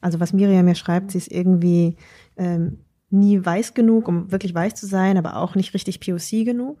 Also 0.00 0.20
was 0.20 0.32
Miriam 0.32 0.64
mir 0.64 0.74
schreibt, 0.74 1.12
sie 1.12 1.18
ist 1.18 1.30
irgendwie 1.30 1.96
ähm, 2.36 2.80
nie 3.10 3.44
weiß 3.44 3.74
genug, 3.74 4.08
um 4.08 4.32
wirklich 4.32 4.54
weiß 4.54 4.74
zu 4.74 4.86
sein, 4.86 5.16
aber 5.16 5.36
auch 5.36 5.54
nicht 5.54 5.74
richtig 5.74 6.00
POC 6.00 6.44
genug. 6.44 6.80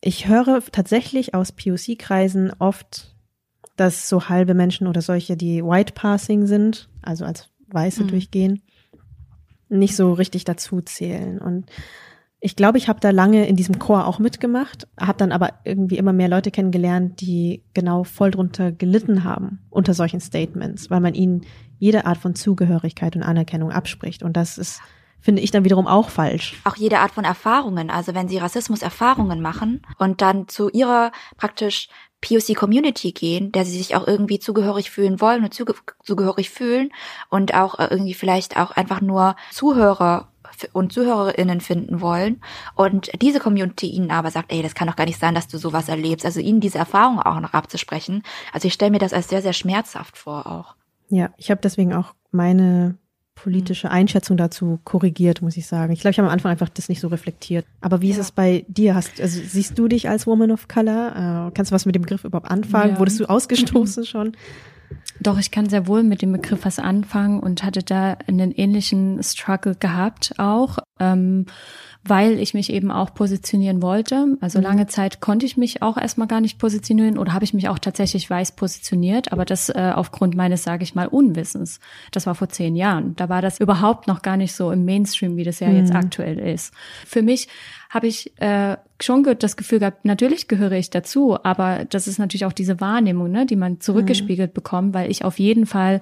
Ich 0.00 0.28
höre 0.28 0.60
tatsächlich 0.70 1.34
aus 1.34 1.52
POC-Kreisen 1.52 2.52
oft, 2.58 3.14
dass 3.76 4.08
so 4.08 4.28
halbe 4.28 4.54
Menschen 4.54 4.86
oder 4.86 5.00
solche, 5.00 5.36
die 5.36 5.64
White 5.64 5.94
Passing 5.94 6.46
sind, 6.46 6.90
also 7.00 7.24
als 7.24 7.48
Weiße 7.68 8.04
mhm. 8.04 8.08
durchgehen, 8.08 8.62
nicht 9.72 9.96
so 9.96 10.12
richtig 10.12 10.44
dazu 10.44 10.80
zählen. 10.80 11.38
Und 11.38 11.66
ich 12.40 12.56
glaube, 12.56 12.78
ich 12.78 12.88
habe 12.88 13.00
da 13.00 13.10
lange 13.10 13.46
in 13.46 13.56
diesem 13.56 13.78
Chor 13.78 14.06
auch 14.06 14.18
mitgemacht, 14.18 14.88
habe 14.98 15.18
dann 15.18 15.32
aber 15.32 15.50
irgendwie 15.64 15.98
immer 15.98 16.12
mehr 16.12 16.28
Leute 16.28 16.50
kennengelernt, 16.50 17.20
die 17.20 17.62
genau 17.72 18.04
voll 18.04 18.32
drunter 18.32 18.72
gelitten 18.72 19.24
haben 19.24 19.60
unter 19.70 19.94
solchen 19.94 20.20
Statements, 20.20 20.90
weil 20.90 21.00
man 21.00 21.14
ihnen 21.14 21.42
jede 21.78 22.04
Art 22.04 22.18
von 22.18 22.34
Zugehörigkeit 22.34 23.16
und 23.16 23.22
Anerkennung 23.22 23.70
abspricht. 23.70 24.22
Und 24.22 24.36
das 24.36 24.58
ist 24.58 24.80
finde 25.22 25.40
ich 25.40 25.52
dann 25.52 25.64
wiederum 25.64 25.86
auch 25.86 26.10
falsch. 26.10 26.60
Auch 26.64 26.76
jede 26.76 26.98
Art 26.98 27.12
von 27.12 27.24
Erfahrungen, 27.24 27.90
also 27.90 28.12
wenn 28.14 28.28
sie 28.28 28.38
Rassismus-Erfahrungen 28.38 29.40
machen 29.40 29.80
und 29.98 30.20
dann 30.20 30.48
zu 30.48 30.68
ihrer 30.68 31.12
praktisch 31.36 31.88
POC-Community 32.22 33.12
gehen, 33.12 33.52
der 33.52 33.66
sie 33.66 33.76
sich 33.76 33.94
auch 33.94 34.06
irgendwie 34.06 34.38
zugehörig 34.38 34.90
fühlen 34.90 35.20
wollen 35.20 35.44
und 35.44 35.52
zuge 35.52 35.74
zugehörig 36.02 36.48
fühlen 36.48 36.90
und 37.28 37.52
auch 37.54 37.78
äh, 37.78 37.88
irgendwie 37.90 38.14
vielleicht 38.14 38.56
auch 38.56 38.70
einfach 38.70 39.02
nur 39.02 39.36
Zuhörer 39.50 40.28
und 40.72 40.92
Zuhörerinnen 40.92 41.60
finden 41.60 42.00
wollen 42.00 42.40
und 42.74 43.10
diese 43.20 43.40
Community 43.40 43.88
ihnen 43.88 44.10
aber 44.10 44.30
sagt, 44.30 44.52
ey, 44.52 44.62
das 44.62 44.74
kann 44.74 44.86
doch 44.86 44.96
gar 44.96 45.06
nicht 45.06 45.18
sein, 45.18 45.34
dass 45.34 45.48
du 45.48 45.58
sowas 45.58 45.88
erlebst. 45.88 46.24
Also 46.24 46.40
ihnen 46.40 46.60
diese 46.60 46.78
Erfahrung 46.78 47.20
auch 47.20 47.40
noch 47.40 47.52
abzusprechen. 47.52 48.22
Also 48.52 48.68
ich 48.68 48.74
stelle 48.74 48.92
mir 48.92 48.98
das 48.98 49.12
als 49.12 49.28
sehr, 49.28 49.42
sehr 49.42 49.52
schmerzhaft 49.52 50.16
vor 50.16 50.46
auch. 50.46 50.76
Ja, 51.08 51.30
ich 51.36 51.50
habe 51.50 51.60
deswegen 51.62 51.92
auch 51.92 52.14
meine 52.30 52.96
politische 53.42 53.90
Einschätzung 53.90 54.36
dazu 54.36 54.78
korrigiert, 54.84 55.42
muss 55.42 55.56
ich 55.56 55.66
sagen. 55.66 55.92
Ich 55.92 56.00
glaube, 56.00 56.12
ich 56.12 56.18
habe 56.18 56.28
am 56.28 56.32
Anfang 56.32 56.52
einfach 56.52 56.68
das 56.68 56.88
nicht 56.88 57.00
so 57.00 57.08
reflektiert. 57.08 57.66
Aber 57.80 58.00
wie 58.00 58.10
ja. 58.10 58.12
ist 58.12 58.20
es 58.20 58.30
bei 58.30 58.64
dir? 58.68 58.94
Hast, 58.94 59.20
also 59.20 59.40
siehst 59.44 59.76
du 59.76 59.88
dich 59.88 60.08
als 60.08 60.28
Woman 60.28 60.52
of 60.52 60.68
Color? 60.68 61.48
Äh, 61.48 61.50
kannst 61.52 61.72
du 61.72 61.74
was 61.74 61.84
mit 61.84 61.96
dem 61.96 62.02
Begriff 62.02 62.22
überhaupt 62.22 62.48
anfangen? 62.48 62.92
Ja. 62.92 62.98
Wurdest 63.00 63.18
du 63.18 63.24
ausgestoßen 63.24 64.06
schon? 64.06 64.36
Doch, 65.18 65.40
ich 65.40 65.50
kann 65.50 65.68
sehr 65.68 65.88
wohl 65.88 66.04
mit 66.04 66.22
dem 66.22 66.30
Begriff 66.30 66.64
was 66.64 66.78
anfangen 66.78 67.40
und 67.40 67.64
hatte 67.64 67.82
da 67.82 68.16
einen 68.28 68.52
ähnlichen 68.52 69.20
Struggle 69.24 69.74
gehabt 69.74 70.34
auch. 70.38 70.78
Ähm, 71.00 71.46
weil 72.04 72.40
ich 72.40 72.52
mich 72.52 72.72
eben 72.72 72.90
auch 72.90 73.14
positionieren 73.14 73.80
wollte. 73.80 74.36
Also 74.40 74.58
mhm. 74.58 74.64
lange 74.64 74.86
Zeit 74.88 75.20
konnte 75.20 75.46
ich 75.46 75.56
mich 75.56 75.82
auch 75.82 75.96
erstmal 75.96 76.26
gar 76.26 76.40
nicht 76.40 76.58
positionieren 76.58 77.16
oder 77.18 77.32
habe 77.32 77.44
ich 77.44 77.54
mich 77.54 77.68
auch 77.68 77.78
tatsächlich 77.78 78.28
weiß 78.28 78.52
positioniert, 78.52 79.32
aber 79.32 79.44
das 79.44 79.68
äh, 79.68 79.92
aufgrund 79.94 80.34
meines, 80.34 80.64
sage 80.64 80.82
ich 80.82 80.94
mal, 80.94 81.06
Unwissens. 81.06 81.78
Das 82.10 82.26
war 82.26 82.34
vor 82.34 82.48
zehn 82.48 82.74
Jahren. 82.74 83.14
Da 83.16 83.28
war 83.28 83.42
das 83.42 83.60
überhaupt 83.60 84.08
noch 84.08 84.22
gar 84.22 84.36
nicht 84.36 84.52
so 84.52 84.72
im 84.72 84.84
Mainstream, 84.84 85.36
wie 85.36 85.44
das 85.44 85.60
ja 85.60 85.68
mhm. 85.68 85.76
jetzt 85.76 85.94
aktuell 85.94 86.38
ist. 86.38 86.74
Für 87.06 87.22
mich 87.22 87.48
habe 87.92 88.06
ich 88.06 88.32
äh, 88.40 88.78
schon 89.02 89.22
das 89.38 89.56
Gefühl 89.56 89.80
gehabt, 89.80 90.06
natürlich 90.06 90.48
gehöre 90.48 90.72
ich 90.72 90.88
dazu, 90.88 91.36
aber 91.42 91.84
das 91.84 92.06
ist 92.06 92.18
natürlich 92.18 92.46
auch 92.46 92.52
diese 92.52 92.80
Wahrnehmung, 92.80 93.30
ne, 93.30 93.44
die 93.44 93.56
man 93.56 93.80
zurückgespiegelt 93.80 94.52
mhm. 94.52 94.54
bekommt, 94.54 94.94
weil 94.94 95.10
ich 95.10 95.26
auf 95.26 95.38
jeden 95.38 95.66
Fall 95.66 96.00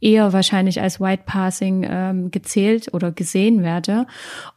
eher 0.00 0.32
wahrscheinlich 0.32 0.80
als 0.80 1.00
White 1.00 1.24
Passing 1.26 1.84
ähm, 1.88 2.30
gezählt 2.30 2.94
oder 2.94 3.10
gesehen 3.10 3.64
werde. 3.64 4.06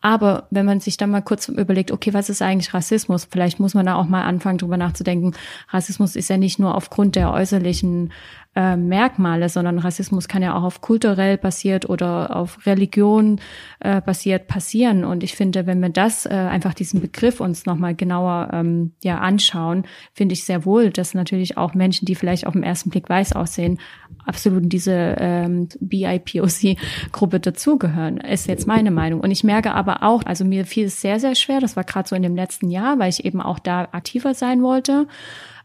Aber 0.01 0.47
wenn 0.51 0.67
man 0.67 0.79
sich 0.86 0.98
dann 0.98 1.12
mal 1.12 1.21
kurz 1.21 1.50
überlegt, 1.50 1.91
okay, 1.91 2.13
was 2.13 2.30
ist 2.30 2.41
eigentlich 2.41 2.74
Rassismus? 2.74 3.28
Vielleicht 3.30 3.60
muss 3.60 3.74
man 3.74 3.86
da 3.86 3.95
auch 3.95 4.06
mal 4.06 4.24
anfangen, 4.24 4.58
drüber 4.58 4.78
nachzudenken. 4.78 5.34
Rassismus 5.69 6.15
ist 6.15 6.30
ja 6.30 6.38
nicht 6.38 6.60
nur 6.60 6.76
aufgrund 6.76 7.15
der 7.15 7.32
äußerlichen 7.34 8.12
äh, 8.56 8.78
Merkmale, 8.78 9.50
sondern 9.50 9.80
Rassismus 9.80 10.28
kann 10.28 10.41
ja 10.41 10.56
auch 10.56 10.63
auf 10.63 10.82
kulturell 10.82 11.38
basiert 11.38 11.89
oder 11.89 12.36
auf 12.36 12.65
Religion 12.65 13.41
äh, 13.80 14.02
basiert 14.02 14.48
passieren. 14.48 15.04
Und 15.04 15.24
ich 15.24 15.36
finde, 15.36 15.68
wenn 15.68 15.82
wir 15.82 15.89
das 15.89 16.26
äh, 16.26 16.30
einfach 16.30 16.74
diesen 16.74 17.02
Begriff 17.02 17.39
uns 17.41 17.65
nochmal 17.65 17.96
genauer 17.96 18.50
ähm, 18.54 18.94
ja 19.04 19.18
anschauen, 19.20 19.84
finde 20.13 20.34
ich 20.34 20.46
sehr 20.46 20.65
wohl, 20.65 20.89
dass 20.89 21.13
natürlich 21.13 21.58
auch 21.58 21.74
Menschen, 21.74 22.06
die 22.06 22.15
vielleicht 22.15 22.48
auf 22.48 22.54
den 22.54 22.63
ersten 22.63 22.89
Blick 22.89 23.10
weiß 23.10 23.34
aussehen, 23.34 23.80
absolut 24.26 24.63
in 24.63 24.70
diese 24.70 25.15
ähm, 25.20 25.68
BIPOC-Gruppe 25.80 27.39
dazugehören, 27.39 28.18
ist 28.18 28.48
jetzt 28.48 28.68
meine 28.68 28.91
Meinung. 28.91 29.20
Und 29.20 29.32
ich 29.32 29.44
merke 29.44 29.74
aber 29.74 30.04
auch, 30.04 30.24
also 30.26 30.46
mir 30.46 30.65
fiel 30.65 30.86
es 30.86 31.02
sehr, 31.02 31.20
sehr 31.20 31.36
schwer, 31.36 31.60
das 31.60 31.76
war 31.76 31.84
gerade 31.84 32.08
so 32.08 32.15
in 32.15 32.24
dem 32.24 32.36
letzten 32.36 32.70
Jahr, 32.70 33.00
weil 33.00 33.10
ich 33.10 33.26
eben 33.26 33.41
auch 33.41 33.60
da 33.60 33.89
aktiver 33.91 34.34
sein 34.34 34.63
wollte 34.63 35.08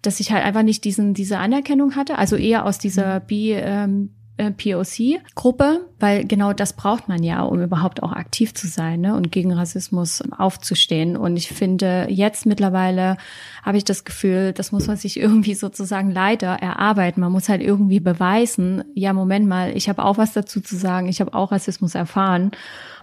dass 0.03 0.21
ich 0.21 0.33
halt 0.33 0.45
einfach 0.45 0.63
nicht 0.63 0.85
diesen, 0.85 1.15
diese 1.15 1.39
Anerkennung 1.39 1.97
hatte, 1.97 2.19
also 2.19 2.37
eher 2.37 2.65
aus 2.65 2.79
dieser 2.79 3.21
B, 3.21 3.53
ähm, 3.53 4.11
äh, 4.37 4.51
POC-Gruppe, 4.51 5.90
weil 6.01 6.25
genau 6.25 6.53
das 6.53 6.73
braucht 6.73 7.09
man 7.09 7.23
ja, 7.23 7.43
um 7.43 7.63
überhaupt 7.63 8.03
auch 8.03 8.13
aktiv 8.13 8.55
zu 8.55 8.67
sein 8.67 9.01
ne, 9.03 9.15
und 9.15 9.31
gegen 9.31 9.53
Rassismus 9.53 10.23
aufzustehen. 10.37 11.17
Und 11.17 11.37
ich 11.37 11.49
finde, 11.49 12.07
jetzt 12.09 12.47
mittlerweile 12.47 13.17
habe 13.63 13.77
ich 13.77 13.85
das 13.85 14.05
Gefühl, 14.05 14.53
das 14.53 14.73
muss 14.73 14.87
man 14.87 14.97
sich 14.97 15.21
irgendwie 15.21 15.55
sozusagen 15.55 16.11
leider 16.11 16.55
erarbeiten. 16.55 17.21
Man 17.21 17.33
muss 17.33 17.49
halt 17.49 17.63
irgendwie 17.63 18.01
beweisen, 18.01 18.85
ja, 18.95 19.13
Moment 19.13 19.47
mal, 19.47 19.77
ich 19.77 19.89
habe 19.89 20.05
auch 20.05 20.19
was 20.19 20.33
dazu 20.33 20.61
zu 20.61 20.77
sagen, 20.77 21.09
ich 21.09 21.21
habe 21.21 21.35
auch 21.35 21.53
Rassismus 21.53 21.95
erfahren. 21.95 22.53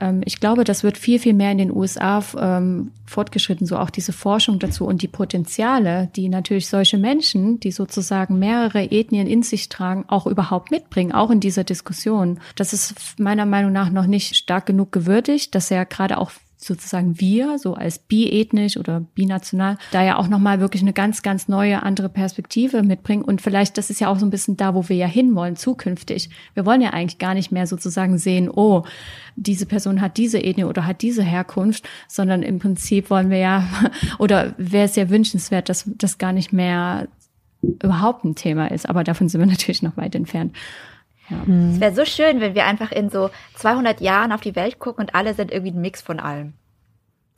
Ähm, 0.01 0.21
ich 0.25 0.39
glaube, 0.39 0.63
das 0.63 0.83
wird 0.83 0.97
viel, 0.97 1.19
viel 1.19 1.33
mehr 1.33 1.51
in 1.51 1.57
den 1.57 1.71
USA 1.71 2.23
ähm, 2.37 2.91
fortgeschritten, 3.05 3.65
so 3.65 3.77
auch 3.77 3.89
diese 3.89 4.13
Forschung 4.13 4.59
dazu 4.59 4.85
und 4.85 5.01
die 5.01 5.07
Potenziale, 5.07 6.09
die 6.15 6.29
natürlich 6.29 6.67
solche 6.67 6.97
Menschen, 6.97 7.59
die 7.59 7.71
sozusagen 7.71 8.39
mehrere 8.39 8.91
Ethnien 8.91 9.27
in 9.27 9.43
sich 9.43 9.69
tragen, 9.69 10.05
auch 10.07 10.27
überhaupt 10.27 10.71
mitbringen, 10.71 11.11
auch 11.11 11.31
in 11.31 11.39
dieser 11.39 11.63
Diskussion. 11.63 12.39
Das 12.55 12.73
ist 12.73 12.86
meiner 13.17 13.45
Meinung 13.45 13.71
nach 13.71 13.89
noch 13.89 14.07
nicht 14.07 14.35
stark 14.35 14.65
genug 14.65 14.91
gewürdigt, 14.91 15.55
dass 15.55 15.71
er 15.71 15.85
gerade 15.85 16.17
auch 16.17 16.31
sozusagen 16.59 17.19
wir, 17.19 17.59
so 17.59 17.75
als 17.75 17.99
biethnisch 17.99 18.77
oder 18.77 19.01
binational, 19.13 19.77
da 19.91 20.03
ja 20.03 20.17
auch 20.17 20.27
nochmal 20.27 20.59
wirklich 20.59 20.81
eine 20.81 20.91
ganz, 20.91 21.21
ganz 21.21 21.47
neue, 21.47 21.83
andere 21.83 22.09
Perspektive 22.09 22.81
mitbringen. 22.81 23.21
Und 23.21 23.41
vielleicht, 23.41 23.77
das 23.77 23.91
ist 23.91 24.01
ja 24.01 24.07
auch 24.07 24.17
so 24.17 24.25
ein 24.25 24.31
bisschen 24.31 24.57
da, 24.57 24.73
wo 24.73 24.89
wir 24.89 24.95
ja 24.95 25.05
hinwollen, 25.05 25.55
zukünftig. 25.55 26.29
Wir 26.55 26.65
wollen 26.65 26.81
ja 26.81 26.89
eigentlich 26.89 27.19
gar 27.19 27.35
nicht 27.35 27.51
mehr 27.51 27.67
sozusagen 27.67 28.17
sehen, 28.17 28.49
oh, 28.49 28.83
diese 29.35 29.67
Person 29.67 30.01
hat 30.01 30.17
diese 30.17 30.39
Ethnie 30.39 30.63
oder 30.63 30.87
hat 30.87 31.03
diese 31.03 31.21
Herkunft, 31.21 31.87
sondern 32.07 32.41
im 32.41 32.57
Prinzip 32.57 33.11
wollen 33.11 33.29
wir 33.29 33.37
ja, 33.37 33.67
oder 34.17 34.55
wäre 34.57 34.85
es 34.85 34.95
ja 34.95 35.11
wünschenswert, 35.11 35.69
dass 35.69 35.83
das 35.85 36.17
gar 36.17 36.33
nicht 36.33 36.53
mehr 36.53 37.07
überhaupt 37.61 38.25
ein 38.25 38.35
Thema 38.35 38.71
ist. 38.71 38.89
Aber 38.89 39.03
davon 39.03 39.29
sind 39.29 39.41
wir 39.41 39.47
natürlich 39.47 39.83
noch 39.83 39.95
weit 39.95 40.15
entfernt. 40.15 40.53
Ja. 41.29 41.37
Es 41.71 41.79
wäre 41.79 41.93
so 41.93 42.05
schön, 42.05 42.39
wenn 42.39 42.55
wir 42.55 42.65
einfach 42.65 42.91
in 42.91 43.09
so 43.09 43.29
200 43.55 43.99
Jahren 44.01 44.31
auf 44.31 44.41
die 44.41 44.55
Welt 44.55 44.79
gucken 44.79 45.03
und 45.05 45.15
alle 45.15 45.33
sind 45.33 45.51
irgendwie 45.51 45.71
ein 45.71 45.81
Mix 45.81 46.01
von 46.01 46.19
allem. 46.19 46.53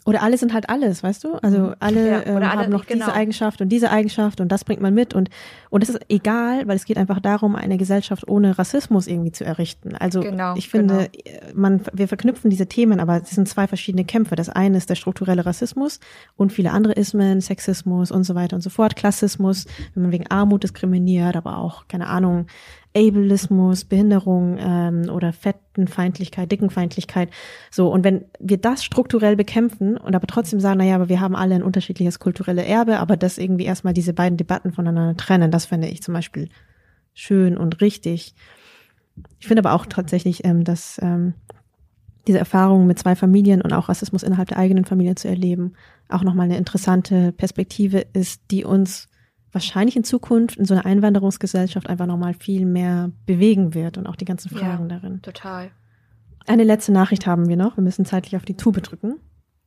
Oder 0.05 0.23
alle 0.23 0.37
sind 0.37 0.53
halt 0.53 0.69
alles, 0.69 1.03
weißt 1.03 1.23
du? 1.25 1.33
Also 1.43 1.73
alle, 1.79 2.09
Ja, 2.09 2.21
ähm, 2.25 2.37
alle- 2.37 2.49
haben 2.51 2.71
noch 2.71 2.85
genau. 2.87 3.05
diese 3.05 3.13
Eigenschaft 3.13 3.61
und 3.61 3.69
diese 3.69 3.91
Eigenschaft 3.91 4.39
und 4.41 4.49
das 4.51 4.63
bringt 4.63 4.81
man 4.81 4.93
mit 4.93 5.13
und 5.13 5.29
und 5.69 5.83
es 5.83 5.89
ist 5.89 5.99
egal, 6.09 6.67
weil 6.67 6.77
es 6.77 6.85
geht 6.85 6.97
einfach 6.97 7.19
darum, 7.19 7.55
eine 7.55 7.77
Gesellschaft 7.77 8.27
ohne 8.27 8.57
Rassismus 8.57 9.05
irgendwie 9.07 9.33
zu 9.33 9.43
errichten. 9.43 9.95
Also 9.95 10.21
Genau, 10.21 10.55
ich 10.55 10.69
finde, 10.69 11.09
man 11.53 11.81
wir 11.93 12.07
verknüpfen 12.07 12.49
diese 12.49 12.65
Themen, 12.67 12.99
aber 12.99 13.21
es 13.21 13.29
sind 13.31 13.47
zwei 13.49 13.67
verschiedene 13.67 14.05
Kämpfe. 14.05 14.35
Das 14.35 14.49
eine 14.49 14.77
ist 14.77 14.89
der 14.89 14.95
strukturelle 14.95 15.45
Rassismus 15.45 15.99
und 16.37 16.53
viele 16.53 16.71
andere 16.71 16.93
Ismen, 16.93 17.41
Sexismus 17.41 18.09
und 18.09 18.23
so 18.23 18.33
weiter 18.35 18.55
und 18.55 18.61
so 18.61 18.69
fort, 18.71 18.95
Klassismus, 18.95 19.65
wenn 19.93 20.03
man 20.03 20.11
wegen 20.11 20.27
Armut 20.31 20.63
diskriminiert, 20.63 21.35
aber 21.35 21.57
auch 21.57 21.87
keine 21.87 22.07
Ahnung, 22.07 22.47
Ableismus, 22.95 23.85
Behinderung 23.85 24.57
ähm, 24.59 25.09
oder 25.09 25.31
Fettenfeindlichkeit, 25.31 26.51
Dickenfeindlichkeit. 26.51 27.29
So, 27.69 27.91
und 27.91 28.03
wenn 28.03 28.25
wir 28.39 28.57
das 28.57 28.83
strukturell 28.83 29.35
bekämpfen 29.35 29.97
und 29.97 30.15
aber 30.15 30.27
trotzdem 30.27 30.59
sagen, 30.59 30.79
naja, 30.79 30.95
aber 30.95 31.09
wir 31.09 31.21
haben 31.21 31.35
alle 31.35 31.55
ein 31.55 31.63
unterschiedliches 31.63 32.19
kulturelles 32.19 32.65
Erbe, 32.65 32.99
aber 32.99 33.15
das 33.15 33.37
irgendwie 33.37 33.65
erstmal 33.65 33.93
diese 33.93 34.13
beiden 34.13 34.37
Debatten 34.37 34.71
voneinander 34.71 35.15
trennen, 35.17 35.51
das 35.51 35.65
fände 35.65 35.87
ich 35.87 36.01
zum 36.01 36.13
Beispiel 36.13 36.49
schön 37.13 37.57
und 37.57 37.81
richtig. 37.81 38.33
Ich 39.39 39.47
finde 39.47 39.61
aber 39.61 39.73
auch 39.73 39.85
tatsächlich, 39.85 40.45
ähm, 40.45 40.63
dass 40.63 40.99
ähm, 41.01 41.33
diese 42.27 42.39
Erfahrung 42.39 42.87
mit 42.87 42.99
zwei 42.99 43.15
Familien 43.15 43.61
und 43.61 43.73
auch 43.73 43.89
Rassismus 43.89 44.23
innerhalb 44.23 44.49
der 44.49 44.57
eigenen 44.57 44.85
Familie 44.85 45.15
zu 45.15 45.27
erleben, 45.27 45.73
auch 46.09 46.23
nochmal 46.23 46.45
eine 46.45 46.57
interessante 46.57 47.31
Perspektive 47.31 48.05
ist, 48.13 48.41
die 48.51 48.65
uns 48.65 49.09
wahrscheinlich 49.51 49.95
in 49.95 50.03
Zukunft 50.03 50.57
in 50.57 50.65
so 50.65 50.73
einer 50.73 50.85
Einwanderungsgesellschaft 50.85 51.89
einfach 51.89 52.05
nochmal 52.05 52.33
viel 52.33 52.65
mehr 52.65 53.11
bewegen 53.25 53.73
wird 53.73 53.97
und 53.97 54.07
auch 54.07 54.15
die 54.15 54.25
ganzen 54.25 54.53
Ja. 54.53 54.59
Fragen 54.59 54.89
darin. 54.89 55.21
Total. 55.21 55.71
Eine 56.47 56.63
letzte 56.63 56.91
Nachricht 56.91 57.27
haben 57.27 57.47
wir 57.47 57.57
noch. 57.57 57.77
Wir 57.77 57.83
müssen 57.83 58.05
zeitlich 58.05 58.35
auf 58.35 58.45
die 58.45 58.57
Tube 58.57 58.81
drücken. 58.81 59.15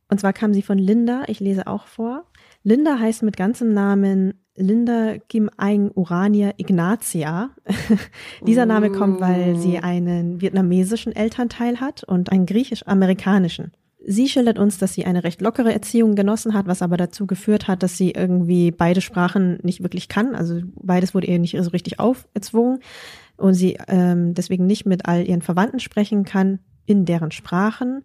Und 0.09 0.19
zwar 0.19 0.33
kam 0.33 0.53
sie 0.53 0.61
von 0.61 0.77
Linda. 0.77 1.23
Ich 1.27 1.39
lese 1.39 1.67
auch 1.67 1.87
vor. 1.87 2.25
Linda 2.63 2.99
heißt 2.99 3.23
mit 3.23 3.37
ganzem 3.37 3.73
Namen 3.73 4.33
Linda 4.55 5.17
Kim 5.29 5.49
Aing 5.57 5.91
Urania 5.95 6.51
Ignatia. 6.57 7.49
Dieser 8.45 8.65
Name 8.65 8.91
kommt, 8.91 9.19
weil 9.19 9.55
sie 9.55 9.79
einen 9.79 10.41
vietnamesischen 10.41 11.15
Elternteil 11.15 11.79
hat 11.79 12.03
und 12.03 12.31
einen 12.31 12.45
griechisch-amerikanischen. 12.45 13.71
Sie 14.05 14.27
schildert 14.27 14.59
uns, 14.59 14.77
dass 14.77 14.93
sie 14.93 15.05
eine 15.05 15.23
recht 15.23 15.41
lockere 15.41 15.71
Erziehung 15.71 16.15
genossen 16.15 16.53
hat, 16.53 16.67
was 16.67 16.81
aber 16.81 16.97
dazu 16.97 17.25
geführt 17.25 17.69
hat, 17.69 17.83
dass 17.83 17.97
sie 17.97 18.11
irgendwie 18.11 18.71
beide 18.71 18.99
Sprachen 18.99 19.59
nicht 19.63 19.81
wirklich 19.81 20.09
kann. 20.09 20.35
Also 20.35 20.59
beides 20.75 21.13
wurde 21.13 21.27
ihr 21.27 21.39
nicht 21.39 21.57
so 21.57 21.69
richtig 21.69 21.99
aufgezwungen 21.99 22.79
und 23.37 23.53
sie 23.53 23.77
ähm, 23.87 24.33
deswegen 24.33 24.65
nicht 24.65 24.85
mit 24.85 25.05
all 25.05 25.25
ihren 25.25 25.41
Verwandten 25.41 25.79
sprechen 25.79 26.25
kann 26.25 26.59
in 26.85 27.05
deren 27.05 27.31
Sprachen. 27.31 28.03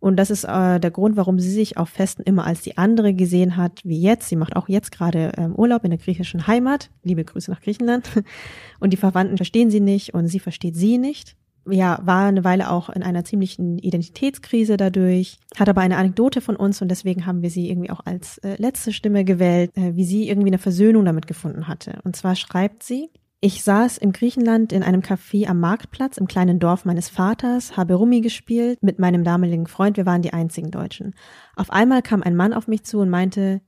Und 0.00 0.16
das 0.16 0.30
ist 0.30 0.44
äh, 0.44 0.80
der 0.80 0.90
Grund, 0.90 1.16
warum 1.16 1.38
sie 1.38 1.50
sich 1.50 1.76
auf 1.76 1.88
Festen 1.88 2.22
immer 2.24 2.44
als 2.44 2.62
die 2.62 2.78
andere 2.78 3.14
gesehen 3.14 3.56
hat, 3.56 3.80
wie 3.84 4.00
jetzt. 4.00 4.28
Sie 4.28 4.36
macht 4.36 4.56
auch 4.56 4.68
jetzt 4.68 4.92
gerade 4.92 5.32
ähm, 5.36 5.54
Urlaub 5.54 5.84
in 5.84 5.90
der 5.90 5.98
griechischen 5.98 6.46
Heimat. 6.46 6.90
Liebe 7.02 7.24
Grüße 7.24 7.50
nach 7.50 7.60
Griechenland. 7.60 8.08
Und 8.80 8.92
die 8.92 8.98
Verwandten 8.98 9.36
verstehen 9.36 9.70
sie 9.70 9.80
nicht 9.80 10.12
und 10.12 10.28
sie 10.28 10.40
versteht 10.40 10.76
sie 10.76 10.98
nicht. 10.98 11.36
Ja, 11.66 11.98
war 12.02 12.26
eine 12.26 12.44
Weile 12.44 12.70
auch 12.70 12.90
in 12.90 13.02
einer 13.02 13.24
ziemlichen 13.24 13.78
Identitätskrise 13.78 14.76
dadurch, 14.76 15.38
hat 15.56 15.68
aber 15.68 15.80
eine 15.80 15.96
Anekdote 15.96 16.40
von 16.40 16.56
uns 16.56 16.82
und 16.82 16.88
deswegen 16.88 17.24
haben 17.24 17.42
wir 17.42 17.50
sie 17.50 17.70
irgendwie 17.70 17.90
auch 17.90 18.00
als 18.04 18.38
äh, 18.38 18.56
letzte 18.58 18.92
Stimme 18.92 19.24
gewählt, 19.24 19.70
äh, 19.74 19.96
wie 19.96 20.04
sie 20.04 20.28
irgendwie 20.28 20.48
eine 20.48 20.58
Versöhnung 20.58 21.04
damit 21.04 21.26
gefunden 21.26 21.66
hatte. 21.66 22.00
Und 22.04 22.16
zwar 22.16 22.36
schreibt 22.36 22.82
sie, 22.82 23.10
ich 23.40 23.62
saß 23.62 23.98
im 23.98 24.12
Griechenland 24.12 24.72
in 24.72 24.82
einem 24.82 25.02
Café 25.02 25.48
am 25.48 25.60
Marktplatz 25.60 26.16
im 26.16 26.26
kleinen 26.26 26.58
Dorf 26.58 26.84
meines 26.84 27.08
Vaters, 27.08 27.76
habe 27.76 27.94
Rummi 27.94 28.20
gespielt 28.20 28.82
mit 28.82 28.98
meinem 28.98 29.22
damaligen 29.22 29.66
Freund, 29.66 29.96
wir 29.96 30.06
waren 30.06 30.22
die 30.22 30.32
einzigen 30.32 30.70
Deutschen. 30.70 31.14
Auf 31.54 31.70
einmal 31.70 32.00
kam 32.00 32.22
ein 32.22 32.36
Mann 32.36 32.54
auf 32.54 32.68
mich 32.68 32.84
zu 32.84 33.00
und 33.00 33.10
meinte, 33.10 33.60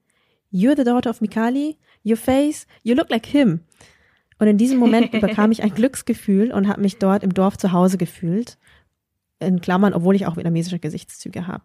You're 0.53 0.77
the 0.77 0.85
daughter 0.85 1.11
of 1.11 1.21
Mikali? 1.21 1.77
Your 2.05 2.17
face? 2.17 2.67
You 2.83 2.95
look 2.95 3.11
like 3.11 3.27
him. 3.27 3.61
Und 4.39 4.49
in 4.49 4.59
diesem 4.59 4.79
Moment 4.79 5.15
überkam 5.15 5.51
ich 5.51 5.63
ein 5.63 5.75
Glücksgefühl 5.75 6.53
und 6.53 6.69
habe 6.69 6.81
mich 6.83 6.99
dort 6.99 7.23
im 7.23 7.33
Dorf 7.33 7.57
zu 7.57 7.73
Hause 7.73 7.99
gefühlt. 7.99 8.59
In 9.39 9.61
Klammern, 9.61 9.95
obwohl 9.95 10.15
ich 10.15 10.27
auch 10.27 10.37
vietnamesische 10.37 10.79
Gesichtszüge 10.79 11.47
habe. 11.47 11.63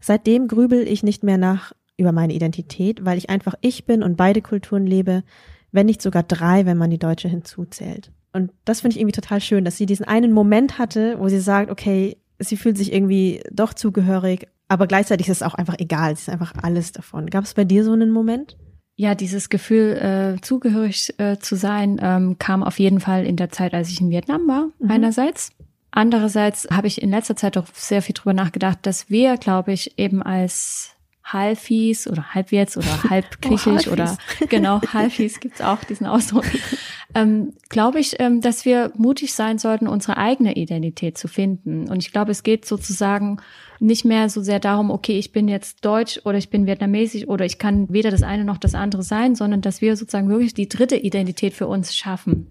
Seitdem 0.00 0.46
grübel 0.46 0.86
ich 0.86 1.02
nicht 1.02 1.22
mehr 1.22 1.38
nach 1.38 1.72
über 1.96 2.12
meine 2.12 2.34
Identität, 2.34 3.04
weil 3.04 3.18
ich 3.18 3.30
einfach 3.30 3.54
ich 3.60 3.86
bin 3.86 4.02
und 4.02 4.16
beide 4.16 4.42
Kulturen 4.42 4.86
lebe, 4.86 5.24
wenn 5.72 5.86
nicht 5.86 6.02
sogar 6.02 6.22
drei, 6.22 6.66
wenn 6.66 6.78
man 6.78 6.90
die 6.90 6.98
deutsche 6.98 7.28
hinzuzählt. 7.28 8.12
Und 8.32 8.52
das 8.64 8.82
finde 8.82 8.94
ich 8.94 9.00
irgendwie 9.00 9.20
total 9.20 9.40
schön, 9.40 9.64
dass 9.64 9.76
sie 9.76 9.86
diesen 9.86 10.06
einen 10.06 10.32
Moment 10.32 10.78
hatte, 10.78 11.18
wo 11.18 11.28
sie 11.28 11.40
sagt, 11.40 11.70
okay, 11.70 12.18
sie 12.38 12.56
fühlt 12.56 12.78
sich 12.78 12.92
irgendwie 12.92 13.42
doch 13.50 13.74
zugehörig, 13.74 14.46
aber 14.68 14.86
gleichzeitig 14.86 15.28
ist 15.28 15.38
es 15.38 15.42
auch 15.42 15.54
einfach 15.54 15.76
egal, 15.78 16.14
sie 16.14 16.22
ist 16.22 16.28
einfach 16.28 16.52
alles 16.62 16.92
davon. 16.92 17.28
Gab 17.28 17.44
es 17.44 17.54
bei 17.54 17.64
dir 17.64 17.84
so 17.84 17.92
einen 17.92 18.10
Moment? 18.10 18.56
Ja, 19.00 19.14
dieses 19.14 19.48
Gefühl, 19.48 20.36
äh, 20.36 20.40
zugehörig 20.40 21.14
äh, 21.20 21.38
zu 21.38 21.54
sein, 21.54 22.00
ähm, 22.02 22.36
kam 22.40 22.64
auf 22.64 22.80
jeden 22.80 22.98
Fall 22.98 23.24
in 23.24 23.36
der 23.36 23.48
Zeit, 23.50 23.72
als 23.72 23.90
ich 23.90 24.00
in 24.00 24.10
Vietnam 24.10 24.48
war, 24.48 24.70
Mhm. 24.80 24.90
einerseits. 24.90 25.50
Andererseits 25.92 26.66
habe 26.72 26.88
ich 26.88 27.00
in 27.00 27.10
letzter 27.10 27.36
Zeit 27.36 27.56
auch 27.56 27.66
sehr 27.72 28.02
viel 28.02 28.14
drüber 28.14 28.32
nachgedacht, 28.34 28.78
dass 28.82 29.08
wir, 29.08 29.36
glaube 29.36 29.72
ich, 29.72 29.98
eben 30.00 30.20
als 30.20 30.96
Halfis 31.22 32.08
oder 32.08 32.34
Halbwärts 32.34 32.76
oder 32.76 32.86
halb 33.10 33.40
griechisch 33.40 33.86
Halfis. 33.86 33.92
oder 33.92 34.18
genau, 34.48 34.80
Halfis 34.92 35.38
gibt's 35.38 35.60
auch 35.60 35.84
diesen 35.84 36.06
Ausdruck. 36.06 36.44
Ähm, 37.18 37.54
glaube 37.68 37.98
ich, 37.98 38.20
ähm, 38.20 38.40
dass 38.40 38.64
wir 38.64 38.92
mutig 38.96 39.34
sein 39.34 39.58
sollten, 39.58 39.88
unsere 39.88 40.18
eigene 40.18 40.54
Identität 40.54 41.18
zu 41.18 41.26
finden. 41.26 41.88
Und 41.88 41.98
ich 41.98 42.12
glaube, 42.12 42.30
es 42.30 42.44
geht 42.44 42.64
sozusagen 42.64 43.38
nicht 43.80 44.04
mehr 44.04 44.28
so 44.28 44.40
sehr 44.40 44.60
darum, 44.60 44.92
okay, 44.92 45.18
ich 45.18 45.32
bin 45.32 45.48
jetzt 45.48 45.84
deutsch 45.84 46.20
oder 46.24 46.38
ich 46.38 46.48
bin 46.48 46.66
vietnamesisch 46.66 47.26
oder 47.26 47.44
ich 47.44 47.58
kann 47.58 47.88
weder 47.92 48.12
das 48.12 48.22
eine 48.22 48.44
noch 48.44 48.58
das 48.58 48.76
andere 48.76 49.02
sein, 49.02 49.34
sondern 49.34 49.62
dass 49.62 49.80
wir 49.80 49.96
sozusagen 49.96 50.28
wirklich 50.28 50.54
die 50.54 50.68
dritte 50.68 50.96
Identität 50.96 51.54
für 51.54 51.66
uns 51.66 51.96
schaffen. 51.96 52.46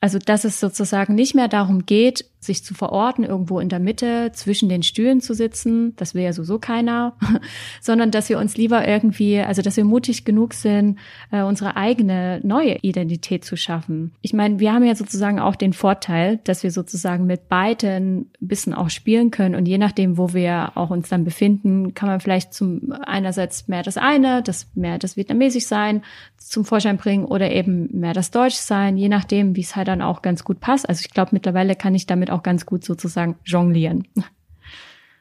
Also, 0.00 0.18
dass 0.18 0.44
es 0.44 0.60
sozusagen 0.60 1.14
nicht 1.14 1.34
mehr 1.34 1.48
darum 1.48 1.86
geht, 1.86 2.26
sich 2.46 2.64
zu 2.64 2.74
verorten, 2.74 3.24
irgendwo 3.24 3.60
in 3.60 3.68
der 3.68 3.80
Mitte 3.80 4.30
zwischen 4.32 4.68
den 4.68 4.82
Stühlen 4.82 5.20
zu 5.20 5.34
sitzen, 5.34 5.94
das 5.96 6.14
will 6.14 6.22
ja 6.22 6.32
sowieso 6.32 6.58
keiner, 6.58 7.16
sondern 7.80 8.10
dass 8.10 8.28
wir 8.28 8.38
uns 8.38 8.56
lieber 8.56 8.86
irgendwie, 8.86 9.40
also 9.40 9.62
dass 9.62 9.76
wir 9.76 9.84
mutig 9.84 10.24
genug 10.24 10.54
sind, 10.54 10.98
äh, 11.32 11.42
unsere 11.42 11.76
eigene 11.76 12.40
neue 12.42 12.78
Identität 12.82 13.44
zu 13.44 13.56
schaffen. 13.56 14.12
Ich 14.22 14.32
meine, 14.32 14.60
wir 14.60 14.72
haben 14.72 14.84
ja 14.84 14.94
sozusagen 14.94 15.40
auch 15.40 15.56
den 15.56 15.72
Vorteil, 15.72 16.38
dass 16.44 16.62
wir 16.62 16.70
sozusagen 16.70 17.26
mit 17.26 17.48
beiden 17.48 18.30
ein 18.40 18.48
bisschen 18.48 18.74
auch 18.74 18.90
spielen 18.90 19.30
können 19.30 19.54
und 19.54 19.66
je 19.66 19.78
nachdem, 19.78 20.16
wo 20.16 20.32
wir 20.32 20.72
auch 20.76 20.90
uns 20.90 21.08
dann 21.08 21.24
befinden, 21.24 21.94
kann 21.94 22.08
man 22.08 22.20
vielleicht 22.20 22.54
zum 22.54 22.92
einerseits 23.04 23.66
mehr 23.66 23.82
das 23.82 23.96
eine, 23.96 24.42
das 24.42 24.68
mehr 24.74 24.98
das 24.98 25.16
Vietnamesisch 25.16 25.66
sein 25.66 26.02
zum 26.36 26.64
Vorschein 26.64 26.96
bringen 26.96 27.24
oder 27.24 27.50
eben 27.50 27.88
mehr 27.98 28.12
das 28.12 28.30
Deutsch 28.30 28.54
sein, 28.54 28.96
je 28.96 29.08
nachdem, 29.08 29.56
wie 29.56 29.62
es 29.62 29.74
halt 29.74 29.85
dann 29.86 30.02
auch 30.02 30.20
ganz 30.20 30.44
gut 30.44 30.60
passt. 30.60 30.88
Also 30.88 31.00
ich 31.00 31.10
glaube, 31.10 31.30
mittlerweile 31.32 31.74
kann 31.76 31.94
ich 31.94 32.06
damit 32.06 32.30
auch 32.30 32.42
ganz 32.42 32.66
gut 32.66 32.84
sozusagen 32.84 33.36
jonglieren. 33.44 34.06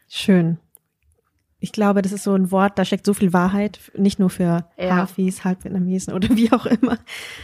Schön. 0.09 0.57
Ich 1.61 1.71
glaube, 1.71 2.03
das 2.03 2.11
ist 2.11 2.23
so 2.25 2.35
ein 2.35 2.51
Wort, 2.51 2.77
da 2.77 2.85
steckt 2.85 3.07
so 3.07 3.15
viel 3.15 3.33
Wahrheit, 3.33 3.79
nicht 3.97 4.19
nur 4.19 4.29
für 4.29 4.67
Ja. 4.77 4.97
Hafis, 4.97 5.43
Halbvietnamesen 5.45 6.13
oder 6.13 6.27
wie 6.35 6.51
auch 6.51 6.65
immer. 6.67 6.97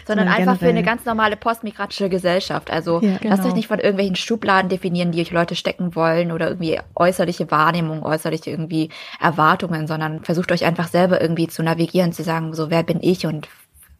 Sondern 0.05 0.27
einfach 0.27 0.57
für 0.57 0.65
eine 0.65 0.73
generell. 0.73 0.83
ganz 0.83 1.05
normale 1.05 1.37
postmigratische 1.37 2.07
Gesellschaft. 2.09 2.69
Also 2.69 2.99
Ja. 3.01 3.11
lasst 3.13 3.21
Genau. 3.21 3.47
euch 3.47 3.55
nicht 3.55 3.67
von 3.67 3.79
irgendwelchen 3.79 4.15
Schubladen 4.17 4.69
definieren, 4.69 5.11
die 5.11 5.21
euch 5.21 5.31
Leute 5.31 5.55
stecken 5.55 5.95
wollen 5.95 6.31
oder 6.31 6.49
irgendwie 6.49 6.79
äußerliche 6.93 7.49
Wahrnehmung, 7.49 8.03
äußerliche 8.03 8.51
irgendwie 8.51 8.89
Erwartungen, 9.19 9.87
sondern 9.87 10.23
versucht 10.23 10.51
euch 10.51 10.65
einfach 10.65 10.89
selber 10.89 11.19
irgendwie 11.19 11.47
zu 11.47 11.63
navigieren, 11.63 12.11
zu 12.13 12.21
sagen, 12.23 12.53
so 12.53 12.69
wer 12.69 12.83
bin 12.83 12.99
ich 13.01 13.25
und 13.25 13.47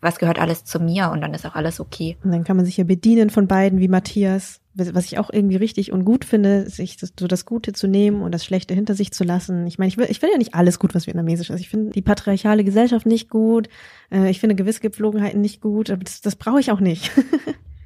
was 0.02 0.18
gehört 0.18 0.40
alles 0.40 0.66
zu 0.66 0.80
mir 0.80 1.10
und 1.12 1.22
dann 1.22 1.34
ist 1.34 1.46
auch 1.46 1.56
alles 1.56 1.80
okay. 1.80 2.18
Und 2.24 2.32
dann 2.32 2.44
kann 2.44 2.58
man 2.58 2.66
sich 2.66 2.78
ja 2.78 2.84
bedienen 2.84 3.30
von 3.30 3.48
beiden, 3.48 3.80
wie 3.80 3.88
Matthias, 3.88 4.60
was 4.74 5.06
ich 5.06 5.20
auch 5.20 5.30
irgendwie 5.32 5.58
richtig 5.58 5.92
und 5.92 6.06
gut 6.06 6.26
finde, 6.26 6.70
sich 6.70 6.98
das, 6.98 7.14
so 7.20 7.28
das 7.28 7.46
Gute 7.46 7.74
zu 7.74 7.88
nehmen 7.88 8.22
und 8.22 8.34
das 8.34 8.44
Schlechte 8.44 8.74
hinter 8.74 8.96
sich 8.96 9.12
zu 9.12 9.24
lassen. 9.24 9.68
Ich 9.68 9.78
meine, 9.78 9.90
ich 9.90 9.98
will, 9.98 10.08
ich 10.10 10.20
finde 10.20 10.34
ja 10.34 10.38
nicht 10.40 10.56
alles 10.56 10.80
gut, 10.80 10.96
was 10.96 11.08
vietnamesisch 11.08 11.50
ist. 11.50 11.60
Ich 11.60 11.70
finde 11.70 11.92
die 11.92 12.02
patriarchale 12.02 12.64
Gesellschaft 12.64 13.06
nicht 13.06 13.30
gut. 13.30 13.70
Äh, 14.12 14.30
Ich 14.30 14.40
finde 14.40 14.56
gewisse 14.56 14.82
Gepflogenheiten 14.82 15.42
nicht 15.42 15.62
gut, 15.62 15.90
aber 15.90 16.04
das, 16.04 16.22
das 16.22 16.36
brauche 16.36 16.60
ich 16.60 16.72
auch 16.72 16.80
nicht. 16.80 17.12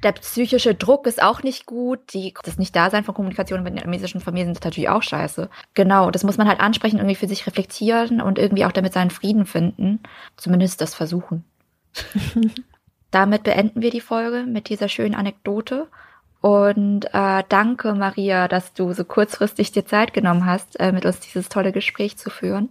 Der 0.02 0.12
psychische 0.12 0.74
Druck 0.74 1.06
ist 1.06 1.22
auch 1.22 1.42
nicht 1.42 1.66
gut. 1.66 2.12
Die, 2.12 2.34
das 2.44 2.58
Nicht-Dasein 2.58 3.02
von 3.02 3.14
Kommunikation 3.14 3.62
mit 3.62 3.74
vietnamesischen 3.74 4.20
Familien 4.20 4.52
ist 4.52 4.62
natürlich 4.62 4.88
auch 4.90 5.02
scheiße. 5.02 5.48
Genau, 5.74 6.10
das 6.10 6.22
muss 6.22 6.36
man 6.36 6.46
halt 6.48 6.60
ansprechen, 6.60 6.98
irgendwie 6.98 7.16
für 7.16 7.26
sich 7.26 7.46
reflektieren 7.46 8.20
und 8.20 8.38
irgendwie 8.38 8.66
auch 8.66 8.72
damit 8.72 8.92
seinen 8.92 9.10
Frieden 9.10 9.46
finden. 9.46 10.00
Zumindest 10.36 10.80
das 10.80 10.94
versuchen. 10.94 11.44
Damit 13.10 13.44
beenden 13.44 13.82
wir 13.82 13.90
die 13.90 14.00
Folge 14.00 14.44
mit 14.46 14.68
dieser 14.68 14.88
schönen 14.88 15.14
Anekdote. 15.14 15.88
Und 16.40 17.06
äh, 17.12 17.42
danke, 17.48 17.94
Maria, 17.94 18.46
dass 18.46 18.72
du 18.72 18.92
so 18.92 19.04
kurzfristig 19.04 19.72
dir 19.72 19.86
Zeit 19.86 20.12
genommen 20.12 20.46
hast, 20.46 20.78
äh, 20.78 20.92
mit 20.92 21.04
uns 21.04 21.20
dieses 21.20 21.48
tolle 21.48 21.72
Gespräch 21.72 22.18
zu 22.18 22.30
führen. 22.30 22.68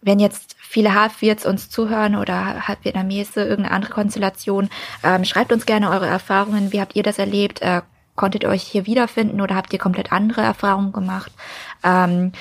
Wenn 0.00 0.18
jetzt 0.18 0.56
viele 0.58 0.94
Halbwirts 0.94 1.46
uns 1.46 1.70
zuhören 1.70 2.16
oder 2.16 2.66
Halbvietnamese, 2.66 3.42
irgendeine 3.42 3.76
andere 3.76 3.92
Konstellation, 3.92 4.68
ähm, 5.04 5.24
schreibt 5.24 5.52
uns 5.52 5.66
gerne 5.66 5.90
eure 5.90 6.06
Erfahrungen. 6.06 6.72
Wie 6.72 6.80
habt 6.80 6.96
ihr 6.96 7.04
das 7.04 7.18
erlebt? 7.18 7.62
Äh, 7.62 7.82
konntet 8.16 8.42
ihr 8.42 8.48
euch 8.48 8.62
hier 8.62 8.86
wiederfinden 8.86 9.40
oder 9.40 9.54
habt 9.54 9.72
ihr 9.72 9.78
komplett 9.78 10.10
andere 10.10 10.40
Erfahrungen 10.40 10.92
gemacht? 10.92 11.30
Ähm, 11.84 12.32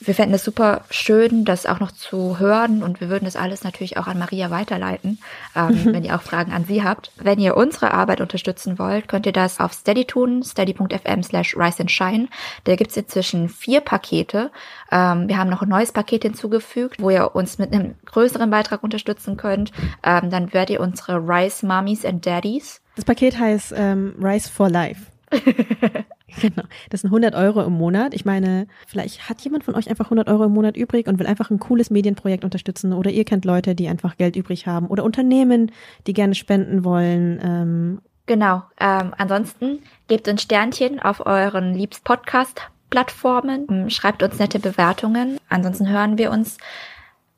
wir 0.00 0.14
fänden 0.14 0.34
es 0.34 0.44
super 0.44 0.82
schön, 0.90 1.44
das 1.44 1.66
auch 1.66 1.80
noch 1.80 1.92
zu 1.92 2.38
hören 2.38 2.82
und 2.82 3.00
wir 3.00 3.08
würden 3.08 3.24
das 3.24 3.36
alles 3.36 3.64
natürlich 3.64 3.96
auch 3.96 4.06
an 4.06 4.18
Maria 4.18 4.50
weiterleiten, 4.50 5.18
ähm, 5.54 5.80
wenn 5.86 6.04
ihr 6.04 6.14
auch 6.14 6.22
Fragen 6.22 6.52
an 6.52 6.64
sie 6.64 6.82
habt. 6.82 7.12
Wenn 7.16 7.38
ihr 7.38 7.56
unsere 7.56 7.92
Arbeit 7.92 8.20
unterstützen 8.20 8.78
wollt, 8.78 9.08
könnt 9.08 9.26
ihr 9.26 9.32
das 9.32 9.60
auf 9.60 9.72
Steady 9.72 10.04
tun, 10.04 10.42
steady.fm 10.42 11.22
slash 11.22 11.56
rise 11.56 11.80
and 11.80 11.90
shine. 11.90 12.28
Da 12.64 12.76
gibt's 12.76 12.96
inzwischen 12.96 13.48
vier 13.48 13.80
Pakete. 13.80 14.50
Ähm, 14.90 15.28
wir 15.28 15.38
haben 15.38 15.50
noch 15.50 15.62
ein 15.62 15.68
neues 15.68 15.92
Paket 15.92 16.22
hinzugefügt, 16.22 17.00
wo 17.00 17.10
ihr 17.10 17.34
uns 17.34 17.58
mit 17.58 17.72
einem 17.72 17.94
größeren 18.06 18.50
Beitrag 18.50 18.82
unterstützen 18.82 19.36
könnt. 19.36 19.72
Ähm, 20.02 20.30
dann 20.30 20.52
werdet 20.52 20.70
ihr 20.70 20.80
unsere 20.80 21.18
Rise 21.18 21.66
Mummies 21.66 22.04
and 22.04 22.24
Daddies. 22.24 22.80
Das 22.96 23.04
Paket 23.04 23.38
heißt 23.38 23.74
ähm, 23.76 24.14
Rise 24.20 24.50
for 24.50 24.68
Life. 24.68 25.06
genau. 26.40 26.62
Das 26.90 27.00
sind 27.00 27.08
100 27.08 27.34
Euro 27.34 27.62
im 27.62 27.72
Monat. 27.72 28.14
Ich 28.14 28.24
meine, 28.24 28.66
vielleicht 28.86 29.28
hat 29.28 29.40
jemand 29.40 29.64
von 29.64 29.74
euch 29.74 29.88
einfach 29.88 30.06
100 30.06 30.28
Euro 30.28 30.44
im 30.44 30.52
Monat 30.52 30.76
übrig 30.76 31.06
und 31.06 31.18
will 31.18 31.26
einfach 31.26 31.50
ein 31.50 31.58
cooles 31.58 31.90
Medienprojekt 31.90 32.44
unterstützen 32.44 32.92
oder 32.92 33.10
ihr 33.10 33.24
kennt 33.24 33.44
Leute, 33.44 33.74
die 33.74 33.88
einfach 33.88 34.16
Geld 34.16 34.36
übrig 34.36 34.66
haben 34.66 34.88
oder 34.88 35.04
Unternehmen, 35.04 35.72
die 36.06 36.12
gerne 36.12 36.34
spenden 36.34 36.84
wollen. 36.84 37.40
Ähm, 37.42 38.00
Genau. 38.26 38.62
Ähm, 38.78 39.14
ansonsten 39.16 39.78
gebt 40.06 40.28
uns 40.28 40.42
Sternchen 40.42 41.00
auf 41.00 41.24
euren 41.24 41.74
liebst 41.74 42.04
Podcast-Plattformen, 42.04 43.66
Ähm, 43.70 43.90
schreibt 43.90 44.22
uns 44.22 44.38
nette 44.38 44.58
Bewertungen. 44.58 45.38
Ansonsten 45.48 45.88
hören 45.88 46.18
wir 46.18 46.30
uns 46.30 46.58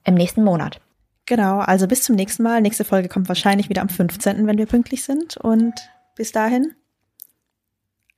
im 0.05 0.14
nächsten 0.14 0.42
Monat. 0.42 0.81
genau, 1.26 1.59
also 1.61 1.87
bis 1.87 2.03
zum 2.03 2.16
nächsten 2.16 2.42
Mal. 2.42 2.61
Nächste 2.61 2.85
Folge 2.85 3.09
kommt 3.09 3.29
wahrscheinlich 3.29 3.68
wieder 3.68 3.83
am 3.83 3.88
15., 3.88 4.48
wenn 4.48 4.59
wir 4.59 4.66
pünktlich 4.66 5.05
sind. 5.05 5.37
Und 5.37 5.74
bis 6.16 6.33
dahin 6.33 6.74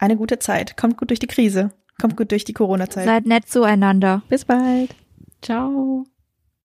eine 0.03 0.17
gute 0.17 0.39
Zeit. 0.39 0.77
Kommt 0.77 0.97
gut 0.97 1.11
durch 1.11 1.21
die 1.21 1.29
Krise. 1.29 1.71
Kommt 2.01 2.17
gut 2.17 2.33
durch 2.33 2.45
die 2.45 2.53
Corona-Zeit. 2.53 3.05
Seid 3.05 3.27
nett 3.27 3.49
zueinander. 3.49 4.23
Bis 4.29 4.45
bald. 4.45 4.95
Ciao. 5.41 6.05